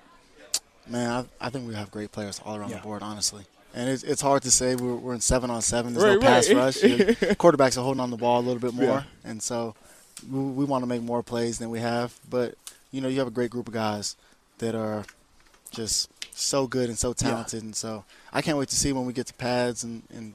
Man, 0.87 1.27
I, 1.41 1.47
I 1.47 1.51
think 1.51 1.67
we 1.67 1.75
have 1.75 1.91
great 1.91 2.13
players 2.13 2.41
all 2.45 2.57
around 2.57 2.69
Yeah. 2.71 2.77
the 2.77 2.83
board, 2.83 3.03
honestly. 3.03 3.45
And 3.75 3.89
it's, 3.89 4.03
it's 4.03 4.21
hard 4.21 4.43
to 4.43 4.51
say 4.51 4.75
we're, 4.75 4.95
we're 4.97 5.15
in 5.15 5.21
seven 5.21 5.49
on 5.51 5.63
seven. 5.63 5.95
There's 5.95 6.05
Right, 6.05 6.15
no 6.15 6.21
pass 6.21 6.49
right. 6.49 6.57
rush. 6.57 6.77
Quarterbacks 7.39 7.79
are 7.79 7.83
holding 7.83 8.01
on 8.01 8.11
the 8.11 8.17
ball 8.17 8.41
a 8.41 8.43
little 8.43 8.59
bit 8.61 8.75
more, 8.75 8.85
Yeah. 8.85 9.03
and 9.25 9.41
so 9.43 9.75
we, 10.29 10.41
we 10.41 10.65
want 10.65 10.83
to 10.83 10.87
make 10.89 11.03
more 11.03 11.23
plays 11.23 11.59
than 11.59 11.71
we 11.71 11.79
have. 11.81 12.19
But 12.29 12.55
you 12.91 13.01
know, 13.01 13.09
you 13.09 13.19
have 13.21 13.29
a 13.29 13.33
great 13.33 13.51
group 13.51 13.69
of 13.69 13.75
guys 13.75 14.17
that 14.59 14.75
are 14.75 15.05
just 15.71 16.11
so 16.33 16.67
good 16.67 16.89
and 16.89 16.99
so 16.99 17.13
talented, 17.13 17.63
and 17.63 17.77
so 17.77 18.05
I 18.33 18.43
can't 18.43 18.59
wait 18.59 18.69
to 18.71 18.77
see 18.77 18.93
when 18.93 19.07
we 19.07 19.13
get 19.13 19.27
to 19.29 19.35
pads 19.35 19.85
and, 19.85 20.03
and 20.13 20.35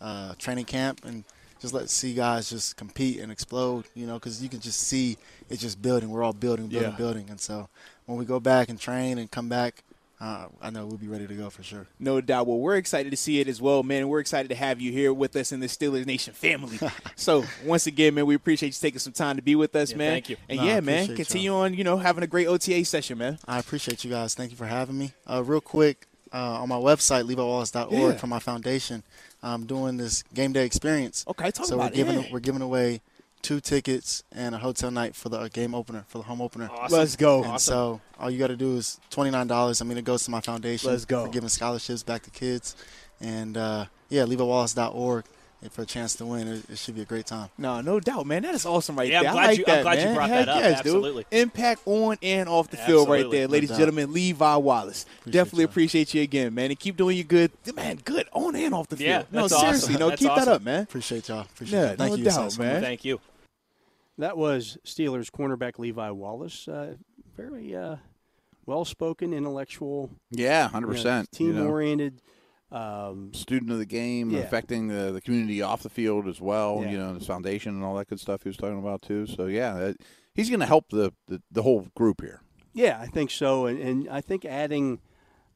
uh, 0.00 0.34
training 0.38 0.66
camp 0.66 1.04
and 1.04 1.24
just 1.58 1.74
let 1.74 1.88
see 1.90 2.14
guys 2.14 2.48
just 2.50 2.76
compete 2.76 3.18
and 3.18 3.32
explode. 3.32 3.86
You 3.96 4.06
know, 4.06 4.14
because 4.14 4.40
you 4.42 4.48
can 4.48 4.60
just 4.60 4.78
see 4.80 5.16
it's 5.50 5.60
just 5.60 5.82
building. 5.82 6.10
We're 6.10 6.22
all 6.22 6.32
building, 6.32 6.68
building, 6.68 6.90
Yeah. 6.92 6.96
building, 6.96 7.26
and 7.30 7.40
so 7.40 7.68
when 8.06 8.16
we 8.16 8.24
go 8.24 8.38
back 8.38 8.68
and 8.68 8.78
train 8.78 9.18
and 9.18 9.28
come 9.28 9.48
back. 9.48 9.82
Uh, 10.18 10.46
I 10.62 10.70
know 10.70 10.86
we'll 10.86 10.96
be 10.96 11.08
ready 11.08 11.26
to 11.26 11.34
go 11.34 11.50
for 11.50 11.62
sure. 11.62 11.86
No 11.98 12.22
doubt. 12.22 12.46
Well, 12.46 12.58
we're 12.58 12.76
excited 12.76 13.10
to 13.10 13.16
see 13.18 13.38
it 13.40 13.48
as 13.48 13.60
well, 13.60 13.82
man. 13.82 14.08
We're 14.08 14.20
excited 14.20 14.48
to 14.48 14.54
have 14.54 14.80
you 14.80 14.90
here 14.90 15.12
with 15.12 15.36
us 15.36 15.52
in 15.52 15.60
the 15.60 15.66
Steelers 15.66 16.06
Nation 16.06 16.32
family. 16.32 16.78
so, 17.16 17.44
once 17.64 17.86
again, 17.86 18.14
man, 18.14 18.24
we 18.24 18.34
appreciate 18.34 18.68
you 18.68 18.80
taking 18.80 18.98
some 18.98 19.12
time 19.12 19.36
to 19.36 19.42
be 19.42 19.54
with 19.54 19.76
us, 19.76 19.90
Yeah, 19.90 19.96
man. 19.98 20.12
thank 20.12 20.30
you. 20.30 20.36
And 20.48 20.58
No, 20.58 20.64
yeah, 20.64 20.80
man, 20.80 21.04
appreciate 21.04 21.16
continue 21.16 21.54
on, 21.54 21.74
you 21.74 21.84
know, 21.84 21.98
having 21.98 22.24
a 22.24 22.26
great 22.26 22.46
OTA 22.46 22.84
session, 22.86 23.18
man. 23.18 23.38
I 23.46 23.58
appreciate 23.58 24.04
you 24.04 24.10
guys. 24.10 24.34
Thank 24.34 24.52
you 24.52 24.56
for 24.56 24.64
having 24.66 24.96
me. 24.96 25.12
Uh, 25.30 25.42
real 25.44 25.60
quick, 25.60 26.06
uh, 26.32 26.62
on 26.62 26.68
my 26.70 26.76
website, 26.76 27.24
leviwallace.org, 27.24 27.92
Yeah. 27.92 28.12
for 28.18 28.26
my 28.26 28.38
foundation, 28.38 29.02
I'm 29.42 29.66
doing 29.66 29.98
this 29.98 30.22
game 30.34 30.52
day 30.52 30.64
experience. 30.64 31.24
Okay, 31.28 31.50
talk 31.50 31.66
so 31.66 31.74
about 31.74 31.90
we're 31.90 31.96
giving 31.96 32.18
it. 32.20 32.32
we're 32.32 32.40
giving 32.40 32.62
away 32.62 33.02
two 33.46 33.60
tickets 33.60 34.24
and 34.32 34.54
a 34.54 34.58
hotel 34.58 34.90
night 34.90 35.14
for 35.14 35.28
the 35.28 35.48
game 35.48 35.74
opener 35.74 36.04
for 36.08 36.18
the 36.18 36.24
home 36.24 36.40
opener. 36.40 36.68
Awesome. 36.72 36.98
Let's 36.98 37.14
go. 37.16 37.44
And 37.44 37.60
so 37.60 38.00
all 38.18 38.28
you 38.30 38.38
got 38.38 38.48
to 38.48 38.56
do 38.56 38.76
is 38.76 38.98
twenty 39.10 39.30
nine 39.30 39.46
dollars. 39.46 39.80
I 39.80 39.84
mean, 39.84 39.98
it 39.98 40.04
goes 40.04 40.24
to 40.24 40.30
my 40.30 40.40
foundation. 40.40 40.90
Let's 40.90 41.04
go. 41.04 41.26
For 41.26 41.30
giving 41.30 41.48
scholarships 41.48 42.02
back 42.02 42.22
to 42.24 42.30
kids, 42.30 42.74
and 43.20 43.56
uh, 43.56 43.86
yeah, 44.08 44.22
leviwallace.org 44.24 45.24
and 45.62 45.72
for 45.72 45.82
a 45.82 45.86
chance 45.86 46.14
to 46.16 46.26
win. 46.26 46.48
It, 46.48 46.70
it 46.70 46.76
should 46.78 46.94
be 46.96 47.00
a 47.02 47.06
great 47.06 47.24
time. 47.26 47.48
No, 47.56 47.80
no 47.80 47.98
doubt, 48.00 48.26
man. 48.26 48.42
That 48.42 48.54
is 48.54 48.66
awesome 48.66 48.96
right 48.96 49.08
Yeah, 49.10 49.18
I'm 49.20 49.24
there. 49.24 49.30
I 49.32 49.34
glad 49.34 49.46
like 49.46 49.58
you- 49.58 49.64
I'm 49.68 49.74
that, 49.76 49.82
glad 49.82 50.08
you 50.08 50.14
brought 50.14 50.28
Heck 50.28 50.46
that 50.46 50.48
up. 50.52 50.60
yes, 50.60 50.82
dude. 50.82 51.24
Impact 51.30 51.80
on 51.86 52.16
and 52.22 52.48
off 52.48 52.68
the 52.68 52.76
field 52.76 53.08
right 53.08 53.20
Absolutely. 53.20 53.38
there, 53.38 53.48
No 53.48 53.52
ladies 53.52 53.70
and 53.70 53.78
gentlemen. 53.78 54.12
Levi 54.12 54.56
Wallace. 54.56 55.06
Definitely 55.24 55.62
y'all. 55.62 55.70
appreciate 55.70 56.12
you 56.14 56.22
again, 56.22 56.52
man. 56.54 56.70
And 56.70 56.78
keep 56.78 56.96
doing 56.96 57.16
you 57.16 57.24
good. 57.24 57.52
Man, 57.74 57.96
good 58.04 58.28
on 58.32 58.54
and 58.54 58.74
off 58.74 58.88
the 58.88 58.96
field. 58.98 59.08
Yeah, 59.08 59.22
no, 59.32 59.42
that's 59.42 59.52
awesome. 59.54 59.66
seriously, 59.68 59.96
no, 59.96 60.08
That's 60.10 60.20
keep 60.20 60.34
that 60.34 60.48
up, 60.48 60.62
man. 60.62 60.82
Appreciate 60.82 61.28
y'all. 61.28 61.40
Appreciate 61.42 61.78
Yeah, 61.78 61.86
y'all. 61.86 61.96
Thank 61.96 62.10
no 62.10 62.16
you. 62.16 62.24
doubt, 62.24 62.58
man. 62.58 62.82
Thank 62.82 63.04
you. 63.06 63.20
That 64.18 64.36
was 64.36 64.78
Steelers 64.84 65.30
cornerback 65.30 65.78
Levi 65.78 66.10
Wallace. 66.10 66.68
Uh, 66.68 66.94
very 67.36 67.74
uh, 67.76 67.96
well 68.64 68.84
spoken, 68.84 69.32
intellectual, 69.34 70.10
Yeah, 70.30 70.68
hundred 70.68 70.88
you 70.88 70.92
know, 70.92 70.96
percent. 70.98 71.32
team 71.32 71.60
oriented. 71.66 72.22
Um, 72.72 73.32
student 73.32 73.70
of 73.70 73.78
the 73.78 73.86
game, 73.86 74.30
Yeah. 74.30 74.40
affecting 74.40 74.88
the, 74.88 75.12
the 75.12 75.20
community 75.20 75.62
off 75.62 75.82
the 75.84 75.88
field 75.88 76.26
as 76.26 76.40
well. 76.40 76.80
Yeah. 76.82 76.90
You 76.90 76.98
know, 76.98 77.14
his 77.14 77.26
foundation 77.26 77.74
and 77.76 77.84
all 77.84 77.94
that 77.96 78.08
good 78.08 78.18
stuff 78.18 78.42
he 78.42 78.48
was 78.48 78.56
talking 78.56 78.78
about 78.78 79.02
too. 79.02 79.26
So 79.26 79.46
yeah, 79.46 79.74
that, 79.74 79.96
he's 80.34 80.48
going 80.50 80.60
to 80.60 80.66
help 80.66 80.88
the, 80.90 81.12
the 81.28 81.40
the 81.52 81.62
whole 81.62 81.86
group 81.94 82.20
here. 82.22 82.40
yeah, 82.74 82.98
I 83.00 83.06
think 83.06 83.30
so. 83.30 83.66
And, 83.66 83.78
and 83.78 84.08
I 84.08 84.20
think 84.20 84.44
adding 84.44 84.98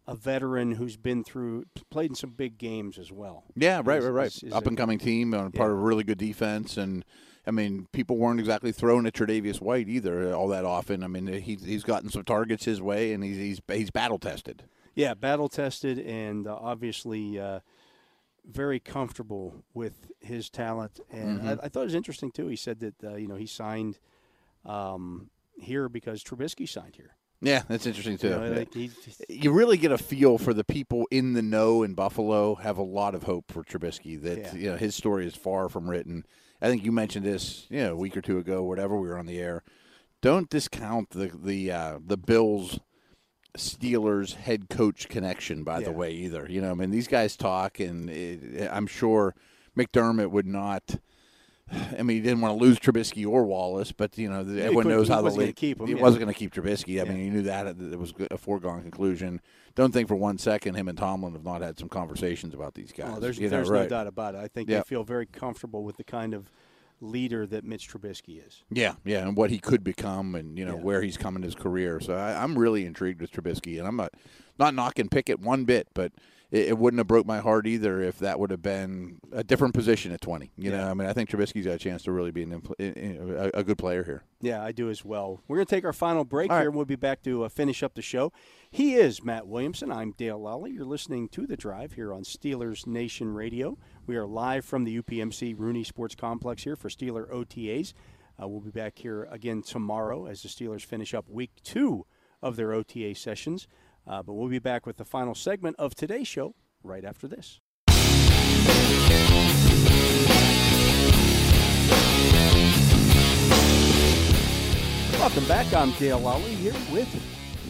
a 0.06 0.14
veteran 0.14 0.72
who's 0.72 0.96
been 0.96 1.24
through, 1.24 1.64
played 1.90 2.10
in 2.10 2.14
some 2.14 2.30
big 2.30 2.58
games 2.58 2.96
as 2.96 3.10
well. 3.10 3.44
Yeah, 3.56 3.82
right, 3.84 3.98
Is- 3.98 4.04
right, 4.04 4.10
right. 4.12 4.26
is- 4.28 4.42
is 4.44 4.52
Up 4.52 4.66
and 4.68 4.76
coming 4.76 4.98
team, 4.98 5.34
uh, 5.34 5.50
part 5.50 5.72
of 5.72 5.78
a 5.78 5.80
really 5.80 6.04
good 6.04 6.18
defense, 6.18 6.76
and 6.76 7.04
I 7.46 7.50
mean, 7.52 7.88
people 7.92 8.16
weren't 8.16 8.38
exactly 8.40 8.70
throwing 8.72 9.06
at 9.06 9.14
Tre'Davious 9.14 9.60
White 9.60 9.88
either 9.88 10.34
all 10.34 10.48
that 10.48 10.64
often. 10.64 11.02
I 11.02 11.06
mean, 11.06 11.26
he's 11.26 11.64
he's 11.64 11.84
gotten 11.84 12.10
some 12.10 12.24
targets 12.24 12.64
his 12.64 12.82
way, 12.82 13.12
and 13.12 13.24
he's 13.24 13.36
he's 13.36 13.60
he's 13.68 13.90
battle 13.90 14.18
tested. 14.18 14.64
Yeah, 14.94 15.14
battle 15.14 15.48
tested 15.48 15.98
and 15.98 16.46
uh, 16.46 16.54
obviously 16.60 17.38
uh, 17.38 17.60
very 18.44 18.80
comfortable 18.80 19.64
with 19.72 20.10
his 20.20 20.50
talent. 20.50 21.00
And 21.10 21.48
I, 21.48 21.52
I 21.52 21.68
thought 21.68 21.82
it 21.82 21.84
was 21.84 21.94
interesting 21.94 22.30
too. 22.30 22.48
He 22.48 22.56
said 22.56 22.80
that 22.80 22.94
uh, 23.04 23.16
you 23.16 23.28
know 23.28 23.36
he 23.36 23.46
signed 23.46 23.98
um, 24.66 25.30
here 25.58 25.88
because 25.88 26.22
Trubisky 26.22 26.68
signed 26.68 26.96
here. 26.96 27.16
Yeah, 27.42 27.62
that's 27.68 27.86
interesting 27.86 28.18
too. 28.18 28.28
You 28.28 28.36
know, 28.36 28.52
like 28.52 28.90
you 29.30 29.50
really 29.50 29.78
get 29.78 29.92
a 29.92 29.98
feel 29.98 30.36
for 30.36 30.52
the 30.52 30.64
people 30.64 31.06
in 31.10 31.32
the 31.32 31.40
know 31.40 31.82
in 31.82 31.94
Buffalo 31.94 32.56
have 32.56 32.76
a 32.76 32.82
lot 32.82 33.14
of 33.14 33.22
hope 33.22 33.50
for 33.50 33.62
Trubisky 33.64 34.20
that 34.20 34.38
Yeah. 34.38 34.54
you 34.54 34.70
know 34.72 34.76
his 34.76 34.94
story 34.94 35.26
is 35.26 35.34
far 35.34 35.70
from 35.70 35.88
written. 35.88 36.26
I 36.62 36.68
think 36.68 36.84
you 36.84 36.92
mentioned 36.92 37.24
this, 37.24 37.66
you 37.70 37.80
know, 37.80 37.92
a 37.92 37.96
week 37.96 38.16
or 38.16 38.20
two 38.20 38.38
ago, 38.38 38.62
whatever 38.62 38.96
we 38.96 39.08
were 39.08 39.18
on 39.18 39.26
the 39.26 39.38
air. 39.38 39.62
Don't 40.20 40.50
discount 40.50 41.10
the 41.10 41.30
the 41.34 41.72
uh, 41.72 41.98
the 42.04 42.18
Bills 42.18 42.80
Steelers 43.56 44.34
head 44.34 44.68
coach 44.68 45.08
connection 45.08 45.64
by 45.64 45.80
the 45.80 45.92
way 45.92 46.12
either. 46.12 46.46
You 46.48 46.60
know, 46.60 46.70
I 46.70 46.74
mean 46.74 46.90
these 46.90 47.08
guys 47.08 47.36
talk 47.36 47.80
and 47.80 48.10
it, 48.10 48.68
I'm 48.70 48.86
sure 48.86 49.34
McDermott 49.76 50.30
would 50.30 50.46
not 50.46 50.96
I 51.72 52.02
mean, 52.02 52.16
he 52.16 52.20
didn't 52.20 52.40
want 52.40 52.58
to 52.58 52.64
lose 52.64 52.78
Trubisky 52.78 53.26
or 53.26 53.44
Wallace, 53.44 53.92
but 53.92 54.16
you 54.18 54.28
know, 54.28 54.40
everyone 54.40 54.88
knows 54.88 55.08
he 55.08 55.14
how 55.14 55.22
the 55.22 55.30
league. 55.30 55.56
keep 55.56 55.80
him, 55.80 55.86
he 55.86 55.94
yeah. 55.94 56.00
wasn't 56.00 56.22
going 56.22 56.32
to 56.32 56.38
keep 56.38 56.52
Trubisky. 56.52 57.00
I 57.00 57.04
mean, 57.04 57.18
he 57.18 57.30
knew 57.30 57.42
that 57.42 57.66
it 57.66 57.98
was 57.98 58.12
a 58.30 58.38
foregone 58.38 58.82
conclusion. 58.82 59.40
Don't 59.74 59.92
think 59.92 60.08
for 60.08 60.16
one 60.16 60.38
second 60.38 60.74
him 60.74 60.88
and 60.88 60.98
Tomlin 60.98 61.32
have 61.32 61.44
not 61.44 61.62
had 61.62 61.78
some 61.78 61.88
conversations 61.88 62.54
about 62.54 62.74
these 62.74 62.92
oh, 62.98 63.02
guys. 63.02 63.14
Oh, 63.16 63.20
there's 63.20 63.38
You 63.38 63.48
know, 63.48 63.62
right. 63.62 63.82
no 63.82 63.88
doubt 63.88 64.06
about 64.06 64.34
it. 64.34 64.38
I 64.38 64.48
think 64.48 64.68
Yeah. 64.68 64.78
they 64.78 64.84
feel 64.84 65.04
very 65.04 65.26
comfortable 65.26 65.84
with 65.84 65.96
the 65.96 66.04
kind 66.04 66.34
of 66.34 66.50
leader 67.00 67.46
that 67.46 67.64
Mitch 67.64 67.88
Trubisky 67.88 68.46
is. 68.46 68.64
Yeah, 68.70 68.94
yeah, 69.04 69.26
and 69.26 69.36
what 69.36 69.50
he 69.50 69.58
could 69.58 69.82
become, 69.82 70.34
and 70.34 70.58
you 70.58 70.64
know 70.64 70.76
Yeah. 70.76 70.82
where 70.82 71.02
he's 71.02 71.16
come 71.16 71.36
in 71.36 71.42
his 71.42 71.54
career. 71.54 72.00
So 72.00 72.14
I, 72.14 72.42
I'm 72.42 72.58
really 72.58 72.84
intrigued 72.84 73.20
with 73.20 73.32
Trubisky, 73.32 73.78
and 73.78 73.86
I'm 73.86 73.96
not 73.96 74.12
not 74.58 74.74
knocking 74.74 75.08
Pickett 75.08 75.40
one 75.40 75.64
bit, 75.64 75.88
but 75.94 76.12
it, 76.50 76.68
it 76.68 76.78
wouldn't 76.78 76.98
have 76.98 77.06
broke 77.06 77.26
my 77.26 77.38
heart 77.38 77.66
either 77.66 78.00
if 78.02 78.18
that 78.18 78.38
would 78.40 78.50
have 78.50 78.62
been 78.62 79.20
a 79.32 79.44
different 79.44 79.74
position 79.74 80.12
at 80.12 80.20
20. 80.20 80.50
You 80.56 80.70
know, 80.70 80.78
Yeah. 80.78 80.90
I 80.90 80.94
mean, 80.94 81.08
I 81.08 81.12
think 81.12 81.30
Trubisky's 81.30 81.66
got 81.66 81.74
a 81.74 81.78
chance 81.78 82.02
to 82.04 82.12
really 82.12 82.30
be 82.30 82.42
an, 82.42 82.62
a, 82.78 83.50
a 83.54 83.64
good 83.64 83.78
player 83.78 84.04
here. 84.04 84.24
Yeah, 84.40 84.62
I 84.62 84.72
do 84.72 84.90
as 84.90 85.04
well. 85.04 85.42
We're 85.48 85.56
going 85.56 85.66
to 85.66 85.74
take 85.74 85.84
our 85.84 85.92
final 85.92 86.24
break 86.24 86.50
All 86.50 86.56
here, 86.56 86.60
right. 86.62 86.66
and 86.68 86.74
we'll 86.76 86.84
be 86.86 86.96
back 86.96 87.22
to 87.24 87.44
uh, 87.44 87.48
finish 87.48 87.82
up 87.82 87.94
the 87.94 88.02
show. 88.02 88.32
He 88.70 88.94
is 88.94 89.22
Matt 89.22 89.46
Williamson. 89.46 89.90
I'm 89.92 90.12
Dale 90.12 90.40
Lolley. 90.40 90.72
You're 90.72 90.84
listening 90.84 91.28
to 91.30 91.46
The 91.46 91.56
Drive 91.56 91.92
here 91.92 92.12
on 92.12 92.22
Steelers 92.22 92.86
Nation 92.86 93.34
Radio. 93.34 93.76
We 94.06 94.16
are 94.16 94.26
live 94.26 94.64
from 94.64 94.84
the 94.84 95.00
UPMC 95.02 95.54
Rooney 95.58 95.84
Sports 95.84 96.14
Complex 96.14 96.64
here 96.64 96.76
for 96.76 96.88
Steeler 96.88 97.30
OTAs. 97.32 97.92
Uh, 98.42 98.48
we'll 98.48 98.60
be 98.60 98.70
back 98.70 98.96
here 98.98 99.28
again 99.30 99.60
tomorrow 99.62 100.26
as 100.26 100.42
the 100.42 100.48
Steelers 100.48 100.82
finish 100.84 101.12
up 101.12 101.28
week 101.28 101.50
two 101.62 102.06
of 102.42 102.56
their 102.56 102.72
OTA 102.72 103.14
sessions. 103.14 103.68
Uh, 104.06 104.22
but 104.22 104.32
we'll 104.34 104.48
be 104.48 104.58
back 104.58 104.86
with 104.86 104.96
the 104.96 105.04
final 105.04 105.34
segment 105.34 105.76
of 105.78 105.94
today's 105.94 106.26
show 106.28 106.54
right 106.82 107.04
after 107.04 107.28
this. 107.28 107.60
Welcome 115.18 115.44
back. 115.46 115.72
I'm 115.74 115.92
Dale 115.92 116.18
Lolley 116.18 116.54
here 116.56 116.72
with 116.90 117.08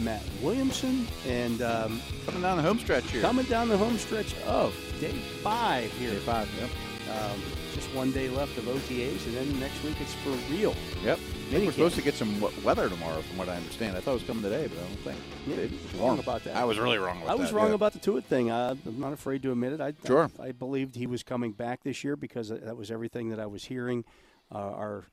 Matt 0.01 0.23
Williamson 0.41 1.05
and 1.27 1.61
um, 1.61 2.01
Coming 2.25 2.41
down 2.41 2.55
the 2.57 2.63
home 2.63 2.79
stretch 2.79 3.11
here. 3.11 3.21
coming 3.21 3.45
down 3.45 3.67
the 3.67 3.77
home 3.77 3.97
stretch 3.97 4.33
of 4.45 4.73
day 5.01 5.11
five 5.43 5.91
here. 5.93 6.11
Day 6.11 6.19
five, 6.19 6.47
yep. 6.59 6.69
Um, 7.15 7.41
just 7.73 7.93
one 7.95 8.11
day 8.11 8.29
left 8.29 8.57
of 8.57 8.65
OTAs, 8.65 9.25
and 9.25 9.35
then 9.35 9.59
next 9.59 9.83
week 9.83 9.95
it's 9.99 10.13
for 10.15 10.31
real. 10.51 10.75
Yep. 11.03 11.17
I 11.17 11.53
think 11.53 11.65
we're 11.65 11.71
supposed 11.71 11.95
to 11.95 12.01
get 12.01 12.13
some 12.13 12.39
weather 12.63 12.89
tomorrow, 12.89 13.21
from 13.21 13.37
what 13.37 13.49
I 13.49 13.55
understand. 13.55 13.97
I 13.97 13.99
thought 13.99 14.11
it 14.11 14.15
was 14.15 14.23
coming 14.23 14.43
today, 14.43 14.67
but 14.67 14.77
I 14.77 14.87
don't 14.87 14.99
think. 14.99 15.19
Yeah, 15.47 15.55
It's 15.55 15.95
wrong 15.95 16.19
about 16.19 16.43
that. 16.45 16.55
I 16.55 16.63
was 16.63 16.79
really 16.79 16.97
wrong 16.97 17.17
about 17.17 17.27
that. 17.27 17.33
I 17.33 17.35
that. 17.35 17.41
was 17.41 17.51
wrong 17.51 17.69
yeah. 17.69 17.75
about 17.75 17.93
the 17.93 17.99
Tuitt 17.99 18.23
thing. 18.23 18.51
I, 18.51 18.71
I'm 18.71 18.99
not 18.99 19.13
afraid 19.13 19.43
to 19.43 19.51
admit 19.51 19.73
it. 19.73 19.81
I, 19.81 19.93
Sure. 20.05 20.29
I, 20.39 20.47
I 20.47 20.51
believed 20.51 20.95
he 20.95 21.07
was 21.07 21.23
coming 21.23 21.51
back 21.51 21.83
this 21.83 22.03
year 22.03 22.15
because 22.15 22.49
that 22.49 22.77
was 22.77 22.91
everything 22.91 23.29
that 23.29 23.39
I 23.39 23.47
was 23.47 23.65
hearing. 23.65 24.05
Uh, 24.53 24.57
our 24.57 25.05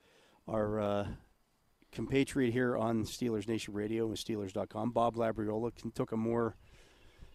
our 0.47 0.81
uh, 0.81 1.07
compatriot 1.93 2.53
here 2.53 2.77
on 2.77 3.05
Steelers 3.05 3.49
Nation 3.49 3.75
Radio 3.75 4.07
and 4.07 4.17
Steelers.com, 4.17 4.91
Bob 4.91 5.17
Labriola, 5.17 5.75
can, 5.75 5.91
took 5.91 6.13
a 6.13 6.17
more 6.17 6.57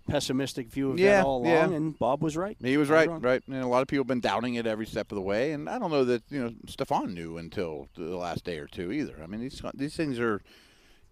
pessimistic 0.08 0.68
view 0.68 0.92
of 0.92 1.00
Yeah, 1.00 1.18
that 1.18 1.26
all 1.26 1.38
along, 1.42 1.72
yeah. 1.72 1.78
and 1.78 1.98
Bob 1.98 2.22
was 2.22 2.36
right. 2.38 2.58
He 2.62 2.78
was 2.78 2.90
right, 2.90 3.10
right. 3.10 3.42
And 3.48 3.56
a 3.64 3.68
lot 3.68 3.82
of 3.82 3.88
people 3.88 4.02
have 4.02 4.08
been 4.08 4.20
doubting 4.20 4.56
it 4.56 4.68
every 4.68 4.86
step 4.86 5.12
of 5.12 5.16
the 5.16 5.22
way, 5.22 5.52
and 5.54 5.70
I 5.70 5.80
don't 5.80 5.92
know 5.92 6.04
that 6.06 6.24
you 6.30 6.42
know 6.44 6.54
Stefan 6.68 7.14
knew 7.14 7.38
until 7.38 7.88
the 7.96 8.16
last 8.18 8.44
day 8.44 8.58
or 8.60 8.68
two 8.68 8.92
either. 8.92 9.20
I 9.24 9.28
mean, 9.28 9.42
these 9.42 9.62
these 9.74 9.96
things 9.96 10.20
are 10.20 10.42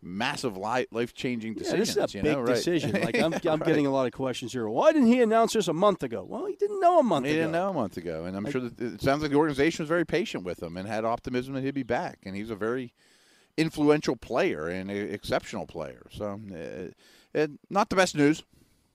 massive 0.03 0.57
life 0.57 1.13
changing 1.13 1.53
Yeah, 1.53 1.59
decisions. 1.59 1.95
this 1.95 2.05
is 2.09 2.16
a 2.16 2.18
you 2.18 2.24
big 2.24 2.34
know, 2.34 2.41
right. 2.41 2.55
decision. 2.55 2.91
Like 3.01 3.16
I'm, 3.22 3.34
I'm 3.36 3.41
Right. 3.59 3.63
getting 3.66 3.86
a 3.86 3.91
lot 3.91 4.07
of 4.07 4.13
questions 4.13 4.51
here. 4.51 4.68
Why 4.68 4.91
didn't 4.91 5.09
he 5.09 5.22
announce 5.22 5.53
this 5.53 5.68
a 5.68 5.74
month 5.74 6.01
ago? 6.01 6.26
Well, 6.28 6.47
he 6.47 6.55
didn't 6.55 6.80
know 6.80 6.99
a 6.99 7.03
month 7.03 7.28
He 7.28 7.34
ago. 7.34 7.39
didn't 7.41 7.51
know 7.51 7.70
a 7.70 7.74
month 7.74 7.97
ago, 7.97 8.26
and 8.26 8.36
I'm 8.36 8.49
sure 8.49 8.61
that 8.61 8.82
it 8.82 9.01
sounds 9.01 9.22
like 9.22 9.30
the 9.32 9.38
organization 9.38 9.84
was 9.84 9.89
very 9.89 10.05
patient 10.05 10.43
with 10.43 10.61
him 10.61 10.76
and 10.76 10.88
had 10.88 11.05
optimism 11.05 11.53
that 11.53 11.63
he'd 11.63 11.76
be 11.76 11.84
back. 11.84 12.18
And 12.24 12.36
he's 12.36 12.49
a 12.49 12.55
very 12.55 12.93
influential 13.57 14.16
player 14.16 14.68
and 14.68 14.89
an 14.89 15.13
exceptional 15.13 15.68
player. 15.68 16.07
So, 16.11 16.39
uh, 16.51 16.88
it, 17.34 17.51
not 17.70 17.89
the 17.89 17.95
best 17.95 18.16
news. 18.16 18.43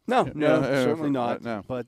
No, 0.07 0.31
no, 0.35 0.63
certainly 0.63 1.11
not. 1.11 1.43
no. 1.43 1.63
But 1.67 1.87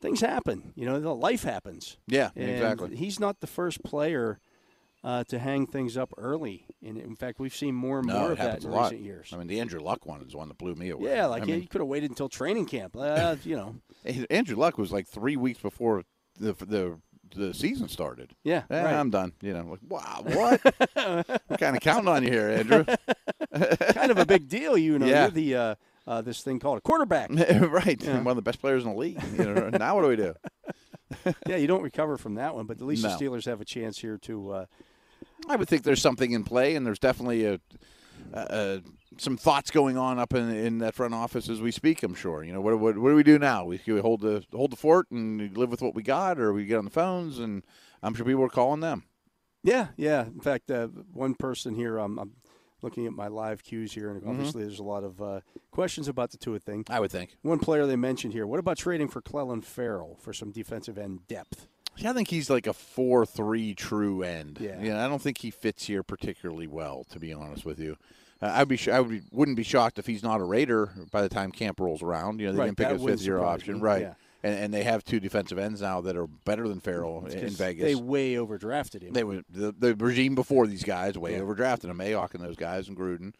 things 0.00 0.20
happen. 0.20 0.72
You 0.74 0.86
know, 0.86 1.00
the 1.00 1.14
life 1.14 1.44
happens. 1.44 1.96
Yeah, 2.06 2.30
And 2.36 2.50
exactly. 2.50 2.96
He's 2.96 3.18
not 3.20 3.40
the 3.40 3.46
first 3.46 3.82
player 3.82 4.38
uh, 5.04 5.24
to 5.24 5.38
hang 5.38 5.66
things 5.66 5.96
up 5.96 6.12
early. 6.16 6.66
And 6.84 6.96
in 6.98 7.16
fact, 7.16 7.40
we've 7.40 7.54
seen 7.54 7.74
more 7.74 7.98
and 7.98 8.06
No, 8.08 8.20
more 8.20 8.32
of 8.32 8.38
that 8.38 8.64
in 8.64 8.70
recent 8.70 9.00
years. 9.00 9.30
I 9.32 9.36
mean, 9.36 9.46
the 9.48 9.58
Andrew 9.60 9.80
Luck 9.80 10.06
one 10.06 10.22
is 10.22 10.34
one 10.34 10.48
that 10.48 10.58
blew 10.58 10.74
me 10.74 10.90
away. 10.90 11.10
yeah, 11.10 11.26
like 11.26 11.42
I 11.42 11.46
mean, 11.46 11.66
could 11.66 11.80
have 11.80 11.88
waited 11.88 12.10
until 12.10 12.28
training 12.28 12.66
camp. 12.66 12.96
Uh, 12.96 13.36
you 13.44 13.56
know, 13.56 13.74
Andrew 14.30 14.56
Luck 14.56 14.78
was 14.78 14.92
like 14.92 15.06
three 15.08 15.36
weeks 15.36 15.60
before 15.60 16.04
the 16.38 16.52
the 16.54 16.98
the 17.34 17.54
season 17.54 17.88
started. 17.88 18.32
yeah, 18.44 18.64
Eh, 18.68 18.82
right. 18.82 18.94
I'm 18.94 19.08
done. 19.10 19.32
You 19.40 19.54
know, 19.54 19.64
like 19.70 19.80
wow, 19.88 20.22
what? 20.24 20.60
I'm 21.50 21.56
kind 21.56 21.74
of 21.76 21.80
counting 21.80 22.08
on 22.08 22.22
you 22.24 22.30
here, 22.30 22.48
Andrew. 22.50 22.84
kind 23.94 24.10
of 24.10 24.18
a 24.18 24.26
big 24.26 24.48
deal. 24.48 24.76
You 24.76 24.98
know, 24.98 25.06
Yeah. 25.06 25.22
you're 25.22 25.30
the 25.30 25.54
uh, 25.56 25.74
uh, 26.06 26.20
this 26.22 26.42
thing 26.42 26.58
called 26.58 26.78
a 26.78 26.80
quarterback. 26.80 27.30
right, 27.60 28.02
Yeah. 28.02 28.16
one 28.18 28.28
of 28.28 28.36
the 28.36 28.42
best 28.42 28.60
players 28.60 28.84
in 28.84 28.90
the 28.92 28.96
league. 28.96 29.22
You 29.38 29.44
know, 29.54 29.68
now 29.78 29.94
what 29.94 30.02
do 30.02 30.08
we 30.08 30.16
do? 30.16 30.34
yeah, 31.46 31.56
you 31.56 31.66
don't 31.66 31.82
recover 31.82 32.16
from 32.16 32.34
that 32.36 32.54
one, 32.54 32.66
but 32.66 32.78
at 32.78 32.82
least 32.86 33.02
No. 33.02 33.10
the 33.16 33.24
Steelers 33.24 33.44
have 33.46 33.60
a 33.60 33.64
chance 33.64 33.98
here 33.98 34.18
to. 34.18 34.50
Uh, 34.50 34.66
I 35.48 35.56
would 35.56 35.68
think 35.68 35.82
there's 35.82 36.00
something 36.02 36.32
in 36.32 36.44
play, 36.44 36.74
and 36.76 36.86
there's 36.86 36.98
definitely 36.98 37.44
a, 37.44 38.80
some 39.18 39.36
thoughts 39.36 39.70
going 39.70 39.96
on 39.98 40.18
up 40.18 40.32
in, 40.34 40.48
in 40.50 40.78
that 40.78 40.94
front 40.94 41.14
office 41.14 41.48
as 41.48 41.60
we 41.60 41.70
speak. 41.70 42.02
I'm 42.02 42.14
sure. 42.14 42.42
You 42.44 42.52
know, 42.52 42.60
what, 42.60 42.78
what, 42.78 42.96
what 42.98 43.10
do 43.10 43.16
we 43.16 43.22
do 43.22 43.38
now? 43.38 43.64
We, 43.64 43.80
we 43.86 44.00
hold 44.00 44.20
the 44.20 44.44
hold 44.52 44.72
the 44.72 44.76
fort 44.76 45.10
and 45.10 45.56
live 45.56 45.70
with 45.70 45.82
what 45.82 45.94
we 45.94 46.02
got, 46.02 46.38
or 46.38 46.52
we 46.52 46.64
get 46.64 46.78
on 46.78 46.84
the 46.84 46.90
phones, 46.90 47.38
and 47.38 47.64
I'm 48.02 48.14
sure 48.14 48.24
people 48.24 48.42
are 48.44 48.48
calling 48.48 48.80
them. 48.80 49.04
yeah, 49.62 49.88
yeah. 49.96 50.26
In 50.26 50.40
fact, 50.40 50.70
uh, 50.70 50.88
one 51.12 51.34
person 51.34 51.74
here, 51.74 51.98
um, 52.00 52.18
I'm 52.18 52.32
looking 52.82 53.06
at 53.06 53.12
my 53.12 53.28
live 53.28 53.62
cues 53.62 53.92
here, 53.92 54.08
Mm-hmm. 54.10 54.28
and 54.28 54.36
obviously 54.36 54.62
there's 54.64 54.78
a 54.78 54.82
lot 54.84 55.04
of 55.04 55.20
uh, 55.22 55.40
questions 55.70 56.08
about 56.08 56.30
the 56.30 56.38
Tuitt 56.38 56.62
thing. 56.62 56.84
I 56.90 57.00
would 57.00 57.10
think. 57.10 57.36
One 57.42 57.58
player 57.58 57.86
they 57.86 57.96
mentioned 57.96 58.32
here. 58.32 58.46
What 58.46 58.58
about 58.60 58.76
trading 58.78 59.08
for 59.08 59.20
Clelin 59.22 59.64
Ferrell 59.64 60.16
for 60.20 60.32
some 60.32 60.50
defensive 60.50 60.98
end 60.98 61.26
depth? 61.28 61.68
Yeah, 61.96 62.10
I 62.10 62.12
think 62.14 62.28
he's 62.28 62.48
like 62.48 62.66
a 62.66 62.72
four-three 62.72 63.74
true 63.74 64.22
end. 64.22 64.58
Yeah. 64.60 64.80
Know, 64.82 64.98
I 65.04 65.08
don't 65.08 65.20
think 65.20 65.38
he 65.38 65.50
fits 65.50 65.84
here 65.86 66.02
particularly 66.02 66.66
well, 66.66 67.04
to 67.10 67.18
be 67.18 67.32
honest 67.32 67.64
with 67.66 67.78
you. 67.78 67.96
Uh, 68.40 68.50
I'd 68.54 68.66
be, 68.68 68.76
sh- 68.76 68.88
I 68.88 68.98
would 69.00 69.10
be, 69.10 69.20
wouldn't 69.30 69.56
be 69.58 69.62
shocked 69.62 69.98
if 69.98 70.06
he's 70.06 70.22
not 70.22 70.40
a 70.40 70.44
Raider 70.44 70.90
by 71.12 71.20
the 71.22 71.28
time 71.28 71.52
camp 71.52 71.78
rolls 71.78 72.02
around. 72.02 72.40
You 72.40 72.46
know, 72.46 72.52
they 72.54 72.58
Right, 72.58 72.64
didn't 72.74 72.78
pick 72.78 72.88
a 72.88 72.98
fifth-year 72.98 73.38
option, 73.40 73.80
right? 73.80 74.00
yeah. 74.02 74.14
And, 74.44 74.54
and 74.58 74.74
they 74.74 74.82
have 74.82 75.04
two 75.04 75.20
defensive 75.20 75.56
ends 75.58 75.80
now 75.82 76.00
that 76.00 76.16
are 76.16 76.26
better 76.26 76.66
than 76.68 76.80
Ferrell 76.80 77.24
in 77.26 77.50
Vegas. 77.50 77.84
They 77.84 77.94
way 77.94 78.34
overdrafted 78.34 79.02
him. 79.02 79.12
They 79.12 79.22
were 79.24 79.42
the, 79.48 79.72
the 79.72 79.94
regime 79.94 80.34
before 80.34 80.66
these 80.66 80.82
guys 80.82 81.16
way 81.16 81.32
Yeah. 81.34 81.40
overdrafted 81.42 81.84
him, 81.84 81.98
Mayock 81.98 82.34
and 82.34 82.42
those 82.42 82.56
guys 82.56 82.88
and 82.88 82.96
Gruden. 82.96 83.34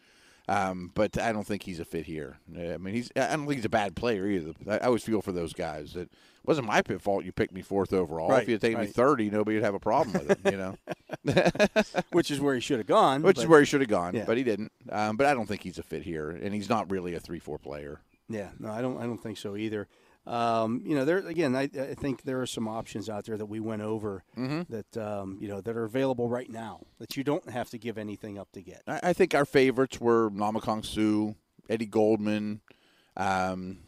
Um, 0.47 0.91
but 0.93 1.17
I 1.17 1.31
don't 1.31 1.45
think 1.47 1.63
he's 1.63 1.79
a 1.79 1.85
fit 1.85 2.05
here. 2.05 2.37
I 2.57 2.77
mean, 2.77 2.93
he's 2.93 3.09
I 3.15 3.27
don't 3.35 3.45
think 3.47 3.55
he's 3.55 3.65
a 3.65 3.69
bad 3.69 3.95
player 3.95 4.27
either. 4.27 4.51
I, 4.69 4.75
I 4.75 4.85
always 4.87 5.03
feel 5.03 5.21
for 5.21 5.31
those 5.31 5.53
guys. 5.53 5.95
It 5.95 6.09
wasn't 6.45 6.67
my 6.67 6.81
pit 6.81 7.01
fault 7.01 7.23
you 7.23 7.31
picked 7.31 7.53
me 7.53 7.61
fourth 7.61 7.93
overall. 7.93 8.29
Right, 8.29 8.41
if 8.43 8.49
you 8.49 8.55
had 8.55 8.61
taken 8.61 8.81
me 8.81 8.87
thirty, 8.87 9.29
nobody 9.29 9.55
would 9.55 9.63
have 9.63 9.73
a 9.73 9.79
problem 9.79 10.11
with 10.13 10.31
it. 10.31 10.51
You 10.51 10.57
know, 10.57 11.93
which 12.11 12.29
is 12.31 12.39
where 12.41 12.55
he 12.55 12.59
should 12.61 12.79
have 12.79 12.87
gone. 12.87 13.21
which 13.21 13.37
is 13.37 13.43
but- 13.45 13.49
where 13.51 13.59
he 13.61 13.65
should 13.65 13.81
have 13.81 13.89
gone, 13.89 14.15
Yeah. 14.15 14.25
but 14.25 14.37
he 14.37 14.43
didn't. 14.43 14.71
Um, 14.89 15.15
but 15.17 15.27
I 15.27 15.33
don't 15.33 15.45
think 15.47 15.63
he's 15.63 15.77
a 15.79 15.83
fit 15.83 16.03
here, 16.03 16.29
and 16.29 16.53
he's 16.53 16.69
not 16.69 16.91
really 16.91 17.13
a 17.13 17.19
three-four 17.19 17.57
player. 17.59 18.01
Yeah, 18.29 18.49
no, 18.59 18.69
I 18.71 18.81
don't. 18.81 18.97
I 18.97 19.03
don't 19.03 19.17
think 19.21 19.37
so 19.37 19.55
either. 19.55 19.87
Um, 20.25 20.81
you 20.85 20.95
know, 20.95 21.03
there 21.05 21.17
again, 21.17 21.55
I, 21.55 21.63
I 21.63 21.93
think 21.95 22.23
there 22.23 22.41
are 22.41 22.45
some 22.45 22.67
options 22.67 23.09
out 23.09 23.25
there 23.25 23.37
that 23.37 23.45
we 23.47 23.59
went 23.59 23.81
over 23.81 24.23
Mm-hmm. 24.37 24.73
that 24.73 24.97
um, 24.97 25.37
you 25.41 25.47
know 25.49 25.59
that 25.61 25.75
are 25.75 25.83
available 25.83 26.29
right 26.29 26.49
now 26.49 26.81
that 26.99 27.17
you 27.17 27.23
don't 27.23 27.49
have 27.49 27.69
to 27.71 27.77
give 27.77 27.97
anything 27.97 28.37
up 28.39 28.51
to 28.53 28.61
get. 28.61 28.81
I, 28.87 28.99
I 29.03 29.13
think 29.13 29.35
our 29.35 29.45
favorites 29.45 29.99
were 29.99 30.29
Ndamukong 30.31 30.85
Suh, 30.85 31.33
Eddie 31.69 31.85
Goldman, 31.87 32.61
um, 33.17 33.79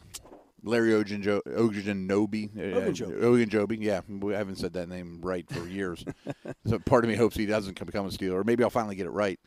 Larry 0.62 0.90
Ogunjo- 0.90 1.42
Ogunjobi. 1.46 2.50
uh, 2.56 2.80
Ogunjobi. 2.80 3.20
Ogunjobi, 3.22 3.76
yeah. 3.80 4.00
We 4.08 4.34
haven't 4.34 4.56
said 4.56 4.72
that 4.74 4.88
name 4.88 5.20
right 5.22 5.48
for 5.50 5.66
years. 5.66 6.04
so 6.66 6.78
part 6.80 7.04
of 7.04 7.10
me 7.10 7.16
hopes 7.16 7.36
he 7.36 7.46
doesn't 7.46 7.78
become 7.84 8.06
a 8.06 8.10
Steeler, 8.10 8.34
or 8.40 8.44
maybe 8.44 8.62
I'll 8.62 8.70
finally 8.70 8.96
get 8.96 9.06
it 9.06 9.10
right. 9.10 9.40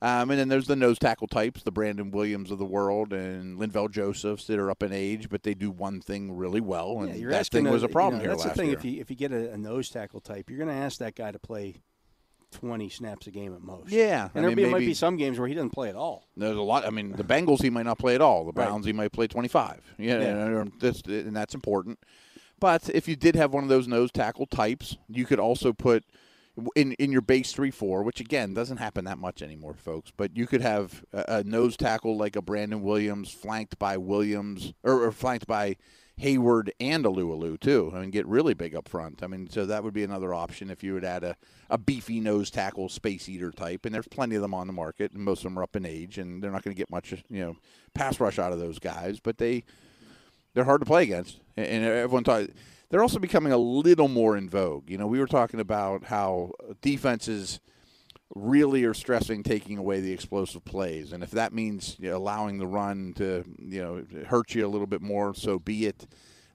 Um, 0.00 0.30
and 0.30 0.38
then 0.38 0.48
there's 0.48 0.68
the 0.68 0.76
nose 0.76 0.96
tackle 0.98 1.26
types, 1.26 1.62
the 1.64 1.72
Brandon 1.72 2.12
Williams 2.12 2.50
of 2.52 2.58
the 2.58 2.64
world, 2.64 3.12
and 3.12 3.58
Linval 3.58 3.90
Josephs 3.90 4.46
that 4.46 4.58
are 4.58 4.70
up 4.70 4.82
in 4.84 4.92
age, 4.92 5.28
but 5.28 5.42
they 5.42 5.54
do 5.54 5.70
one 5.72 6.00
thing 6.00 6.36
really 6.36 6.60
well, 6.60 7.00
and 7.00 7.14
Yeah, 7.18 7.30
that 7.30 7.48
thing 7.48 7.64
was 7.68 7.82
a- 7.82 7.86
a 7.86 7.88
problem 7.88 8.20
you 8.20 8.26
know, 8.28 8.30
here 8.30 8.36
That's 8.36 8.44
last 8.46 8.56
the 8.56 8.62
thing. 8.62 8.70
If 8.72 8.84
you 8.84 9.00
if 9.00 9.10
you 9.10 9.16
get 9.16 9.32
a, 9.32 9.52
a 9.52 9.58
nose 9.58 9.90
tackle 9.90 10.20
type, 10.20 10.48
you're 10.48 10.58
going 10.58 10.68
to 10.68 10.74
ask 10.74 10.98
that 10.98 11.16
guy 11.16 11.32
to 11.32 11.38
play 11.40 11.82
twenty 12.52 12.88
snaps 12.88 13.26
a 13.26 13.30
game 13.30 13.52
at 13.54 13.60
most. 13.60 13.90
Yeah, 13.90 14.28
and 14.34 14.46
I 14.46 14.48
there 14.48 14.56
mean, 14.56 14.70
might 14.70 14.78
be 14.78 14.94
some 14.94 15.16
games 15.16 15.38
where 15.38 15.48
he 15.48 15.54
doesn't 15.54 15.70
play 15.70 15.88
at 15.88 15.96
all. 15.96 16.28
There's 16.36 16.56
a 16.56 16.62
lot. 16.62 16.86
I 16.86 16.90
mean, 16.90 17.12
the 17.12 17.24
Bengals 17.24 17.60
he 17.60 17.68
might 17.70 17.84
not 17.84 17.98
play 17.98 18.14
at 18.14 18.20
all. 18.20 18.44
The 18.44 18.52
Right. 18.52 18.66
Browns 18.68 18.86
he 18.86 18.92
might 18.92 19.12
play 19.12 19.26
25. 19.26 19.82
Yeah, 19.98 20.20
Yeah. 20.20 20.46
and 20.60 20.72
that's 20.80 21.02
and 21.02 21.34
that's 21.36 21.54
important. 21.54 21.98
But 22.60 22.88
if 22.90 23.06
you 23.06 23.16
did 23.16 23.34
have 23.36 23.52
one 23.52 23.64
of 23.64 23.68
those 23.68 23.86
nose 23.86 24.10
tackle 24.12 24.46
types, 24.46 24.96
you 25.08 25.24
could 25.26 25.38
also 25.38 25.72
put 25.72 26.04
in 26.74 26.92
in 26.94 27.12
your 27.12 27.20
base 27.20 27.52
three 27.52 27.70
four, 27.70 28.02
which 28.02 28.20
again 28.20 28.54
doesn't 28.54 28.78
happen 28.78 29.04
that 29.04 29.18
much 29.18 29.42
anymore, 29.42 29.74
folks. 29.74 30.12
But 30.16 30.36
you 30.36 30.46
could 30.46 30.60
have 30.60 31.04
a, 31.12 31.24
a 31.28 31.44
nose 31.44 31.76
tackle 31.76 32.16
like 32.16 32.36
a 32.36 32.42
Brandon 32.42 32.82
Williams, 32.82 33.30
flanked 33.30 33.78
by 33.78 33.96
Williams 33.96 34.72
or, 34.82 35.04
or 35.04 35.12
flanked 35.12 35.46
by 35.46 35.76
Heyward 36.20 36.70
and 36.80 37.04
Alualu 37.04 37.60
too. 37.60 37.92
I 37.94 38.00
mean, 38.00 38.10
get 38.10 38.26
really 38.26 38.54
big 38.54 38.74
up 38.74 38.88
front. 38.88 39.22
I 39.22 39.28
mean, 39.28 39.48
so 39.48 39.66
that 39.66 39.84
would 39.84 39.94
be 39.94 40.02
another 40.02 40.34
option 40.34 40.70
if 40.70 40.82
you 40.82 40.94
would 40.94 41.04
add 41.04 41.22
a, 41.22 41.36
a 41.70 41.78
beefy 41.78 42.20
nose 42.20 42.50
tackle 42.50 42.88
space 42.88 43.28
eater 43.28 43.52
type. 43.52 43.86
And 43.86 43.94
there's 43.94 44.08
plenty 44.08 44.34
of 44.34 44.42
them 44.42 44.54
on 44.54 44.66
the 44.66 44.72
market, 44.72 45.12
and 45.12 45.22
most 45.22 45.40
of 45.40 45.44
them 45.44 45.58
are 45.58 45.62
up 45.62 45.76
in 45.76 45.86
age, 45.86 46.18
and 46.18 46.42
they're 46.42 46.50
not 46.50 46.64
going 46.64 46.74
to 46.74 46.78
get 46.78 46.90
much 46.90 47.12
you 47.30 47.40
know 47.40 47.56
pass 47.94 48.18
rush 48.18 48.38
out 48.38 48.52
of 48.52 48.58
those 48.58 48.78
guys. 48.78 49.20
But 49.20 49.38
they 49.38 49.64
they're 50.54 50.64
hard 50.64 50.80
to 50.80 50.86
play 50.86 51.04
against, 51.04 51.40
and 51.56 51.84
everyone 51.84 52.24
thought 52.24 52.48
they're 52.90 53.02
also 53.02 53.18
becoming 53.18 53.52
a 53.52 53.58
little 53.58 54.08
more 54.08 54.36
in 54.36 54.48
vogue. 54.48 54.88
You 54.90 54.98
know, 54.98 55.06
we 55.06 55.18
were 55.18 55.26
talking 55.26 55.60
about 55.60 56.04
how 56.04 56.52
defenses 56.80 57.60
really 58.34 58.84
are 58.84 58.94
stressing 58.94 59.42
taking 59.42 59.78
away 59.78 60.00
the 60.00 60.12
explosive 60.12 60.64
plays, 60.64 61.12
and 61.12 61.22
if 61.22 61.30
that 61.32 61.52
means 61.52 61.96
you 61.98 62.10
know, 62.10 62.16
allowing 62.16 62.58
the 62.58 62.66
run 62.66 63.14
to 63.16 63.44
you 63.58 63.82
know 63.82 64.04
hurt 64.26 64.54
you 64.54 64.66
a 64.66 64.68
little 64.68 64.86
bit 64.86 65.00
more, 65.02 65.34
so 65.34 65.58
be 65.58 65.86
it. 65.86 66.06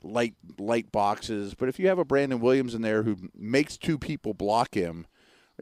Light 0.05 0.35
light 0.59 0.91
boxes, 0.91 1.53
but 1.53 1.69
if 1.69 1.79
you 1.79 1.87
have 1.87 1.97
a 1.97 2.03
Brandon 2.03 2.41
Williams 2.41 2.75
in 2.75 2.81
there 2.81 3.03
who 3.03 3.15
makes 3.33 3.77
two 3.77 3.97
people 3.97 4.33
block 4.33 4.75
him, 4.75 5.07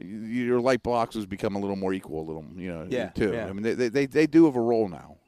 your 0.00 0.60
light 0.60 0.82
boxes 0.82 1.26
become 1.26 1.54
a 1.54 1.60
little 1.60 1.76
more 1.76 1.92
equal, 1.92 2.22
a 2.22 2.26
little 2.26 2.44
you 2.56 2.72
know 2.72 2.84
Yeah, 2.90 3.10
too. 3.10 3.32
yeah. 3.32 3.46
I 3.46 3.52
mean, 3.52 3.62
they, 3.62 3.88
they 3.88 4.06
they 4.06 4.26
do 4.26 4.46
have 4.46 4.56
a 4.56 4.60
role 4.60 4.88
now. 4.88 5.18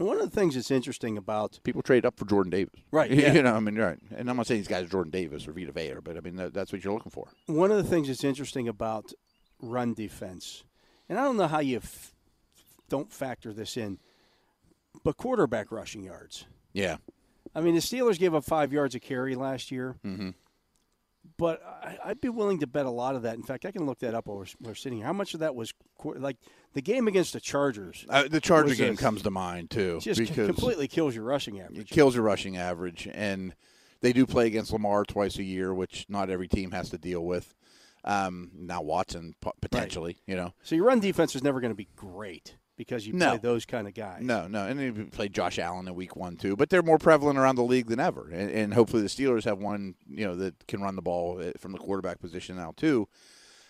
One 0.00 0.20
of 0.20 0.30
the 0.30 0.34
things 0.34 0.54
that's 0.54 0.70
interesting 0.70 1.16
about 1.18 1.60
People 1.62 1.82
trade 1.82 2.04
up 2.06 2.18
for 2.18 2.24
Jordan 2.24 2.50
Davis, 2.50 2.80
Right, 2.90 3.10
Yeah. 3.12 3.32
you 3.32 3.42
know, 3.42 3.54
I 3.54 3.60
mean, 3.60 3.76
right. 3.76 3.98
And 4.16 4.28
I'm 4.30 4.36
not 4.36 4.46
saying 4.46 4.60
these 4.60 4.68
guys 4.68 4.84
are 4.86 4.88
Jordan 4.88 5.10
Davis 5.10 5.46
or 5.46 5.52
Vita 5.52 5.72
Vea, 5.72 5.94
but 6.02 6.16
I 6.16 6.20
mean 6.20 6.36
that, 6.36 6.54
that's 6.54 6.72
what 6.72 6.82
you're 6.84 6.92
looking 6.94 7.10
for. 7.12 7.28
one 7.46 7.70
of 7.70 7.76
the 7.76 7.84
things 7.88 8.08
that's 8.08 8.24
interesting 8.24 8.66
about 8.68 9.12
run 9.60 9.94
defense, 9.94 10.64
and 11.08 11.18
I 11.18 11.22
don't 11.24 11.36
know 11.36 11.48
how 11.48 11.60
you 11.60 11.78
f- 11.78 12.12
don't 12.88 13.12
factor 13.12 13.52
this 13.52 13.76
in, 13.76 13.98
but 15.04 15.16
quarterback 15.16 15.70
rushing 15.70 16.02
yards. 16.02 16.46
Yeah, 16.72 16.96
I 17.54 17.60
mean, 17.60 17.74
the 17.74 17.80
Steelers 17.80 18.18
gave 18.18 18.34
up 18.34 18.44
five 18.44 18.72
yards 18.72 18.94
a 18.94 19.00
carry 19.00 19.34
last 19.34 19.70
year, 19.70 19.96
Mhm. 20.04 20.34
But 21.40 21.60
I, 21.64 21.98
I'd 22.10 22.20
be 22.20 22.28
willing 22.28 22.60
to 22.60 22.66
bet 22.68 22.86
a 22.86 22.90
lot 22.90 23.16
of 23.16 23.22
that. 23.22 23.34
In 23.34 23.42
fact, 23.42 23.64
I 23.64 23.72
can 23.72 23.86
look 23.86 23.98
that 24.00 24.14
up 24.14 24.26
while 24.28 24.36
we're, 24.38 24.46
we're 24.60 24.74
sitting 24.76 24.98
here. 24.98 25.06
How 25.06 25.12
much 25.12 25.34
of 25.34 25.40
that 25.40 25.54
was 25.56 25.72
like 26.04 26.36
the 26.74 26.82
game 26.82 27.08
against 27.08 27.32
the 27.32 27.40
Chargers? 27.40 28.04
uh, 28.08 28.28
the 28.28 28.40
Charger 28.40 28.74
game 28.76 28.94
a- 28.94 28.96
comes 28.96 29.22
to 29.22 29.30
mind 29.30 29.70
too 29.70 29.98
Just 30.00 30.20
because 30.20 30.46
completely 30.46 30.86
kills 30.86 31.14
your 31.16 31.24
rushing 31.24 31.58
average. 31.60 31.78
it 31.78 31.88
kills 31.88 32.14
your 32.14 32.22
rushing 32.24 32.56
average, 32.56 33.08
and 33.12 33.54
they 34.02 34.12
do 34.12 34.26
play 34.26 34.46
against 34.46 34.72
Lamar 34.72 35.04
twice 35.04 35.38
a 35.38 35.42
year, 35.42 35.74
which 35.74 36.06
not 36.08 36.30
every 36.30 36.46
team 36.48 36.70
has 36.72 36.90
to 36.90 36.98
deal 36.98 37.24
with. 37.24 37.54
Um, 38.04 38.50
now 38.54 38.80
Watson 38.82 39.34
po- 39.40 39.52
potentially, 39.60 40.18
you 40.26 40.36
know, 40.36 40.54
So 40.62 40.74
your 40.74 40.84
run 40.86 41.00
defense 41.00 41.34
is 41.34 41.42
never 41.42 41.60
going 41.60 41.72
to 41.72 41.76
be 41.76 41.88
great 41.96 42.56
because 42.80 43.06
you 43.06 43.12
No. 43.12 43.28
play 43.30 43.38
those 43.38 43.66
kind 43.66 43.86
of 43.86 43.92
guys. 43.92 44.22
No, 44.22 44.48
no, 44.48 44.66
and 44.66 44.78
they 44.80 44.90
played 44.90 45.34
Josh 45.34 45.58
Allen 45.58 45.86
in 45.86 45.94
Week 45.94 46.16
One 46.16 46.36
too, 46.36 46.56
but 46.56 46.70
they're 46.70 46.82
more 46.82 46.96
prevalent 46.96 47.38
around 47.38 47.56
the 47.56 47.62
league 47.62 47.88
than 47.88 48.00
ever, 48.00 48.30
and, 48.32 48.50
and 48.50 48.72
hopefully 48.72 49.02
the 49.02 49.08
Steelers 49.08 49.44
have 49.44 49.58
one, 49.58 49.94
you 50.08 50.26
know, 50.26 50.34
that 50.36 50.66
can 50.66 50.80
run 50.80 50.96
the 50.96 51.02
ball 51.02 51.38
uh, 51.42 51.52
from 51.58 51.72
the 51.72 51.78
quarterback 51.78 52.20
position 52.20 52.56
now 52.56 52.72
too. 52.76 53.06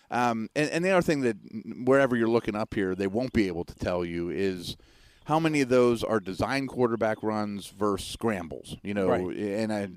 Um, 0.09 0.49
and, 0.55 0.69
and 0.69 0.85
the 0.85 0.91
other 0.91 1.01
thing 1.01 1.21
that 1.21 1.35
wherever 1.83 2.15
you're 2.15 2.29
looking 2.29 2.55
up 2.55 2.73
here, 2.73 2.95
they 2.95 3.07
won't 3.07 3.33
be 3.33 3.47
able 3.47 3.65
to 3.65 3.75
tell 3.75 4.05
you 4.05 4.29
is 4.29 4.77
how 5.25 5.39
many 5.39 5.59
of 5.59 5.67
those 5.67 6.03
are 6.05 6.19
design 6.21 6.67
quarterback 6.67 7.21
runs 7.21 7.67
versus 7.67 8.07
scrambles. 8.07 8.77
You 8.81 8.93
know, 8.93 9.07
Right. 9.09 9.35
and 9.37 9.73
I. 9.73 9.89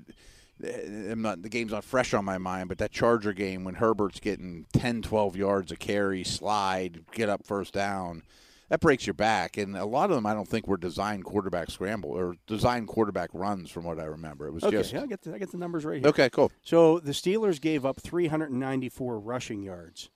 I'm 1.11 1.21
not 1.21 1.41
the 1.41 1.49
game's 1.49 1.73
not 1.73 1.83
fresh 1.83 2.13
on 2.13 2.23
my 2.23 2.37
mind, 2.37 2.69
but 2.69 2.77
that 2.77 2.91
Charger 2.93 3.33
game 3.33 3.65
when 3.65 3.75
Herbert's 3.75 4.21
getting 4.21 4.67
10, 4.71 5.01
12 5.01 5.35
yards 5.35 5.69
a 5.73 5.75
carry, 5.75 6.23
slide, 6.23 7.01
get 7.11 7.27
up 7.27 7.45
first 7.45 7.73
down, 7.73 8.23
that 8.69 8.79
breaks 8.79 9.05
your 9.05 9.13
back. 9.13 9.57
And 9.57 9.75
a 9.75 9.85
lot 9.85 10.09
of 10.09 10.15
them, 10.15 10.25
I 10.25 10.33
don't 10.33 10.47
think 10.47 10.67
were 10.67 10.77
designed 10.77 11.25
quarterback 11.25 11.69
scramble 11.69 12.11
or 12.11 12.35
designed 12.47 12.87
quarterback 12.87 13.29
runs, 13.33 13.69
from 13.71 13.83
what 13.83 13.99
I 13.99 14.05
remember. 14.05 14.47
It 14.47 14.53
was 14.53 14.63
Okay, 14.63 14.77
just 14.77 14.93
I 14.93 15.05
get 15.05 15.21
the, 15.21 15.33
I 15.33 15.37
get 15.37 15.51
the 15.51 15.57
numbers 15.57 15.85
right 15.85 15.99
here. 15.99 16.09
okay, 16.09 16.29
cool. 16.29 16.51
So 16.63 16.99
the 16.99 17.11
Steelers 17.11 17.61
gave 17.61 17.85
up 17.85 17.99
394 17.99 19.19
rushing 19.19 19.61
yards 19.61 20.09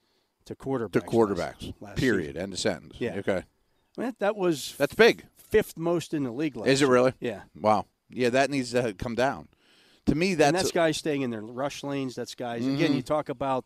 to 0.45 0.56
quarterbacks. 0.56 0.91
To 0.93 1.02
quarterbacks, 1.02 1.74
last 1.80 1.97
period. 1.97 2.38
End 2.38 2.54
of 2.54 2.60
sentence. 2.60 2.95
Yeah. 3.00 3.12
Okay, 3.12 3.22
season. 3.22 3.45
That- 3.97 4.20
That 4.20 4.36
was 4.36 4.76
that's 4.78 4.95
big. 4.95 5.26
fifth 5.38 5.78
most 5.78 6.14
in 6.14 6.24
the 6.24 6.32
league 6.32 6.56
last 6.56 6.70
Is 6.70 6.82
it 6.82 6.88
really? 6.88 7.14
Yeah. 7.20 7.41
Wow. 7.60 7.86
Yeah, 8.10 8.30
that 8.30 8.50
needs 8.50 8.72
to 8.72 8.93
come 8.93 9.16
down. 9.16 9.50
To 10.08 10.16
me, 10.16 10.34
that's, 10.34 10.47
and 10.47 10.56
that's 10.56 10.72
guys 10.72 10.97
staying 10.97 11.22
in 11.22 11.30
their 11.30 11.41
rush 11.41 11.84
lanes. 11.84 12.16
That's 12.16 12.34
guys. 12.34 12.66
Again, 12.66 12.78
mm-hmm. 12.78 12.95
you 12.95 13.02
talk 13.04 13.30
about 13.30 13.66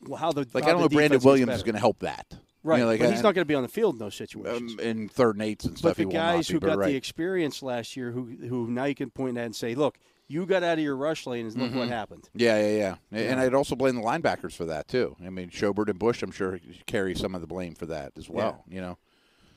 well, 0.00 0.18
how 0.18 0.32
the 0.32 0.46
like 0.52 0.64
how 0.64 0.70
I 0.70 0.72
don't 0.72 0.80
know. 0.82 0.88
Brandon 0.88 1.20
Williams 1.22 1.52
is 1.54 1.62
going 1.62 1.74
to 1.74 1.80
help 1.80 2.00
that. 2.00 2.26
You 2.68 2.72
right. 2.72 2.80
know, 2.80 2.86
like 2.86 3.00
but 3.00 3.10
he's 3.10 3.22
not 3.22 3.34
going 3.34 3.42
to 3.42 3.48
be 3.48 3.54
on 3.54 3.62
the 3.62 3.68
field 3.68 3.94
in 3.94 3.98
those 3.98 4.14
situations. 4.14 4.72
um, 4.74 4.80
in 4.80 5.08
third 5.08 5.36
and 5.36 5.42
eights 5.42 5.64
and 5.64 5.76
stuff. 5.78 5.90
but 5.90 5.96
the 5.96 6.04
he 6.04 6.10
guys 6.10 6.48
be, 6.48 6.54
who 6.54 6.60
got 6.60 6.78
right. 6.78 6.88
the 6.90 6.96
experience 6.96 7.62
last 7.62 7.96
year, 7.96 8.10
who 8.12 8.24
who 8.24 8.66
now 8.68 8.84
you 8.84 8.94
can 8.94 9.10
point 9.10 9.36
at 9.38 9.46
and 9.46 9.56
say, 9.56 9.74
look, 9.74 9.98
you 10.26 10.44
got 10.46 10.62
out 10.62 10.78
of 10.78 10.84
your 10.84 10.96
rush 10.96 11.26
lane, 11.26 11.46
and 11.46 11.56
look 11.56 11.70
Mm-hmm. 11.70 11.78
what 11.78 11.88
happened. 11.88 12.28
Yeah, 12.34 12.60
yeah, 12.60 12.96
yeah. 13.10 13.18
And 13.18 13.40
I'd 13.40 13.54
also 13.54 13.74
blame 13.74 13.94
the 13.96 14.02
linebackers 14.02 14.52
for 14.52 14.66
that 14.66 14.86
too. 14.88 15.16
I 15.24 15.30
mean, 15.30 15.48
Schobert 15.50 15.88
and 15.88 15.98
Bush, 15.98 16.22
I'm 16.22 16.30
sure 16.30 16.60
carry 16.86 17.14
some 17.14 17.34
of 17.34 17.40
the 17.40 17.46
blame 17.46 17.74
for 17.74 17.86
that 17.86 18.12
as 18.18 18.28
well. 18.28 18.64
You 18.68 18.80
know, 18.82 18.98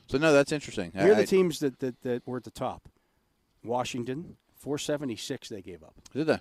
so 0.06 0.16
no, 0.18 0.32
that's 0.32 0.52
interesting. 0.52 0.92
Here 0.94 1.12
are 1.12 1.14
the 1.14 1.26
teams 1.26 1.58
that, 1.60 1.78
that 1.80 2.00
that 2.02 2.26
were 2.26 2.38
at 2.38 2.44
the 2.44 2.50
top. 2.50 2.88
Washington, 3.64 4.36
476 4.56 5.48
they 5.48 5.62
gave 5.62 5.82
up. 5.82 5.94
Did 6.12 6.26
they? 6.26 6.38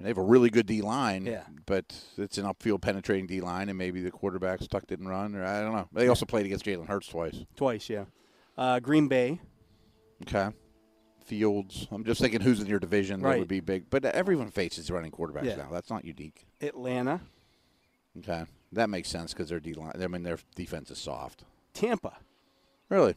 They 0.00 0.08
have 0.08 0.18
a 0.18 0.22
really 0.22 0.50
good 0.50 0.66
D 0.66 0.82
line. 0.82 1.24
Yeah. 1.24 1.44
But 1.66 1.94
it's 2.18 2.36
an 2.36 2.44
upfield 2.44 2.80
penetrating 2.82 3.26
D 3.26 3.40
line, 3.40 3.68
and 3.68 3.78
maybe 3.78 4.00
the 4.02 4.10
quarterbacks 4.10 4.68
tucked 4.68 4.92
it 4.92 4.98
and 4.98 5.08
run, 5.08 5.34
or 5.34 5.44
I 5.44 5.60
don't 5.60 5.72
know. 5.72 5.88
They 5.92 6.08
also 6.08 6.26
played 6.26 6.46
against 6.46 6.64
Jalen 6.64 6.88
Hurts 6.88 7.06
twice. 7.08 7.44
Twice, 7.56 7.88
yeah. 7.88 8.04
Uh, 8.58 8.80
Green 8.80 9.08
Bay, 9.08 9.40
Okay. 10.22 10.50
Fields. 11.24 11.88
I'm 11.90 12.04
just 12.04 12.20
thinking 12.20 12.40
who's 12.42 12.60
in 12.60 12.66
your 12.66 12.78
division 12.78 13.22
that 13.22 13.38
would 13.38 13.48
be 13.48 13.60
big. 13.60 13.88
But 13.88 14.04
everyone 14.04 14.50
faces 14.50 14.90
running 14.90 15.10
quarterbacks 15.10 15.44
Yeah. 15.44 15.56
now. 15.56 15.68
That's 15.72 15.88
not 15.90 16.04
unique. 16.04 16.46
Atlanta, 16.60 17.20
Okay. 18.18 18.44
That 18.72 18.90
makes 18.90 19.08
sense 19.08 19.32
because 19.32 19.48
their 19.48 19.60
D 19.60 19.72
line. 19.74 19.92
I 20.00 20.06
mean, 20.06 20.22
their 20.22 20.38
defense 20.54 20.90
is 20.90 20.98
soft. 20.98 21.44
Tampa. 21.72 22.18
Really. 22.88 23.14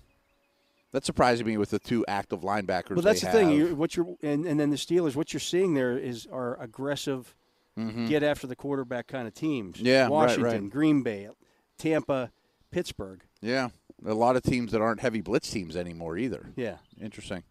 That 0.97 1.05
surprised 1.05 1.45
me 1.45 1.57
with 1.57 1.69
the 1.69 1.77
two 1.77 2.03
active 2.07 2.41
linebackers. 2.41 2.95
Well, 2.95 3.03
that's 3.03 3.21
the 3.21 3.27
thing. 3.27 3.49
have. 3.49 3.57
You, 3.69 3.75
what 3.75 3.95
you're 3.95 4.15
and, 4.23 4.47
and 4.47 4.59
then 4.59 4.71
the 4.71 4.77
Steelers. 4.77 5.15
What 5.15 5.31
you're 5.31 5.39
seeing 5.39 5.75
there 5.75 5.95
is 5.95 6.25
are 6.31 6.59
aggressive, 6.59 7.35
get 8.07 8.23
after 8.23 8.47
the 8.47 8.55
quarterback 8.55 9.05
kind 9.05 9.27
of 9.27 9.35
teams. 9.35 9.77
Mm-hmm. 9.77 9.85
Yeah, 9.85 10.01
right, 10.01 10.09
Washington, 10.09 10.43
right. 10.63 10.69
Green 10.71 11.03
Bay, 11.03 11.29
Tampa, 11.77 12.31
Pittsburgh. 12.71 13.21
Yeah, 13.41 13.69
a 14.07 14.15
lot 14.15 14.35
of 14.37 14.41
teams 14.41 14.71
that 14.71 14.81
aren't 14.81 15.01
heavy 15.01 15.21
blitz 15.21 15.51
teams 15.51 15.75
anymore 15.77 16.17
either. 16.17 16.47
Yeah. 16.55 16.77
Interesting. 16.99 17.43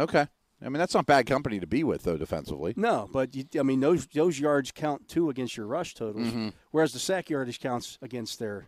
Okay, 0.00 0.26
I 0.60 0.64
mean 0.64 0.78
that's 0.80 0.94
not 0.94 1.06
bad 1.06 1.26
company 1.26 1.60
to 1.60 1.66
be 1.68 1.84
with 1.84 2.02
though 2.02 2.16
defensively. 2.16 2.74
No, 2.76 3.08
but 3.12 3.32
you, 3.36 3.44
I 3.60 3.62
mean 3.62 3.78
those 3.78 4.08
those 4.08 4.40
yards 4.40 4.72
count 4.72 5.06
too 5.06 5.30
against 5.30 5.56
your 5.56 5.66
rush 5.66 5.94
totals, 5.94 6.26
Mm-hmm. 6.26 6.48
whereas 6.72 6.92
the 6.92 6.98
sack 6.98 7.30
yardage 7.30 7.60
counts 7.60 7.96
against 8.02 8.40
their. 8.40 8.66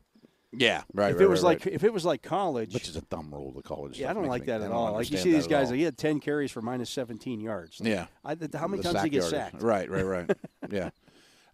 Yeah, 0.58 0.82
right. 0.92 1.10
if 1.10 1.16
right, 1.16 1.24
it 1.24 1.28
was 1.28 1.42
right, 1.42 1.48
like 1.50 1.64
right. 1.66 1.74
if 1.74 1.84
it 1.84 1.92
was 1.92 2.04
like 2.04 2.22
college, 2.22 2.74
which 2.74 2.88
is 2.88 2.96
a 2.96 3.00
thumb 3.00 3.32
rule 3.32 3.52
the 3.52 3.62
college. 3.62 3.98
yeah, 3.98 4.10
I 4.10 4.12
don't 4.12 4.26
like 4.26 4.46
that 4.46 4.62
I 4.62 4.66
at 4.66 4.72
all. 4.72 4.92
Like 4.92 5.10
you 5.10 5.18
see 5.18 5.32
these 5.32 5.46
guys, 5.46 5.70
like, 5.70 5.78
he 5.78 5.84
had 5.84 5.96
ten 5.98 6.20
carries 6.20 6.50
for 6.50 6.62
minus 6.62 6.90
seventeen 6.90 7.40
yards. 7.40 7.80
Yeah. 7.82 8.06
I, 8.24 8.36
how 8.54 8.66
many 8.68 8.82
The 8.82 8.92
times 8.92 9.02
did 9.02 9.04
he 9.04 9.10
get 9.10 9.22
yardage. 9.22 9.30
sacked? 9.30 9.62
Right, 9.62 9.90
right, 9.90 10.02
right. 10.02 10.30
yeah. 10.70 10.90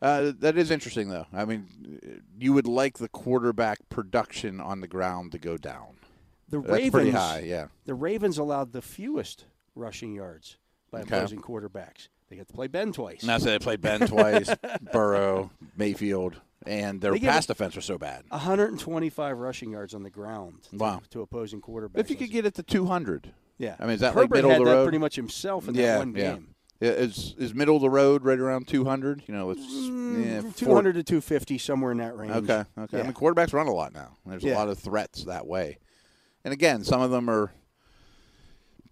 Uh, 0.02 0.32
that 0.38 0.56
is 0.56 0.70
interesting, 0.70 1.10
though. 1.10 1.26
I 1.32 1.44
mean, 1.44 2.20
you 2.38 2.52
would 2.54 2.66
like 2.66 2.98
the 2.98 3.08
quarterback 3.08 3.78
production 3.90 4.58
on 4.60 4.80
the 4.80 4.88
ground 4.88 5.32
to 5.32 5.38
go 5.38 5.56
down. 5.58 5.96
The 6.48 6.58
That's 6.60 6.72
Ravens, 6.72 6.90
pretty 6.90 7.10
high, 7.10 7.40
yeah. 7.40 7.66
The 7.84 7.94
Ravens 7.94 8.38
allowed 8.38 8.72
the 8.72 8.80
fewest 8.82 9.44
rushing 9.74 10.14
yards 10.14 10.56
by 10.90 11.00
Okay. 11.02 11.16
opposing 11.18 11.40
quarterbacks. 11.42 12.08
They 12.30 12.36
get 12.36 12.48
to 12.48 12.54
play 12.54 12.66
Ben 12.68 12.92
twice. 12.92 13.24
Now, 13.24 13.38
so 13.38 13.46
they 13.50 13.58
played 13.58 13.80
Ben 13.80 14.00
twice, 14.06 14.48
Burrow, 14.92 15.50
Mayfield, 15.76 16.40
and 16.66 17.00
their 17.00 17.16
pass 17.18 17.46
defense 17.46 17.76
was 17.76 17.84
so 17.84 17.98
bad. 17.98 18.24
125 18.28 19.38
rushing 19.38 19.70
yards 19.70 19.94
on 19.94 20.02
the 20.02 20.10
ground. 20.10 20.62
to- 20.70 20.76
Wow. 20.76 21.00
To 21.10 21.22
opposing 21.22 21.60
quarterbacks. 21.60 21.98
If 21.98 22.10
you 22.10 22.16
could 22.16 22.30
get 22.30 22.44
it 22.46 22.54
to 22.54 22.62
200, 22.62 23.32
yeah. 23.58 23.76
I 23.78 23.84
mean, 23.84 23.94
is 23.94 24.00
that 24.00 24.14
Herbert 24.14 24.22
like 24.22 24.30
middle 24.30 24.50
had 24.50 24.60
of 24.60 24.66
the 24.66 24.72
road? 24.72 24.84
pretty 24.84 24.98
much 24.98 25.16
himself 25.16 25.68
in 25.68 25.74
yeah, 25.74 25.86
that 25.92 25.98
one 25.98 26.14
yeah. 26.14 26.32
game. 26.34 26.54
Yeah, 26.80 26.90
Is 26.92 27.34
is 27.36 27.52
middle 27.54 27.76
of 27.76 27.82
the 27.82 27.90
road 27.90 28.24
right 28.24 28.38
around 28.38 28.66
200? 28.66 29.24
You 29.26 29.34
know, 29.34 29.50
it's 29.50 29.60
Mm, 29.60 30.24
yeah, 30.24 30.40
four- 30.40 30.52
200 30.52 30.94
to 30.94 31.02
250, 31.02 31.58
somewhere 31.58 31.92
in 31.92 31.98
that 31.98 32.16
range. 32.16 32.32
Okay, 32.32 32.64
okay. 32.78 33.00
I 33.00 33.02
mean, 33.02 33.12
quarterbacks 33.12 33.52
run 33.52 33.66
a 33.66 33.72
lot 33.74 33.92
now. 33.92 34.16
There's 34.24 34.44
a 34.44 34.54
lot 34.54 34.68
of 34.68 34.78
threats 34.78 35.24
that 35.24 35.46
way. 35.46 35.78
And 36.42 36.54
again, 36.54 36.82
some 36.84 37.02
of 37.02 37.10
them 37.10 37.28
are 37.28 37.52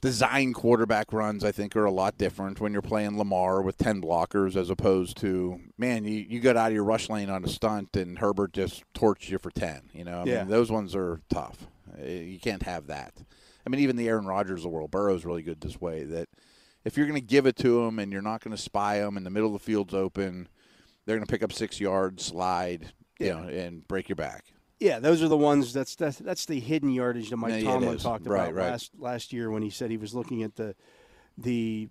design 0.01 0.53
quarterback 0.53 1.13
runs. 1.13 1.45
I 1.45 1.53
think 1.53 1.75
are 1.77 1.85
a 1.85 1.91
lot 1.91 2.19
different 2.19 2.61
when 2.61 2.73
you're 2.73 2.83
playing 2.83 3.19
Lamar 3.19 3.63
with 3.63 3.79
ten 3.79 4.01
blockers 4.01 4.57
as 4.57 4.71
opposed 4.71 5.17
to 5.19 5.61
man, 5.77 6.05
you, 6.05 6.25
you 6.29 6.41
got 6.41 6.57
out 6.57 6.69
of 6.69 6.75
your 6.75 6.85
rush 6.85 7.09
lane 7.09 7.31
on 7.31 7.45
a 7.45 7.49
stunt 7.49 7.97
and 7.97 8.19
Herbert 8.19 8.53
just 8.53 8.83
torched 8.95 9.29
you 9.29 9.39
for 9.39 9.51
ten. 9.51 9.83
You 9.93 10.05
know, 10.05 10.21
I 10.21 10.25
Yeah. 10.25 10.39
mean, 10.41 10.49
those 10.49 10.71
ones 10.71 10.95
are 10.95 11.21
tough. 11.29 11.67
Uh, 11.99 12.05
You 12.05 12.39
can't 12.39 12.63
have 12.63 12.87
that. 12.89 13.15
I 13.67 13.71
mean, 13.71 13.81
even 13.81 13.97
the 13.97 14.09
Aaron 14.09 14.27
Rodgers 14.27 14.61
of 14.61 14.63
the 14.65 14.69
world, 14.71 14.91
Burrow's 14.91 15.25
really 15.25 15.43
good 15.43 15.61
this 15.61 15.81
way. 15.81 16.05
That 16.05 16.29
if 16.85 16.97
you're 16.97 17.07
going 17.07 17.21
to 17.21 17.27
give 17.27 17.45
it 17.47 17.57
to 17.57 17.85
him 17.85 17.99
and 17.99 18.11
you're 18.13 18.23
not 18.23 18.43
going 18.43 18.57
to 18.57 18.63
spy 18.63 18.97
him, 18.97 19.17
and 19.17 19.27
the 19.27 19.31
middle 19.31 19.55
of 19.55 19.61
the 19.61 19.67
field's 19.67 19.93
open, 19.95 20.49
they're 21.05 21.17
going 21.17 21.27
to 21.27 21.31
pick 21.31 21.43
up 21.43 21.53
six 21.53 21.79
yards, 21.81 22.25
slide, 22.25 22.93
you 23.19 23.29
know, 23.31 23.43
and 23.49 23.87
break 23.87 24.09
your 24.09 24.17
back. 24.17 24.45
Yeah, 24.81 24.99
those 25.01 25.23
are 25.23 25.29
the 25.29 25.37
ones. 25.37 25.73
That's 25.73 25.95
that's, 25.97 26.19
that's 26.19 26.47
the 26.47 26.61
hidden 26.61 26.91
yardage 26.91 27.31
that 27.31 27.37
Mike 27.37 27.51
Yeah, 27.53 27.57
yeah, 27.59 27.65
Tomlin 27.73 27.97
is. 27.97 28.03
talked 28.03 28.27
Right, 28.27 28.45
about 28.45 28.55
right. 28.55 28.71
last 28.71 28.93
last 28.99 29.33
year 29.33 29.51
when 29.51 29.63
he 29.63 29.71
said 29.71 29.91
he 29.91 29.97
was 29.97 30.15
looking 30.15 30.43
at 30.43 30.55
the 30.57 30.75
the 31.37 31.89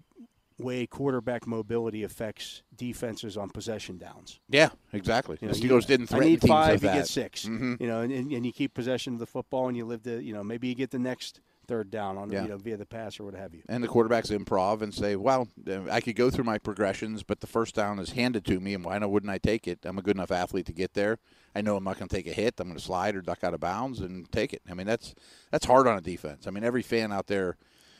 way 0.60 0.88
quarterback 0.88 1.46
mobility 1.46 2.04
affects 2.04 2.64
defenses 2.76 3.38
on 3.38 3.50
possession 3.50 3.98
downs. 3.98 4.40
Yeah, 4.50 4.70
exactly. 4.92 5.38
You 5.42 5.50
the 5.50 5.54
know, 5.68 5.76
you- 5.76 5.82
didn't 5.82 6.12
I 6.14 6.20
need 6.20 6.42
five, 6.42 6.74
with 6.76 6.84
you 6.84 6.88
that. 6.90 6.96
get 6.96 7.08
6 7.08 7.46
Mhm. 7.46 7.80
You 7.80 7.88
know, 7.88 8.02
and, 8.02 8.12
and, 8.12 8.44
you 8.46 8.52
keep 8.52 8.74
possession 8.74 9.14
of 9.14 9.20
the 9.20 9.28
football, 9.28 9.68
and 9.68 9.78
you 9.78 9.86
live 9.86 10.02
the 10.04 10.24
you 10.24 10.34
know 10.34 10.44
maybe 10.44 10.68
you 10.68 10.74
get 10.76 10.90
the 10.92 10.98
next 11.00 11.42
third 11.68 11.92
down 11.92 12.18
on 12.18 12.32
Yeah. 12.32 12.44
you 12.44 12.50
know 12.50 12.58
via 12.58 12.78
the 12.78 12.86
pass 12.86 13.20
or 13.20 13.26
what 13.26 13.34
have 13.36 13.54
you. 13.54 13.62
And 13.68 13.84
the 13.84 13.88
quarterbacks 13.88 14.32
improv 14.36 14.82
and 14.82 14.94
say, 14.94 15.16
"Well, 15.16 15.48
uh, 15.70 15.82
I 15.92 16.02
could 16.02 16.16
go 16.16 16.30
through 16.30 16.46
my 16.46 16.58
progressions, 16.58 17.24
but 17.24 17.42
the 17.42 17.48
first 17.48 17.76
down 17.76 18.00
is 18.00 18.12
handed 18.12 18.46
to 18.46 18.60
me, 18.60 18.74
and 18.74 18.84
why 18.86 18.98
not 18.98 19.12
wouldn't 19.12 19.32
I 19.32 19.38
take 19.38 19.68
it? 19.68 19.80
I'm 19.86 19.98
a 19.98 20.02
good 20.02 20.16
enough 20.16 20.32
athlete 20.32 20.66
to 20.68 20.74
get 20.74 20.94
there. 20.94 21.20
I 21.56 21.62
know 21.62 21.76
I'm 21.76 21.84
not 21.84 21.98
going 21.98 22.08
to 22.10 22.16
take 22.16 22.28
a 22.28 22.34
hit. 22.34 22.56
I'm 22.60 22.68
going 22.68 22.78
to 22.78 22.84
slide 22.84 23.16
or 23.16 23.22
duck 23.22 23.44
out 23.44 23.54
of 23.54 23.60
bounds 23.60 24.00
and 24.00 24.32
take 24.32 24.54
it. 24.54 24.62
I 24.70 24.74
mean, 24.74 24.88
that's 24.88 25.14
that's 25.52 25.66
hard 25.66 25.88
on 25.88 25.98
a 25.98 26.02
defense. 26.02 26.48
I 26.48 26.52
mean, 26.52 26.64
every 26.64 26.82
fan 26.84 27.12
out 27.12 27.28
there 27.28 27.58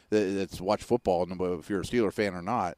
that, 0.10 0.24
that's 0.36 0.62
watched 0.62 0.84
football, 0.86 1.24
if 1.60 1.70
you're 1.70 1.82
a 1.82 1.84
Steeler 1.84 2.14
fan 2.14 2.34
or 2.34 2.42
not, 2.42 2.78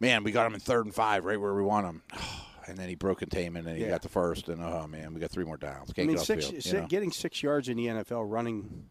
man, 0.00 0.22
we 0.22 0.30
got 0.32 0.46
him 0.46 0.54
in 0.54 0.60
third 0.60 0.84
and 0.86 0.94
five, 0.94 1.24
right 1.24 1.40
where 1.40 1.54
we 1.54 1.62
want 1.62 1.86
him. 1.86 2.02
And 2.66 2.76
then 2.76 2.90
he 2.90 2.96
broke 2.96 3.20
containment, 3.20 3.66
and 3.66 3.78
he 3.78 3.84
Yeah. 3.84 3.88
got 3.88 4.02
the 4.02 4.10
first, 4.10 4.50
and 4.50 4.62
oh 4.62 4.86
man, 4.86 5.14
we 5.14 5.20
got 5.20 5.30
three 5.30 5.46
more 5.46 5.56
downs. 5.56 5.88
I 5.88 5.92
Can't 5.94 6.08
mean, 6.08 6.16
get 6.18 6.26
six, 6.26 6.48
field, 6.48 6.74
know? 6.82 6.86
getting 6.86 7.10
six 7.10 7.42
yards 7.42 7.70
in 7.70 7.78
the 7.78 7.86
NFL 7.86 8.30
running 8.30 8.90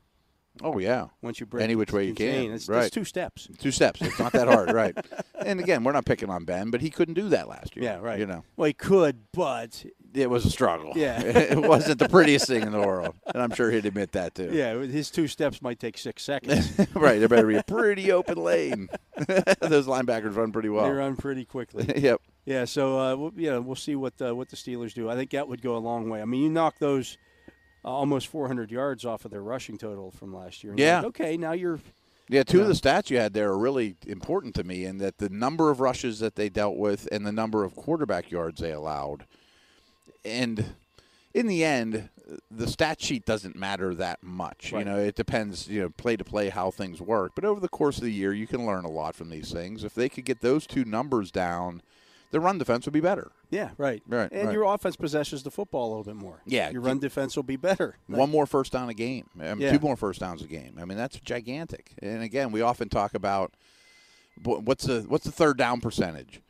Oh 0.63 0.77
yeah, 0.79 1.07
once 1.21 1.39
you 1.39 1.45
break 1.45 1.63
Any 1.63 1.75
which 1.75 1.91
way 1.93 2.05
you 2.05 2.13
contain, 2.13 2.47
can, 2.47 2.55
It's, 2.55 2.67
right. 2.67 2.85
it's 2.85 2.93
two 2.93 3.03
steps. 3.05 3.47
Two 3.59 3.71
steps. 3.71 4.01
It's 4.01 4.19
not 4.19 4.31
that 4.33 4.47
hard, 4.47 4.71
right? 4.71 4.95
And 5.45 5.59
again, 5.61 5.83
we're 5.85 5.93
not 5.93 6.03
picking 6.05 6.29
on 6.29 6.43
Ben, 6.43 6.71
but 6.71 6.81
he 6.81 6.89
couldn't 6.89 7.13
do 7.13 7.29
that 7.29 7.47
last 7.47 7.75
year. 7.75 7.85
Yeah, 7.85 7.99
right. 7.99 8.19
You 8.19 8.25
know, 8.25 8.43
Well, 8.57 8.65
he 8.67 8.73
could, 8.73 9.19
but 9.31 9.85
it 10.13 10.29
was 10.29 10.45
a 10.45 10.49
struggle. 10.49 10.91
Yeah. 10.95 11.21
it 11.23 11.57
wasn't 11.59 11.99
the 11.99 12.09
prettiest 12.09 12.47
thing 12.47 12.63
in 12.63 12.71
the 12.71 12.81
world, 12.81 13.15
and 13.33 13.41
I'm 13.41 13.51
sure 13.51 13.71
he'd 13.71 13.85
admit 13.85 14.11
that 14.13 14.35
too. 14.35 14.49
yeah, 14.51 14.73
his 14.79 15.09
two 15.09 15.27
steps 15.27 15.61
might 15.61 15.79
take 15.79 15.97
six 15.97 16.23
seconds. 16.23 16.77
right. 16.95 17.19
There 17.19 17.29
better 17.29 17.47
be 17.47 17.55
a 17.55 17.63
pretty 17.63 18.11
open 18.11 18.37
lane. 18.43 18.89
Those 19.61 19.87
linebackers 19.87 20.35
run 20.35 20.51
pretty 20.51 20.69
well. 20.69 20.85
They 20.85 20.91
run 20.91 21.15
pretty 21.15 21.45
quickly. 21.45 21.85
yep. 22.01 22.19
Yeah, 22.45 22.65
so 22.65 22.99
uh, 22.99 23.15
we'll, 23.15 23.33
you 23.35 23.49
know, 23.51 23.61
we'll 23.61 23.75
see 23.75 23.95
what 23.95 24.13
uh, 24.21 24.35
what 24.35 24.49
the 24.49 24.55
Steelers 24.55 24.93
do. 24.93 25.09
I 25.09 25.15
think 25.15 25.31
that 25.31 25.47
would 25.47 25.61
go 25.61 25.77
a 25.77 25.79
long 25.79 26.09
way. 26.09 26.21
I 26.21 26.25
mean, 26.25 26.41
you 26.41 26.49
knock 26.49 26.79
those 26.79 27.17
uh, 27.85 27.89
almost 27.89 28.27
400 28.27 28.71
yards 28.71 29.05
off 29.05 29.25
of 29.25 29.31
their 29.31 29.41
rushing 29.43 29.77
total 29.77 30.11
from 30.11 30.33
last 30.33 30.63
year. 30.63 30.71
and 30.73 30.79
Yeah. 30.79 30.97
like, 30.97 31.05
okay, 31.07 31.37
now 31.37 31.51
you're 31.53 31.79
Yeah, 32.29 32.43
two 32.43 32.59
of 32.61 32.67
the 32.67 32.73
stats 32.73 33.09
you 33.09 33.17
had 33.17 33.33
there 33.33 33.49
are 33.49 33.57
really 33.57 33.95
important 34.05 34.53
to 34.55 34.63
me, 34.63 34.83
in 34.85 34.97
that 34.97 35.17
the 35.17 35.29
number 35.29 35.69
of 35.71 35.79
rushes 35.79 36.19
that 36.19 36.35
they 36.35 36.49
dealt 36.49 36.75
with 36.77 37.07
and 37.11 37.25
the 37.25 37.31
number 37.31 37.63
of 37.63 37.75
quarterback 37.75 38.29
yards 38.31 38.59
they 38.59 38.71
allowed. 38.73 39.25
And 40.25 40.75
in 41.33 41.47
the 41.47 41.63
end, 41.63 42.09
the 42.51 42.67
stat 42.67 43.01
sheet 43.01 43.25
doesn't 43.25 43.55
matter 43.55 43.95
that 43.95 44.21
much. 44.23 44.73
Right. 44.73 44.79
You 44.79 44.85
know, 44.85 44.97
it 44.97 45.15
depends, 45.15 45.69
you 45.69 45.81
know, 45.81 45.89
play 45.89 46.17
to 46.17 46.25
play 46.25 46.49
how 46.49 46.71
things 46.71 46.99
work. 46.99 47.31
But 47.35 47.45
over 47.45 47.61
the 47.61 47.69
course 47.69 47.97
of 47.97 48.03
the 48.03 48.11
year, 48.11 48.33
you 48.33 48.47
can 48.47 48.65
learn 48.65 48.83
a 48.83 48.89
lot 48.91 49.15
from 49.15 49.29
these 49.29 49.51
things. 49.53 49.85
If 49.85 49.93
they 49.93 50.09
could 50.09 50.25
get 50.25 50.41
those 50.41 50.67
two 50.67 50.83
numbers 50.83 51.31
down, 51.31 51.81
the 52.31 52.39
run 52.39 52.57
defense 52.57 52.85
would 52.85 52.93
be 52.93 52.99
better. 52.99 53.31
yeah 53.49 53.69
right 53.77 54.03
Right, 54.07 54.31
and 54.31 54.47
right. 54.47 54.53
your 54.53 54.63
offense 54.73 54.95
possesses 54.95 55.43
the 55.43 55.51
football 55.51 55.87
a 55.87 55.89
little 55.89 56.03
bit 56.03 56.15
more. 56.15 56.41
Yeah, 56.45 56.69
your 56.69 56.81
run 56.81 56.99
defense 56.99 57.35
will 57.35 57.43
be 57.43 57.55
better. 57.55 57.97
One 58.07 58.29
more 58.29 58.45
first 58.45 58.71
down 58.73 58.89
a 58.89 58.93
game. 58.93 59.29
I 59.39 59.53
mean, 59.53 59.61
Yeah. 59.61 59.71
Two 59.71 59.79
more 59.79 59.95
first 59.95 60.19
downs 60.19 60.41
a 60.41 60.47
game. 60.47 60.77
I 60.79 60.85
mean, 60.85 60.97
that's 60.97 61.19
gigantic. 61.19 61.93
And 62.01 62.21
again, 62.23 62.51
we 62.51 62.61
often 62.61 62.89
talk 62.89 63.13
about 63.13 63.53
what's 64.43 64.85
the 64.85 65.01
what's 65.07 65.25
the 65.25 65.31
third 65.31 65.57
down 65.57 65.81
percentage. 65.81 66.41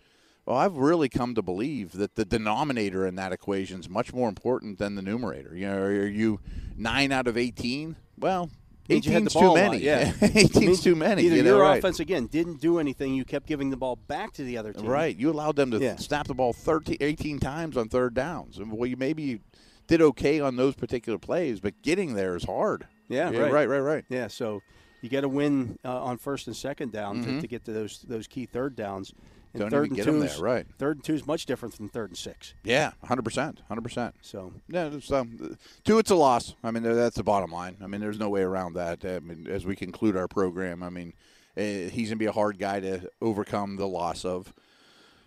Well, 0.46 0.56
I've 0.58 0.78
really 0.78 1.10
come 1.10 1.36
to 1.36 1.42
believe 1.42 1.92
that 1.94 2.16
the 2.16 2.24
denominator 2.24 3.06
in 3.06 3.16
that 3.16 3.34
equation 3.34 3.82
is 3.82 3.90
much 3.90 4.14
more 4.14 4.30
important 4.30 4.78
than 4.80 4.96
the 4.96 5.02
numerator. 5.02 5.54
You 5.56 5.68
know, 5.68 5.78
are 5.78 6.08
you 6.08 6.40
nine 6.78 7.12
out 7.12 7.28
of 7.28 7.38
eighteen? 7.38 7.98
Well, 8.18 8.50
Means 8.90 9.06
you 9.06 9.12
had 9.12 9.24
the 9.26 9.30
18's 9.30 9.34
too 9.34 9.40
ball 9.40 9.48
a 9.48 9.60
lot, 9.62 9.72
many. 9.72 9.84
yeah. 9.84 10.12
18's 10.14 10.56
Means 10.60 10.82
too 10.84 10.96
many. 10.96 11.24
Either 11.24 11.36
you 11.36 11.44
know, 11.44 11.50
your 11.58 11.62
right. 11.62 11.78
offense 11.80 12.00
again 12.00 12.28
didn't 12.28 12.60
do 12.62 12.80
anything. 12.80 13.14
You 13.14 13.26
kept 13.26 13.46
giving 13.48 13.70
the 13.70 13.78
ball 13.78 13.96
back 13.96 14.34
to 14.34 14.44
the 14.44 14.58
other 14.58 14.74
team. 14.74 14.86
Right. 14.86 15.16
You 15.16 15.30
allowed 15.32 15.56
them 15.56 15.72
to 15.72 15.78
Yeah. 15.80 15.96
snap 15.98 16.28
the 16.28 16.34
ball 16.34 16.54
13, 16.54 16.98
18 17.02 17.40
times 17.40 17.76
on 17.78 17.90
third 17.90 18.14
downs. 18.14 18.58
And, 18.58 18.72
Well, 18.72 18.88
you 18.88 18.98
maybe 18.98 19.42
did 19.88 20.02
okay 20.02 20.40
on 20.40 20.56
those 20.56 20.76
particular 20.76 21.18
plays, 21.18 21.60
but 21.60 21.82
getting 21.82 22.14
there 22.16 22.36
is 22.36 22.44
hard. 22.44 22.88
Yeah, 23.10 23.30
yeah 23.32 23.40
right. 23.40 23.52
right, 23.54 23.66
right, 23.70 23.80
right. 23.80 24.06
Yeah, 24.10 24.28
so 24.28 24.62
you 25.02 25.10
got 25.10 25.22
to 25.22 25.30
win 25.30 25.78
uh, 25.86 26.04
on 26.04 26.18
first 26.18 26.48
and 26.48 26.56
second 26.56 26.92
down 26.92 27.24
Mm-hmm. 27.24 27.36
to, 27.38 27.42
to 27.42 27.48
get 27.48 27.64
to 27.66 27.72
those 27.72 28.00
those 28.08 28.28
key 28.28 28.46
third 28.46 28.76
downs. 28.76 29.14
And 29.54 29.62
Don't 29.62 29.70
third 29.72 29.86
even 29.86 29.90
and 29.90 29.96
get 29.96 30.06
two 30.06 30.20
them 30.20 30.28
there, 30.28 30.40
right? 30.40 30.68
Third 30.78 30.98
and 30.98 31.04
two 31.04 31.14
is 31.14 31.26
much 31.26 31.46
different 31.46 31.78
than 31.78 31.90
third 31.90 32.10
and 32.10 32.18
six. 32.18 32.54
Yeah, 32.64 32.92
hundred 33.04 33.24
percent, 33.24 33.62
hundred 33.68 33.82
percent. 33.82 34.16
So 34.22 34.54
Yeah, 34.68 34.90
it's, 34.94 35.12
um, 35.12 35.58
two, 35.84 36.00
it's 36.00 36.12
a 36.12 36.16
loss. 36.16 36.56
I 36.64 36.72
mean, 36.72 36.84
that's 36.84 37.16
the 37.16 37.24
bottom 37.24 37.52
line. 37.52 37.78
I 37.82 37.88
mean, 37.88 38.02
there's 38.02 38.20
no 38.20 38.30
way 38.30 38.42
around 38.42 38.74
that. 38.74 39.06
I 39.06 39.20
mean, 39.20 39.48
as 39.50 39.66
we 39.66 39.76
conclude 39.76 40.16
our 40.16 40.28
program, 40.28 40.84
I 40.84 40.90
mean, 40.90 41.14
eh, 41.56 41.90
he's 41.90 42.10
going 42.10 42.18
to 42.18 42.24
be 42.24 42.26
a 42.26 42.32
hard 42.32 42.60
guy 42.60 42.80
to 42.82 43.10
overcome 43.22 43.78
the 43.78 43.88
loss 43.88 44.26
of. 44.26 44.54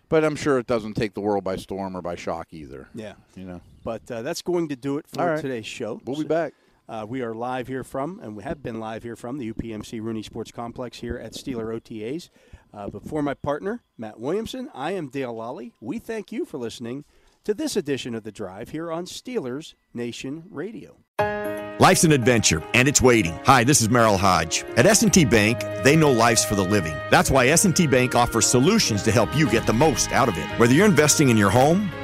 But 0.09 0.25
I'm 0.25 0.35
sure 0.35 0.59
it 0.59 0.67
doesn't 0.67 0.95
take 0.95 1.13
the 1.13 1.21
world 1.21 1.45
by 1.45 1.55
storm 1.55 1.95
or 1.95 2.01
by 2.01 2.15
shock 2.15 2.47
either. 2.51 2.89
yeah, 2.93 3.13
You 3.35 3.45
know, 3.45 3.61
but 3.83 4.11
uh, 4.11 4.21
that's 4.21 4.41
going 4.41 4.67
to 4.67 4.75
do 4.75 4.97
it 4.97 5.07
for 5.07 5.25
right. 5.25 5.41
today's 5.41 5.65
show. 5.65 6.01
we'll 6.05 6.17
be 6.17 6.25
back. 6.25 6.53
Uh, 6.89 7.05
we 7.07 7.21
are 7.21 7.33
live 7.33 7.67
here 7.67 7.85
from, 7.85 8.19
and 8.21 8.35
we 8.35 8.43
have 8.43 8.61
been 8.61 8.77
live 8.77 9.03
here 9.03 9.15
from 9.15 9.37
the 9.37 9.53
UPMC 9.53 10.01
Rooney 10.01 10.21
Sports 10.21 10.51
Complex 10.51 10.99
here 10.99 11.17
at 11.17 11.31
Steeler 11.31 11.73
OTAs. 11.79 12.29
Uh, 12.73 12.89
but 12.89 13.07
for 13.07 13.21
my 13.21 13.33
partner, 13.33 13.83
Matt 13.97 14.19
Williamson, 14.19 14.69
I 14.73 14.91
am 14.91 15.09
Dale 15.09 15.33
Lolley. 15.33 15.73
We 15.81 15.99
thank 15.99 16.31
you 16.31 16.45
for 16.45 16.57
listening 16.57 17.05
to 17.43 17.53
this 17.53 17.75
edition 17.75 18.15
of 18.15 18.23
The 18.23 18.31
Drive 18.31 18.69
here 18.69 18.91
on 18.91 19.05
Steelers 19.05 19.73
Nation 19.93 20.43
Radio. 20.49 20.97
Life's 21.79 22.03
an 22.03 22.11
adventure, 22.11 22.61
and 22.75 22.87
it's 22.87 23.01
waiting. 23.01 23.33
Hi, 23.43 23.63
this 23.63 23.81
is 23.81 23.87
Merril 23.87 24.19
Hoge. 24.19 24.63
At 24.77 24.85
S&T 24.85 25.25
Bank, 25.25 25.59
they 25.83 25.95
know 25.95 26.11
life's 26.11 26.45
for 26.45 26.53
the 26.53 26.63
living. 26.63 26.95
That's 27.09 27.31
why 27.31 27.47
S&T 27.47 27.87
Bank 27.87 28.13
offers 28.13 28.45
solutions 28.45 29.01
to 29.03 29.11
help 29.11 29.35
you 29.35 29.49
get 29.49 29.65
the 29.65 29.73
most 29.73 30.11
out 30.11 30.29
of 30.29 30.37
it. 30.37 30.45
Whether 30.59 30.75
you're 30.75 30.85
investing 30.85 31.29
in 31.29 31.37
your 31.37 31.49
home, 31.49 31.89